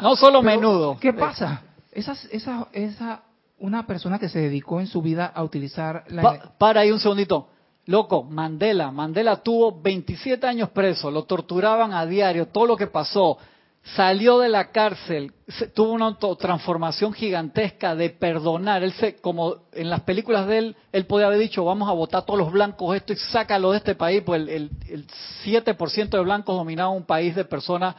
no 0.00 0.16
solo 0.16 0.42
menudo. 0.42 0.96
¿Qué 1.00 1.12
pasa? 1.12 1.62
Esa, 1.90 2.16
esa, 2.30 2.68
esa, 2.72 3.22
una 3.58 3.86
persona 3.86 4.18
que 4.18 4.28
se 4.28 4.38
dedicó 4.38 4.80
en 4.80 4.86
su 4.86 5.02
vida 5.02 5.26
a 5.26 5.42
utilizar 5.42 6.04
la... 6.08 6.54
para 6.58 6.80
ahí 6.80 6.90
un 6.90 7.00
segundito. 7.00 7.48
Loco, 7.86 8.22
Mandela, 8.22 8.92
Mandela 8.92 9.42
tuvo 9.42 9.80
27 9.82 10.46
años 10.46 10.70
preso, 10.70 11.10
lo 11.10 11.24
torturaban 11.24 11.92
a 11.92 12.06
diario, 12.06 12.46
todo 12.46 12.66
lo 12.66 12.76
que 12.76 12.86
pasó, 12.86 13.38
salió 13.82 14.38
de 14.38 14.48
la 14.48 14.70
cárcel, 14.70 15.32
tuvo 15.74 15.92
una 15.92 16.16
transformación 16.38 17.12
gigantesca 17.12 17.94
de 17.94 18.10
perdonar. 18.10 18.82
Él 18.84 18.92
se, 18.92 19.16
como 19.16 19.56
en 19.72 19.90
las 19.90 20.02
películas 20.02 20.46
de 20.46 20.58
él, 20.58 20.76
él 20.92 21.06
podía 21.06 21.26
haber 21.26 21.40
dicho, 21.40 21.64
vamos 21.64 21.88
a 21.88 21.92
votar 21.92 22.24
todos 22.24 22.38
los 22.38 22.52
blancos 22.52 22.94
esto 22.96 23.12
y 23.12 23.16
sácalo 23.16 23.72
de 23.72 23.78
este 23.78 23.94
país, 23.94 24.22
pues 24.24 24.48
el, 24.48 24.70
el, 24.88 25.06
7% 25.44 26.08
de 26.08 26.20
blancos 26.20 26.56
dominaba 26.56 26.90
un 26.90 27.04
país 27.04 27.34
de 27.34 27.44
personas 27.44 27.96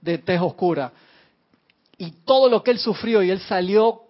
de 0.00 0.18
tez 0.18 0.40
oscura. 0.40 0.92
Y 1.98 2.12
todo 2.24 2.48
lo 2.48 2.62
que 2.62 2.70
él 2.70 2.78
sufrió 2.78 3.22
y 3.22 3.30
él 3.30 3.40
salió, 3.40 4.02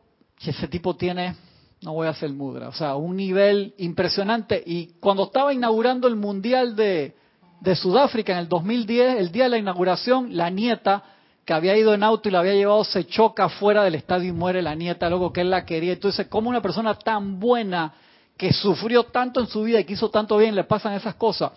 ese 0.44 0.68
tipo 0.68 0.96
tiene, 0.96 1.34
no 1.80 1.94
voy 1.94 2.08
a 2.08 2.10
hacer 2.10 2.30
mudra, 2.30 2.68
o 2.68 2.72
sea, 2.72 2.94
un 2.96 3.16
nivel 3.16 3.74
impresionante. 3.78 4.62
Y 4.64 4.94
cuando 5.00 5.24
estaba 5.24 5.54
inaugurando 5.54 6.08
el 6.08 6.16
Mundial 6.16 6.76
de, 6.76 7.16
de 7.61 7.74
Sudáfrica 7.74 8.32
en 8.32 8.38
el 8.38 8.48
2010, 8.48 9.18
el 9.18 9.32
día 9.32 9.44
de 9.44 9.50
la 9.50 9.59
inauguración, 9.59 10.36
la 10.36 10.50
nieta 10.50 11.02
que 11.44 11.52
había 11.52 11.76
ido 11.76 11.94
en 11.94 12.02
auto 12.02 12.28
y 12.28 12.32
la 12.32 12.40
había 12.40 12.54
llevado 12.54 12.82
se 12.84 13.07
choca 13.07 13.48
fuera 13.48 13.84
del 13.84 13.94
estadio 13.94 14.28
y 14.30 14.32
muere 14.32 14.62
la 14.62 14.74
nieta, 14.74 15.09
luego 15.09 15.32
que 15.32 15.42
él 15.42 15.50
la 15.50 15.64
quería. 15.64 15.92
Entonces, 15.92 16.26
¿cómo 16.26 16.50
una 16.50 16.61
persona 16.61 16.94
tan 16.94 17.38
buena 17.38 17.94
que 18.36 18.52
sufrió 18.52 19.04
tanto 19.04 19.40
en 19.40 19.46
su 19.46 19.62
vida 19.62 19.80
y 19.80 19.84
que 19.84 19.92
hizo 19.92 20.11
tanto 20.11 20.36
bien 20.36 20.54
le 20.54 20.64
pasan 20.64 20.94
esas 20.94 21.14
cosas? 21.14 21.52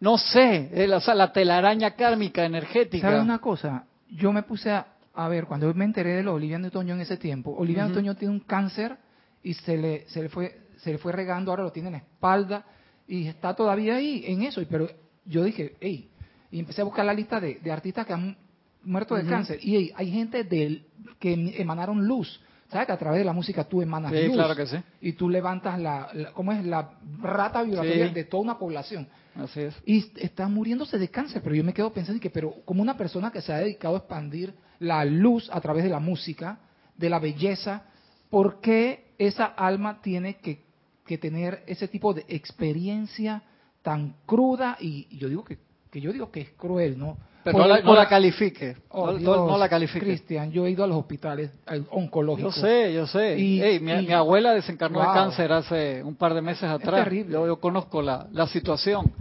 No 0.00 0.16
sé, 0.18 0.88
o 0.92 1.00
sea, 1.00 1.14
la 1.14 1.32
telaraña 1.32 1.92
kármica, 1.92 2.44
energética. 2.44 3.08
¿Sabes 3.08 3.22
una 3.22 3.38
cosa? 3.38 3.84
Yo 4.08 4.32
me 4.32 4.42
puse 4.42 4.70
a, 4.70 5.28
ver, 5.28 5.46
cuando 5.46 5.72
me 5.74 5.84
enteré 5.84 6.14
de 6.14 6.22
lo 6.22 6.34
Olivia 6.34 6.58
Newton-John 6.58 6.96
en 6.96 7.02
ese 7.02 7.16
tiempo, 7.16 7.54
Olivia 7.56 7.86
uh 7.86 8.14
tiene 8.14 8.30
un 8.30 8.40
cáncer 8.40 8.96
y 9.42 9.54
se 9.54 9.76
le, 9.76 10.08
se 10.08 10.22
le 10.22 10.28
fue 10.28 10.62
se 10.82 10.90
le 10.90 10.98
fue 10.98 11.12
regando, 11.12 11.52
ahora 11.52 11.62
lo 11.62 11.72
tiene 11.72 11.88
en 11.88 11.92
la 11.92 11.98
espalda 11.98 12.64
y 13.06 13.28
está 13.28 13.54
todavía 13.54 13.96
ahí 13.96 14.24
en 14.26 14.42
eso, 14.42 14.60
pero 14.68 14.88
yo 15.24 15.44
dije, 15.44 15.76
hey, 15.80 16.08
y 16.50 16.58
empecé 16.58 16.82
a 16.82 16.84
buscar 16.84 17.04
la 17.04 17.14
lista 17.14 17.40
de, 17.40 17.60
artistas 17.70 18.06
que 18.06 18.12
han 18.12 18.36
muerto 18.84 19.14
de 19.14 19.24
cáncer. 19.24 19.58
Y 19.62 19.92
hay 19.94 20.10
gente 20.10 20.44
del, 20.44 20.86
que 21.18 21.32
emanaron 21.56 22.06
luz. 22.06 22.40
¿Sabes 22.68 22.86
que 22.86 22.92
a 22.92 22.98
través 22.98 23.18
de 23.18 23.24
la 23.24 23.32
música 23.32 23.64
tú 23.64 23.82
emanas 23.82 24.12
sí, 24.12 24.26
luz? 24.26 24.34
claro 24.34 24.56
que 24.56 24.66
sí. 24.66 24.76
Y 25.00 25.12
tú 25.12 25.28
levantas 25.28 25.78
la, 25.78 26.32
¿cómo 26.34 26.52
es? 26.52 26.64
La 26.64 26.90
rata 27.20 27.62
vibratoria 27.62 28.08
de 28.08 28.24
toda 28.24 28.42
una 28.42 28.58
población. 28.58 29.08
Así 29.34 29.60
es. 29.60 29.74
Y 29.86 30.10
está 30.16 30.48
muriéndose 30.48 30.98
de 30.98 31.08
cáncer, 31.08 31.42
pero 31.42 31.54
yo 31.54 31.64
me 31.64 31.74
quedo 31.74 31.92
pensando 31.92 32.20
que, 32.20 32.30
pero 32.30 32.54
como 32.64 32.82
una 32.82 32.96
persona 32.96 33.30
que 33.30 33.40
se 33.40 33.52
ha 33.52 33.58
dedicado 33.58 33.94
a 33.94 33.98
expandir 33.98 34.54
la 34.78 35.04
luz 35.04 35.48
a 35.52 35.60
través 35.60 35.84
de 35.84 35.90
la 35.90 36.00
música, 36.00 36.58
de 36.96 37.08
la 37.08 37.18
belleza, 37.18 37.84
¿por 38.30 38.60
qué 38.60 39.12
esa 39.18 39.44
alma 39.44 40.00
tiene 40.02 40.36
que, 40.36 40.62
que 41.06 41.18
tener 41.18 41.62
ese 41.66 41.88
tipo 41.88 42.12
de 42.12 42.24
experiencia 42.28 43.42
tan 43.82 44.14
cruda 44.26 44.76
y, 44.80 45.06
yo 45.16 45.28
digo 45.28 45.44
que, 45.44 45.58
que, 45.90 46.00
yo 46.00 46.12
digo 46.12 46.30
que 46.30 46.40
es 46.40 46.50
cruel, 46.52 46.98
¿no? 46.98 47.16
Pero 47.44 47.58
no, 47.58 47.66
la, 47.66 47.80
no, 47.80 47.94
la, 47.94 48.08
califique. 48.08 48.76
Oh, 48.90 49.12
no, 49.12 49.58
la 49.58 49.68
califique. 49.68 50.06
Cristian, 50.06 50.52
yo 50.52 50.64
he 50.64 50.70
ido 50.70 50.84
a 50.84 50.86
los 50.86 50.96
hospitales 50.96 51.50
oncológicos. 51.90 52.54
Yo 52.54 52.62
sé, 52.62 52.94
yo 52.94 53.06
sé. 53.06 53.36
Y, 53.36 53.80
mi, 53.80 54.12
abuela 54.12 54.54
desencarnó 54.54 55.00
de 55.00 55.06
cáncer 55.06 55.50
hace 55.52 56.02
un 56.04 56.14
par 56.14 56.34
de 56.34 56.42
meses 56.42 56.64
atrás. 56.64 57.08
Yo, 57.10 57.46
yo, 57.46 57.56
conozco 57.58 58.00
la, 58.00 58.28
la 58.30 58.46
situación. 58.46 59.12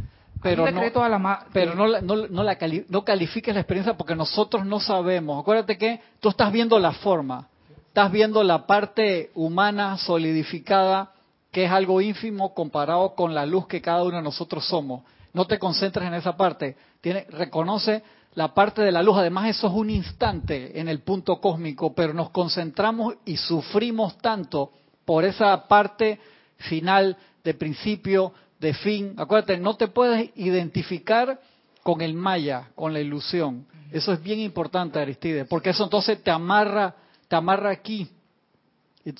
Pero, 0.42 0.70
no, 0.72 1.08
la 1.08 1.46
pero 1.54 1.76
no, 1.76 1.88
no, 2.02 2.28
no, 2.28 2.44
la 2.44 2.58
no 2.90 3.06
califiques 3.06 3.54
la 3.54 3.62
experiencia 3.62 3.96
porque 3.96 4.16
nosotros 4.16 4.66
no 4.66 4.80
sabemos. 4.80 5.40
Acuérdate 5.40 5.78
que 5.78 6.02
tú 6.20 6.30
estás 6.30 6.52
viendo 6.52 6.80
la 6.80 6.94
forma. 6.94 7.48
estás 7.88 8.12
viendo 8.12 8.44
la 8.44 8.66
parte 8.66 9.30
humana 9.36 9.98
solidificada, 9.98 11.12
que 11.52 11.66
es 11.66 11.72
algo 11.72 12.02
ínfimo 12.02 12.54
comparado 12.54 13.14
con 13.14 13.36
la 13.36 13.46
luz 13.46 13.68
que 13.68 13.82
cada 13.82 14.04
uno 14.04 14.18
de 14.18 14.24
nosotros 14.24 14.66
somos. 14.66 15.04
No 15.34 15.46
te 15.46 15.60
concentres 15.60 16.08
en 16.08 16.14
esa 16.14 16.36
parte. 16.36 16.76
Tiene, 17.02 17.26
reconoce 17.30 18.04
la 18.36 18.54
parte 18.54 18.82
de 18.82 18.92
la 18.92 19.04
luz. 19.04 19.18
Además, 19.18 19.50
eso 19.50 19.68
es 19.68 19.74
un 19.74 19.90
instante 19.90 20.80
en 20.80 20.88
el 20.88 21.02
punto 21.02 21.40
cósmico, 21.40 21.94
pero 21.94 22.14
nos 22.14 22.30
concentramos 22.30 23.16
y 23.26 23.38
sufrimos 23.38 24.18
tanto 24.20 24.72
por 25.06 25.26
esa 25.26 25.68
parte 25.68 26.20
final 26.58 27.18
de 27.44 27.54
principio, 27.54 28.34
de 28.60 28.74
fin. 28.74 29.14
Acuérdate, 29.18 29.58
no 29.58 29.76
te 29.76 29.88
puedes 29.88 30.32
identificar 30.36 31.40
con 31.84 32.02
el 32.02 32.14
maya, 32.14 32.70
con 32.76 32.94
la 32.94 33.00
ilusión. 33.00 33.66
Eso 33.92 34.14
es 34.14 34.24
bien 34.24 34.40
importante, 34.40 35.00
Aristide, 35.00 35.46
porque 35.46 35.72
eso 35.72 35.84
entonces 35.84 36.24
te 36.24 36.32
amarra, 36.32 36.96
te 37.28 37.36
amarra 37.36 37.72
aquí. 37.72 38.10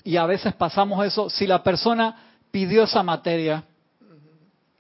Y, 0.04 0.18
a 0.18 0.26
veces 0.26 0.54
pasamos 0.54 1.06
eso. 1.06 1.30
Si 1.30 1.48
la 1.48 1.64
persona 1.64 2.16
pidió 2.52 2.84
esa 2.84 3.04
materia, 3.04 3.64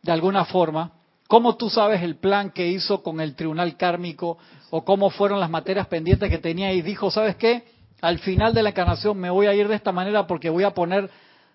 de 0.01 0.11
alguna 0.11 0.45
forma, 0.45 0.91
¿cómo 1.27 1.55
tú 1.55 1.69
sabes 1.69 2.01
el 2.01 2.17
plan 2.17 2.51
que 2.51 2.67
hizo 2.67 3.01
con 3.01 3.19
el 3.21 3.35
tribunal 3.35 3.77
kármico 3.77 4.37
o 4.69 4.83
cómo 4.83 5.09
fueron 5.09 5.39
las 5.39 5.49
materias 5.49 5.87
pendientes 5.87 6.29
que 6.29 6.37
tenía 6.37 6.73
y 6.73 6.81
dijo, 6.81 7.09
¿sabes 7.11 7.35
qué? 7.35 7.63
Al 8.01 8.19
final 8.19 8.53
de 8.53 8.63
la 8.63 8.69
encarnación 8.69 9.17
me 9.17 9.29
voy 9.29 9.47
a 9.47 9.53
ir 9.53 9.67
de 9.67 9.75
esta 9.75 9.91
manera 9.91 10.27
porque 10.27 10.49
voy 10.49 10.63
a 10.63 10.73
poner 10.73 11.09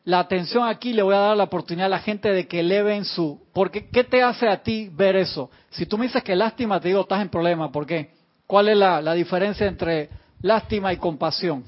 la 0.07 0.21
atención 0.21 0.69
aquí 0.69 0.93
le 0.93 1.03
voy 1.03 1.17
a 1.17 1.19
dar 1.19 1.37
la 1.37 1.45
oportunidad 1.45 1.87
a 1.87 1.91
la 1.91 1.99
gente 1.99 2.31
de 2.33 2.47
que 2.47 2.61
eleven 2.61 3.05
su... 3.05 3.41
Porque, 3.53 3.89
¿qué 3.91 4.05
te 4.05 4.23
hace 4.23 4.49
a 4.49 4.63
ti 4.63 4.89
ver 4.93 5.17
eso? 5.17 5.51
Si 5.71 5.85
tú 5.85 5.99
me 5.99 6.07
dices 6.07 6.23
que 6.23 6.37
lástima, 6.37 6.79
te 6.79 6.89
digo, 6.89 7.01
estás 7.01 7.21
en 7.21 7.29
problema. 7.29 7.73
¿Por 7.73 7.87
qué? 7.87 8.13
¿Cuál 8.47 8.69
es 8.69 8.77
la, 8.77 9.13
diferencia 9.15 9.67
entre 9.67 10.09
lástima 10.43 10.93
y 10.93 10.99
compasión? 10.99 11.65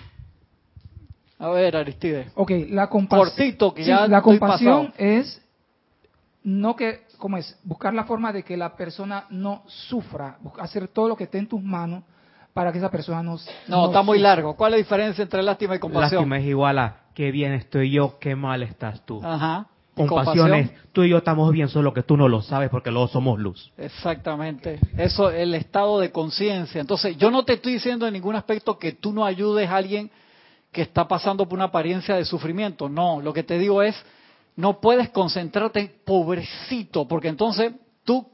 A 1.38 1.48
ver, 1.50 1.76
Aristide. 1.76 2.30
Ok, 2.34 2.50
la 2.70 2.88
compasión... 2.88 3.28
Cortito, 3.28 3.74
que 3.74 3.84
ya 3.84 4.08
La 4.08 4.22
compasión 4.22 4.92
es 4.96 5.40
no 6.42 6.76
que, 6.76 7.02
¿cómo 7.18 7.36
es? 7.36 7.58
Buscar 7.62 7.92
la 7.94 8.04
forma 8.04 8.32
de 8.32 8.42
que 8.42 8.56
la 8.56 8.74
persona 8.76 9.26
no 9.30 9.62
sufra, 9.66 10.38
hacer 10.58 10.88
todo 10.88 11.08
lo 11.08 11.16
que 11.16 11.24
esté 11.24 11.38
en 11.38 11.46
tus 11.46 11.62
manos 11.62 12.02
para 12.54 12.72
que 12.72 12.78
esa 12.78 12.90
persona 12.90 13.22
no... 13.22 13.36
No, 13.68 13.86
está 13.86 14.02
muy 14.02 14.18
largo. 14.18 14.56
¿Cuál 14.56 14.72
es 14.72 14.78
la 14.78 14.78
diferencia 14.78 15.22
entre 15.22 15.42
lástima 15.42 15.76
y 15.76 15.78
compasión? 15.78 16.22
Lástima 16.22 16.38
es 16.38 16.46
igual 16.46 16.78
a 16.78 16.96
qué 17.14 17.30
bien 17.30 17.52
estoy 17.52 17.90
yo, 17.90 18.18
qué 18.18 18.34
mal 18.34 18.62
estás 18.62 19.04
tú. 19.04 19.20
Ajá. 19.22 19.66
Compasión 19.94 20.54
es, 20.54 20.70
tú 20.92 21.02
y 21.02 21.10
yo 21.10 21.18
estamos 21.18 21.50
bien, 21.52 21.68
solo 21.68 21.92
que 21.92 22.04
tú 22.04 22.16
no 22.16 22.28
lo 22.28 22.40
sabes 22.40 22.70
porque 22.70 22.90
luego 22.90 23.08
somos 23.08 23.38
luz. 23.38 23.72
Exactamente. 23.76 24.78
Eso, 24.96 25.30
el 25.30 25.54
estado 25.54 25.98
de 25.98 26.12
conciencia. 26.12 26.80
Entonces, 26.80 27.16
yo 27.16 27.30
no 27.30 27.44
te 27.44 27.54
estoy 27.54 27.74
diciendo 27.74 28.06
en 28.06 28.12
ningún 28.12 28.36
aspecto 28.36 28.78
que 28.78 28.92
tú 28.92 29.12
no 29.12 29.24
ayudes 29.24 29.68
a 29.68 29.76
alguien 29.76 30.10
que 30.72 30.82
está 30.82 31.08
pasando 31.08 31.46
por 31.46 31.56
una 31.56 31.66
apariencia 31.66 32.16
de 32.16 32.24
sufrimiento. 32.24 32.88
No, 32.88 33.20
lo 33.20 33.32
que 33.32 33.42
te 33.42 33.58
digo 33.58 33.82
es, 33.82 33.96
no 34.56 34.80
puedes 34.80 35.10
concentrarte 35.10 35.80
en 35.80 35.92
pobrecito, 36.04 37.06
porque 37.06 37.28
entonces 37.28 37.72
tú, 38.04 38.26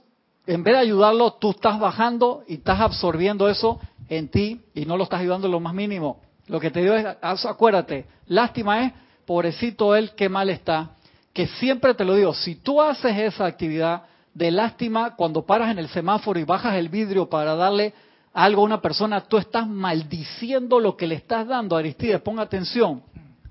en 0.46 0.62
vez 0.62 0.74
de 0.74 0.80
ayudarlo, 0.80 1.34
tú 1.34 1.50
estás 1.50 1.78
bajando 1.78 2.42
y 2.48 2.54
estás 2.54 2.80
absorbiendo 2.80 3.48
eso 3.48 3.78
en 4.08 4.28
ti 4.28 4.62
y 4.74 4.84
no 4.84 4.96
lo 4.96 5.04
estás 5.04 5.20
ayudando 5.20 5.46
en 5.46 5.52
lo 5.52 5.60
más 5.60 5.74
mínimo. 5.74 6.20
Lo 6.46 6.60
que 6.60 6.70
te 6.70 6.80
digo 6.80 6.94
es, 6.94 7.06
acuérdate, 7.46 8.06
lástima 8.26 8.84
es, 8.84 8.92
pobrecito 9.26 9.94
él, 9.94 10.12
qué 10.14 10.28
mal 10.28 10.50
está. 10.50 10.90
Que 11.32 11.46
siempre 11.46 11.94
te 11.94 12.04
lo 12.04 12.14
digo, 12.14 12.34
si 12.34 12.56
tú 12.56 12.80
haces 12.80 13.16
esa 13.16 13.46
actividad 13.46 14.04
de 14.34 14.50
lástima 14.50 15.14
cuando 15.16 15.46
paras 15.46 15.70
en 15.70 15.78
el 15.78 15.88
semáforo 15.88 16.38
y 16.38 16.44
bajas 16.44 16.74
el 16.74 16.88
vidrio 16.88 17.28
para 17.28 17.54
darle 17.54 17.94
algo 18.34 18.62
a 18.62 18.64
una 18.64 18.82
persona, 18.82 19.22
tú 19.22 19.38
estás 19.38 19.66
maldiciendo 19.66 20.80
lo 20.80 20.96
que 20.96 21.06
le 21.06 21.14
estás 21.14 21.46
dando. 21.46 21.76
Aristides, 21.76 22.20
ponga 22.20 22.42
atención. 22.42 23.02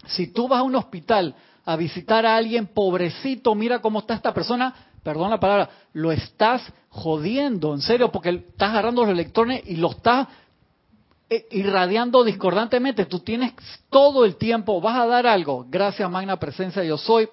Si 0.06 0.28
tú 0.28 0.50
vas 0.50 0.60
a 0.60 0.64
un 0.64 0.76
hospital 0.76 1.34
a 1.66 1.78
visitar 1.78 2.26
a 2.26 2.36
alguien, 2.36 2.68
pobrecito, 2.68 3.56
mira 3.56 3.80
cómo 3.80 4.00
está 4.00 4.14
esta 4.14 4.34
persona, 4.34 4.76
perdón 5.02 5.30
la 5.30 5.40
palabra, 5.40 5.70
lo 5.94 6.12
estás 6.12 6.62
jodiendo, 6.90 7.74
en 7.74 7.80
serio, 7.80 8.12
porque 8.12 8.30
estás 8.30 8.72
agarrando 8.72 9.04
los 9.04 9.12
electrones 9.12 9.64
y 9.66 9.78
lo 9.78 9.92
estás 9.92 10.28
eh, 11.30 11.48
irradiando 11.52 12.22
discordantemente. 12.26 13.06
Tú 13.06 13.20
tienes 13.20 13.54
todo 13.90 14.26
el 14.26 14.36
tiempo, 14.36 14.82
vas 14.82 14.98
a 14.98 15.06
dar 15.06 15.26
algo. 15.26 15.66
Gracias, 15.70 16.10
Magna 16.12 16.38
Presencia, 16.38 16.84
yo 16.84 16.98
soy. 16.98 17.30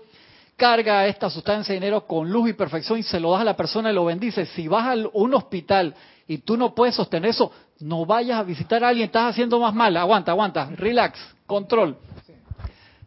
Carga 0.55 1.07
esta 1.07 1.31
sustancia 1.31 1.73
de 1.73 1.81
dinero 1.81 2.07
con 2.07 2.31
luz 2.31 2.51
y 2.51 2.53
perfección 2.53 2.99
y 2.99 3.03
se 3.03 3.19
lo 3.19 3.33
das 3.33 3.41
a 3.41 3.45
la 3.45 3.57
persona 3.57 3.91
y 3.91 3.95
lo 3.95 4.05
bendice. 4.05 4.47
Si 4.47 4.69
vas 4.69 4.87
a 4.87 5.09
un 5.15 5.35
hospital 5.35 5.95
y 6.31 6.39
tú 6.39 6.57
no 6.57 6.77
puedes 6.77 6.95
sostener 6.95 7.31
eso, 7.31 7.51
no 7.81 8.07
vayas 8.07 8.39
a 8.39 8.45
visitar 8.45 8.85
a 8.85 8.89
alguien, 8.91 9.07
estás 9.07 9.33
haciendo 9.33 9.59
más 9.59 9.75
mal. 9.75 9.97
Aguanta, 9.97 10.31
aguanta, 10.31 10.71
relax, 10.77 11.19
control. 11.45 11.97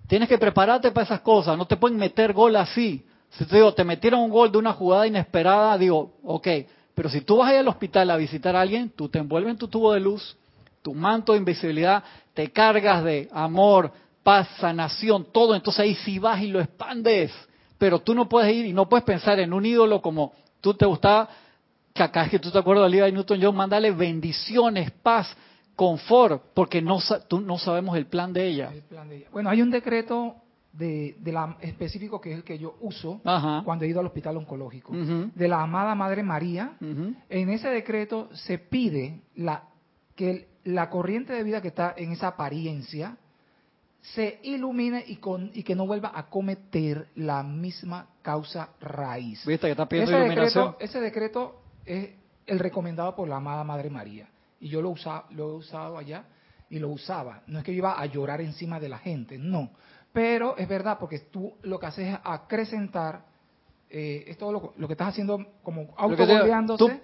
Tienes 0.07 0.27
que 0.27 0.37
prepararte 0.37 0.91
para 0.91 1.05
esas 1.05 1.21
cosas, 1.21 1.57
no 1.57 1.65
te 1.65 1.77
pueden 1.77 1.97
meter 1.97 2.33
gol 2.33 2.57
así. 2.57 3.05
Si 3.29 3.45
te 3.45 3.55
digo, 3.55 3.73
te 3.73 3.85
metieron 3.85 4.19
un 4.19 4.29
gol 4.29 4.51
de 4.51 4.57
una 4.57 4.73
jugada 4.73 5.07
inesperada, 5.07 5.77
digo, 5.77 6.15
ok, 6.21 6.47
pero 6.93 7.07
si 7.07 7.21
tú 7.21 7.37
vas 7.37 7.53
al 7.53 7.65
hospital 7.69 8.11
a 8.11 8.17
visitar 8.17 8.57
a 8.57 8.61
alguien, 8.61 8.89
tú 8.89 9.07
te 9.07 9.19
envuelves 9.19 9.51
en 9.51 9.57
tu 9.57 9.69
tubo 9.69 9.93
de 9.93 10.01
luz, 10.01 10.35
tu 10.81 10.93
manto 10.93 11.31
de 11.31 11.37
invisibilidad, 11.37 12.03
te 12.33 12.51
cargas 12.51 13.05
de 13.05 13.29
amor, 13.31 13.89
paz, 14.21 14.49
sanación, 14.59 15.27
todo. 15.31 15.55
Entonces 15.55 15.79
ahí 15.79 15.95
sí 15.95 16.19
vas 16.19 16.41
y 16.41 16.47
lo 16.47 16.59
expandes. 16.59 17.31
Pero 17.77 17.99
tú 17.99 18.13
no 18.13 18.27
puedes 18.27 18.53
ir 18.53 18.65
y 18.65 18.73
no 18.73 18.89
puedes 18.89 19.05
pensar 19.05 19.39
en 19.39 19.53
un 19.53 19.65
ídolo 19.65 20.01
como 20.01 20.33
tú 20.59 20.73
te 20.73 20.85
gustaba, 20.85 21.29
que 21.93 22.03
acá 22.03 22.25
es 22.25 22.31
que 22.31 22.39
tú 22.39 22.51
te 22.51 22.57
acuerdas 22.57 22.83
de 22.83 22.87
Olivia 22.87 23.11
Newton 23.11 23.39
John, 23.41 23.55
mándale 23.55 23.91
bendiciones, 23.91 24.91
paz, 24.91 25.35
confort, 25.75 26.41
porque 26.53 26.81
no, 26.81 26.99
tú, 27.27 27.39
no 27.39 27.57
sabemos 27.57 27.95
el 27.95 28.07
plan 28.07 28.33
de 28.33 28.47
ella. 28.47 28.71
Bueno, 29.31 29.49
hay 29.49 29.61
un 29.61 29.69
decreto 29.69 30.35
de, 30.73 31.15
la 31.25 31.57
específico 31.61 32.19
que 32.19 32.31
es 32.31 32.37
el 32.37 32.43
que 32.43 32.57
yo 32.57 32.75
uso 32.81 33.21
cuando 33.63 33.85
he 33.85 33.87
ido 33.87 33.99
al 33.99 34.07
hospital 34.07 34.37
oncológico, 34.37 34.91
de 34.91 35.47
la 35.47 35.61
amada 35.61 35.93
Madre 35.93 36.23
María. 36.23 36.77
En 37.29 37.49
ese 37.49 37.69
decreto 37.69 38.29
se 38.33 38.57
pide 38.57 39.21
la, 39.35 39.65
que 40.15 40.47
la 40.63 40.89
corriente 40.89 41.33
de 41.33 41.43
vida 41.43 41.61
que 41.61 41.67
está 41.67 41.93
en 41.95 42.11
esa 42.11 42.29
apariencia 42.29 43.17
se 44.01 44.39
ilumine 44.43 45.03
y, 45.07 45.15
con, 45.15 45.49
y 45.53 45.63
que 45.63 45.75
no 45.75 45.87
vuelva 45.87 46.11
a 46.13 46.29
cometer 46.29 47.07
la 47.15 47.41
misma 47.41 48.07
causa 48.21 48.71
raíz. 48.81 49.45
¿Viste 49.45 49.67
que 49.67 49.71
está 49.71 49.87
pidiendo 49.87 50.11
ese 50.11 50.27
Decreto, 50.27 50.77
ese 50.81 50.99
decreto 50.99 51.62
es 51.85 52.09
el 52.45 52.59
recomendado 52.59 53.15
por 53.15 53.27
la 53.27 53.37
amada 53.37 53.63
Madre 53.63 53.89
María. 53.89 54.27
Y 54.59 54.69
yo 54.69 54.81
lo, 54.81 54.89
usa, 54.89 55.25
lo 55.31 55.51
he 55.51 55.55
usado 55.55 55.97
allá 55.97 56.25
y 56.69 56.79
lo 56.79 56.89
usaba. 56.89 57.41
No 57.47 57.59
es 57.59 57.65
que 57.65 57.71
yo 57.71 57.79
iba 57.79 57.99
a 57.99 58.05
llorar 58.05 58.41
encima 58.41 58.79
de 58.79 58.89
la 58.89 58.97
gente, 58.97 59.37
no. 59.37 59.71
Pero 60.11 60.57
es 60.57 60.67
verdad, 60.67 60.97
porque 60.99 61.19
tú 61.19 61.53
lo 61.63 61.79
que 61.79 61.85
haces 61.87 62.13
es 62.13 62.19
acrecentar, 62.23 63.25
eh, 63.89 64.25
es 64.27 64.37
todo 64.37 64.51
lo, 64.51 64.73
lo, 64.77 64.87
que 64.87 64.93
estás 64.93 65.09
haciendo 65.09 65.45
como 65.63 65.93
autogolpeándose 65.97 67.01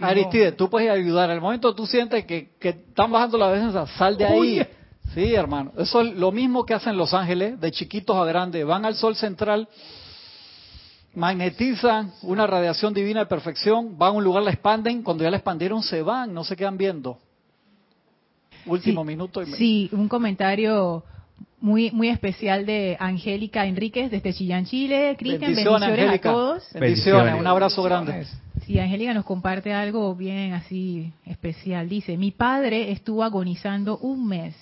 Aristide, 0.00 0.52
tú 0.52 0.68
puedes 0.68 0.90
ayudar. 0.90 1.30
Al 1.30 1.40
momento 1.40 1.74
tú 1.74 1.86
sientes 1.86 2.24
que, 2.24 2.50
están 2.60 3.10
bajando 3.10 3.38
la 3.38 3.52
defensa, 3.52 3.86
sal 3.86 4.16
de 4.16 4.24
ahí. 4.24 4.66
Sí, 5.14 5.34
hermano. 5.34 5.72
Eso 5.76 6.02
es 6.02 6.14
lo 6.14 6.30
mismo 6.30 6.64
que 6.64 6.74
hacen 6.74 6.96
los 6.96 7.12
ángeles, 7.12 7.60
de 7.60 7.70
chiquitos 7.70 8.16
a 8.16 8.24
grandes. 8.24 8.64
Van 8.64 8.84
al 8.84 8.94
sol 8.94 9.16
central, 9.16 9.68
magnetizan 11.14 12.12
una 12.22 12.46
radiación 12.46 12.94
divina 12.94 13.20
de 13.20 13.26
perfección, 13.26 13.98
van 13.98 14.10
a 14.10 14.12
un 14.12 14.24
lugar, 14.24 14.42
la 14.42 14.50
expanden, 14.50 15.02
cuando 15.02 15.24
ya 15.24 15.30
la 15.30 15.36
expandieron 15.38 15.82
se 15.82 16.02
van, 16.02 16.32
no 16.32 16.44
se 16.44 16.56
quedan 16.56 16.76
viendo. 16.76 17.18
Último 18.66 19.04
minuto. 19.04 19.42
Y 19.42 19.46
Sí, 19.46 19.88
un 19.92 20.08
comentario 20.08 21.02
muy 21.60 21.90
muy 21.90 22.08
especial 22.08 22.64
de 22.64 22.96
Angélica 22.98 23.66
Enríquez 23.66 24.10
desde 24.10 24.32
Chillán, 24.32 24.64
Chile. 24.66 25.16
Cristian, 25.18 25.54
bendiciones, 25.54 26.14
a 26.14 26.18
todos. 26.18 26.72
bendiciones, 26.72 27.38
un 27.38 27.46
abrazo 27.46 27.82
grande. 27.82 28.26
Y 28.66 28.78
Angélica 28.78 29.14
nos 29.14 29.24
comparte 29.24 29.72
algo 29.72 30.14
bien 30.14 30.52
así 30.52 31.12
especial. 31.26 31.88
Dice, 31.88 32.16
mi 32.16 32.30
padre 32.30 32.92
estuvo 32.92 33.24
agonizando 33.24 33.98
un 33.98 34.28
mes 34.28 34.54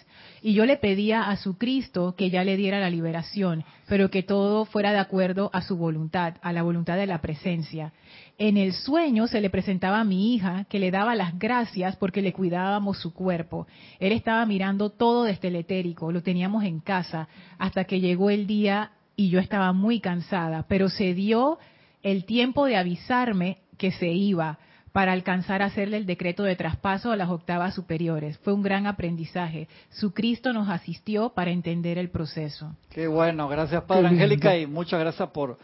y 0.43 0.55
yo 0.55 0.67
le 0.67 0.77
pedía 0.77 1.29
a 1.29 1.37
su 1.37 1.59
Cristo 1.59 2.15
que 2.17 2.31
ya 2.31 2.45
le 2.45 2.57
diera 2.57 2.81
la 2.81 2.91
liberación, 2.91 3.65
pero 3.87 4.11
que 4.11 4.23
todo 4.23 4.65
fuera 4.65 4.93
de 4.93 4.99
acuerdo 4.99 5.51
a 5.53 5.63
su 5.63 5.77
voluntad, 5.77 6.35
a 6.43 6.53
la 6.53 6.63
voluntad 6.63 6.97
de 6.97 7.07
la 7.07 7.21
presencia. 7.21 7.93
En 8.39 8.57
el 8.57 8.73
sueño 8.73 9.27
se 9.27 9.41
le 9.41 9.51
presentaba 9.51 10.01
a 10.01 10.05
mi 10.05 10.35
hija 10.35 10.65
que 10.69 10.79
le 10.79 10.91
daba 10.91 11.15
las 11.15 11.39
gracias 11.39 11.97
porque 11.97 12.23
le 12.23 12.33
cuidábamos 12.33 12.99
su 12.99 13.13
cuerpo. 13.13 13.67
Él 13.99 14.13
estaba 14.13 14.45
mirando 14.47 14.91
todo 14.91 15.25
desde 15.25 15.49
el 15.49 15.57
etérico, 15.57 16.13
lo 16.13 16.23
teníamos 16.23 16.65
en 16.65 16.81
casa, 16.81 17.29
hasta 17.59 17.85
que 17.85 18.01
llegó 18.01 18.31
el 18.31 18.47
día 18.47 18.93
y 19.17 19.31
yo 19.31 19.41
estaba 19.41 19.73
muy 19.73 20.01
cansada, 20.01 20.67
pero 20.69 20.89
se 20.89 21.15
dio 21.15 21.59
el 22.03 22.25
tiempo 22.25 22.67
de 22.67 22.77
avisarme 22.77 23.59
que 23.77 23.91
se 23.91 24.09
iba 24.09 24.59
para 24.99 25.13
alcanzar 25.13 25.63
a 25.63 25.67
hacerle 25.67 25.97
el 25.97 26.07
decreto 26.07 26.43
de 26.43 26.57
traspaso 26.57 27.13
a 27.13 27.17
las 27.17 27.31
octavas 27.31 27.73
superiores. 27.73 28.37
Fue 28.39 28.53
un 28.53 28.65
gran 28.65 28.89
aprendizaje. 28.89 29.69
Su 29.91 30.13
Cristo 30.13 30.53
nos 30.53 30.69
asistió 30.69 31.29
para 31.29 31.53
entender 31.53 31.99
el 31.99 32.11
proceso. 32.11 32.75
Qué 32.91 33.07
bueno, 33.07 33.47
gracias 33.47 33.85
Padre 33.85 34.09
Angélica 34.09 34.59
y 34.59 34.67
muchas 34.67 34.99
gracias 34.99 35.31
por, 35.31 35.57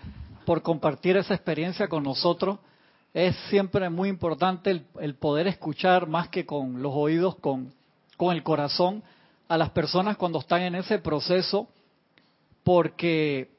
por 0.46 0.62
compartir 0.62 1.16
esa 1.16 1.34
experiencia 1.34 1.88
con 1.88 2.04
nosotros. 2.04 2.60
Es 3.12 3.34
siempre 3.50 3.90
muy 3.90 4.08
importante 4.08 4.84
el, 5.00 5.14
poder 5.16 5.48
escuchar 5.48 6.06
más 6.06 6.28
que 6.28 6.46
con 6.46 6.80
los 6.80 6.92
oídos, 6.94 7.34
con, 7.34 7.72
con 8.16 8.36
el 8.36 8.44
corazón 8.44 9.02
a 9.48 9.58
las 9.58 9.70
personas 9.70 10.16
cuando 10.16 10.38
están 10.38 10.62
en 10.62 10.76
ese 10.76 11.00
proceso 11.00 11.66
porque 12.62 13.50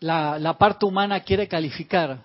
la, 0.00 0.40
la 0.40 0.58
parte 0.58 0.86
humana 0.86 1.20
quiere 1.20 1.46
calificar, 1.46 2.24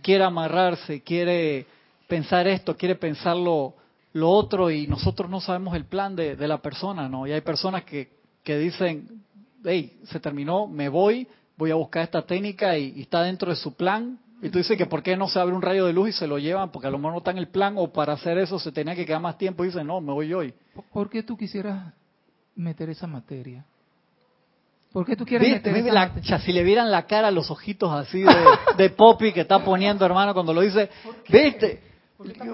quiere 0.00 0.24
amarrarse, 0.24 1.02
quiere 1.02 1.66
pensar 2.10 2.46
esto, 2.48 2.76
quiere 2.76 2.96
pensar 2.96 3.36
lo, 3.36 3.76
otro 4.12 4.70
y 4.70 4.88
nosotros 4.88 5.30
no 5.30 5.40
sabemos 5.40 5.74
el 5.76 5.84
plan 5.84 6.16
de, 6.16 6.34
de 6.34 6.48
la 6.48 6.58
persona, 6.58 7.08
¿no? 7.08 7.26
Y 7.26 7.32
hay 7.32 7.40
personas 7.40 7.84
que, 7.84 8.10
que 8.42 8.58
dicen, 8.58 9.22
hey, 9.64 10.00
se 10.04 10.20
terminó, 10.20 10.66
me 10.66 10.88
voy, 10.88 11.26
voy 11.56 11.70
a 11.70 11.74
buscar 11.74 12.02
esta 12.02 12.22
técnica 12.22 12.76
y, 12.76 13.00
está 13.00 13.22
dentro 13.22 13.50
de 13.50 13.56
su 13.56 13.74
plan. 13.74 14.18
Y 14.42 14.48
tú 14.48 14.58
dices 14.58 14.76
que 14.78 14.86
por 14.86 15.02
qué 15.02 15.16
no 15.16 15.28
se 15.28 15.38
abre 15.38 15.54
un 15.54 15.60
rayo 15.60 15.84
de 15.84 15.92
luz 15.92 16.08
y 16.08 16.12
se 16.12 16.26
lo 16.26 16.38
llevan, 16.38 16.70
porque 16.70 16.88
a 16.88 16.90
lo 16.90 16.98
mejor 16.98 17.12
no 17.12 17.18
está 17.18 17.30
en 17.30 17.38
el 17.38 17.48
plan 17.48 17.74
o 17.76 17.92
para 17.92 18.14
hacer 18.14 18.38
eso 18.38 18.58
se 18.58 18.72
tenía 18.72 18.94
que 18.94 19.04
quedar 19.04 19.20
más 19.20 19.36
tiempo 19.36 19.62
y 19.62 19.68
dice, 19.68 19.84
no, 19.84 20.00
me 20.00 20.12
voy 20.12 20.32
hoy. 20.32 20.54
¿Por 20.92 21.10
qué 21.10 21.22
tú 21.22 21.36
quisieras 21.36 21.92
meter 22.54 22.88
esa 22.88 23.06
materia? 23.06 23.66
¿Por 24.92 25.04
qué 25.06 25.14
tú 25.14 25.26
quieres 25.26 25.52
meter 25.52 25.76
esa 25.76 26.06
materia? 26.06 26.38
Si 26.38 26.52
le 26.52 26.64
vieran 26.64 26.90
la 26.90 27.06
cara, 27.06 27.30
los 27.30 27.50
ojitos 27.50 27.92
así 27.92 28.22
de, 28.22 28.34
de 28.78 28.90
Poppy 28.90 29.32
que 29.32 29.42
está 29.42 29.62
poniendo, 29.62 30.06
hermano, 30.06 30.32
cuando 30.32 30.54
lo 30.54 30.62
dice, 30.62 30.88
¿viste? 31.28 31.89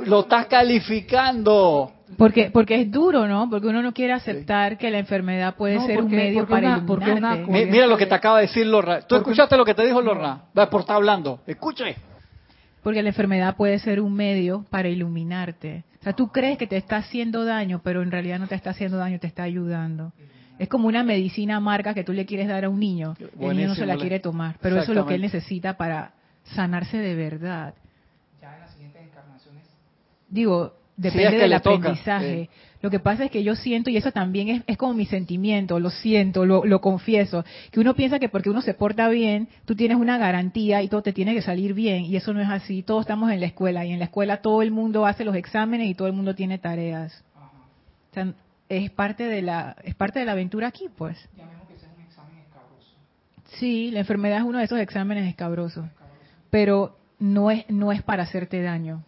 Lo 0.07 0.21
estás 0.21 0.47
calificando. 0.47 1.93
Porque 2.17 2.51
porque 2.53 2.81
es 2.81 2.91
duro, 2.91 3.27
¿no? 3.27 3.51
Porque 3.51 3.67
uno 3.67 3.83
no 3.83 3.93
quiere 3.93 4.13
aceptar 4.13 4.79
que 4.79 4.91
la 4.91 4.99
enfermedad 4.99 5.57
puede 5.57 5.81
ser 5.81 6.03
un 6.03 6.11
medio 6.11 6.47
para 6.47 6.79
iluminarte. 6.79 7.67
Mira 7.67 7.87
lo 7.87 7.97
que 7.97 8.07
te 8.07 8.15
acaba 8.15 8.39
de 8.39 8.47
decir 8.47 8.67
Lorna. 8.67 9.01
¿Tú 9.03 9.17
escuchaste 9.17 9.57
lo 9.57 9.65
que 9.65 9.75
te 9.75 9.85
dijo 9.85 10.01
Lorna? 10.01 10.45
Va, 10.57 10.71
por 10.71 10.83
estar 10.83 10.97
hablando. 10.97 11.41
Escuche. 11.47 11.97
Porque 12.83 13.03
la 13.03 13.09
enfermedad 13.09 13.57
puede 13.57 13.81
ser 13.81 14.01
un 14.01 14.15
medio 14.15 14.65
para 14.71 14.89
iluminarte. 14.89 15.85
O 16.01 16.05
sea, 16.05 16.13
tú 16.13 16.29
crees 16.29 16.57
que 16.57 16.69
te 16.69 16.77
está 16.77 16.99
haciendo 16.99 17.45
daño, 17.45 17.81
pero 17.83 18.03
en 18.03 18.13
realidad 18.13 18.39
no 18.39 18.47
te 18.47 18.55
está 18.55 18.71
haciendo 18.71 18.97
daño, 18.97 19.19
te 19.19 19.27
está 19.27 19.43
ayudando. 19.43 20.13
Es 20.59 20.69
como 20.69 20.87
una 20.87 21.03
medicina 21.03 21.59
marca 21.59 21.93
que 21.93 22.05
tú 22.05 22.13
le 22.13 22.25
quieres 22.25 22.47
dar 22.47 22.65
a 22.65 22.69
un 22.69 22.79
niño. 22.79 23.15
el 23.41 23.57
niño 23.57 23.69
no 23.69 23.75
se 23.75 23.87
la 23.87 23.97
quiere 23.97 24.21
tomar, 24.21 24.57
pero 24.61 24.81
eso 24.81 24.93
es 24.93 24.97
lo 24.97 25.07
que 25.07 25.17
él 25.17 25.23
necesita 25.23 25.77
para 25.77 26.13
sanarse 26.45 26.99
de 26.99 27.15
verdad. 27.17 27.75
Digo, 30.29 30.75
depende 30.97 31.39
del 31.39 31.53
aprendizaje. 31.53 32.49
Lo 32.83 32.91
que 32.91 33.01
pasa 33.01 33.25
es 33.25 33.31
que 33.31 33.43
yo 33.43 33.57
siento, 33.57 33.91
y 33.91 33.97
eso 33.97 34.13
también 34.13 34.49
es, 34.49 34.63
es 34.67 34.77
como 34.77 34.95
mi 34.95 35.07
sentimiento, 35.07 35.81
lo 35.81 35.91
siento, 35.91 36.45
lo, 36.45 36.65
lo, 36.65 36.81
confieso, 36.81 37.45
que 37.71 37.81
uno 37.81 37.95
piensa 37.95 38.19
que 38.19 38.29
porque 38.29 38.51
uno 38.51 38.61
se 38.61 38.75
porta 38.75 39.09
bien, 39.09 39.49
tú 39.65 39.75
tienes 39.75 39.97
una 39.97 40.19
garantía 40.19 40.83
y 40.83 40.89
todo 40.89 41.03
te 41.03 41.13
tiene 41.13 41.35
que 41.35 41.43
salir 41.43 41.75
bien, 41.75 42.05
y 42.05 42.17
eso 42.17 42.33
no 42.33 42.41
es 42.41 42.49
así. 42.49 42.83
Todos 42.83 43.01
estamos 43.01 43.31
en 43.33 43.41
la 43.41 43.47
escuela, 43.47 43.85
y 43.85 43.93
en 43.93 43.99
la 43.99 44.05
escuela 44.05 44.43
todo 44.43 44.63
el 44.63 44.71
mundo 44.71 45.07
hace 45.07 45.25
los 45.25 45.35
exámenes 45.35 45.89
y 45.89 45.95
todo 45.95 46.07
el 46.07 46.15
mundo 46.15 46.35
tiene 46.35 46.59
tareas. 46.59 47.25
O 48.11 48.15
sea, 48.15 48.33
es 48.69 48.91
parte 48.91 49.25
de 49.25 49.43
la, 49.43 49.77
es 49.83 49.95
parte 49.95 50.19
de 50.19 50.27
la 50.27 50.33
aventura 50.33 50.69
aquí, 50.69 50.89
pues. 50.97 51.17
Sí, 53.59 53.91
la 53.91 54.01
enfermedad 54.01 54.39
es 54.39 54.45
uno 54.45 54.59
de 54.59 54.65
esos 54.65 54.79
exámenes 54.79 55.29
escabrosos, 55.29 55.87
pero 56.51 56.97
no 57.19 57.51
es, 57.51 57.69
no 57.71 57.91
es 57.91 58.03
para 58.03 58.25
hacerte 58.25 58.61
daño. 58.63 59.03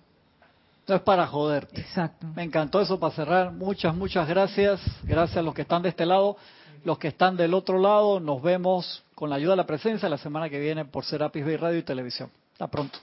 No 0.88 0.96
es 0.96 1.02
para 1.02 1.26
joderte. 1.26 1.80
Exacto. 1.82 2.26
Me 2.34 2.42
encantó 2.42 2.80
eso 2.80 2.98
para 2.98 3.14
cerrar. 3.14 3.52
Muchas, 3.52 3.94
muchas 3.94 4.26
gracias. 4.26 4.80
Gracias 5.02 5.36
a 5.36 5.42
los 5.42 5.54
que 5.54 5.62
están 5.62 5.82
de 5.82 5.90
este 5.90 6.06
lado. 6.06 6.36
Los 6.84 6.98
que 6.98 7.08
están 7.08 7.36
del 7.36 7.52
otro 7.52 7.78
lado, 7.78 8.20
nos 8.20 8.40
vemos 8.40 9.04
con 9.14 9.28
la 9.28 9.36
ayuda 9.36 9.50
de 9.50 9.56
la 9.58 9.66
presencia 9.66 10.08
la 10.08 10.16
semana 10.16 10.48
que 10.48 10.58
viene 10.58 10.86
por 10.86 11.04
Serapis 11.04 11.44
Bay 11.44 11.56
Radio 11.56 11.78
y 11.78 11.82
Televisión. 11.82 12.30
Hasta 12.52 12.68
pronto. 12.68 12.98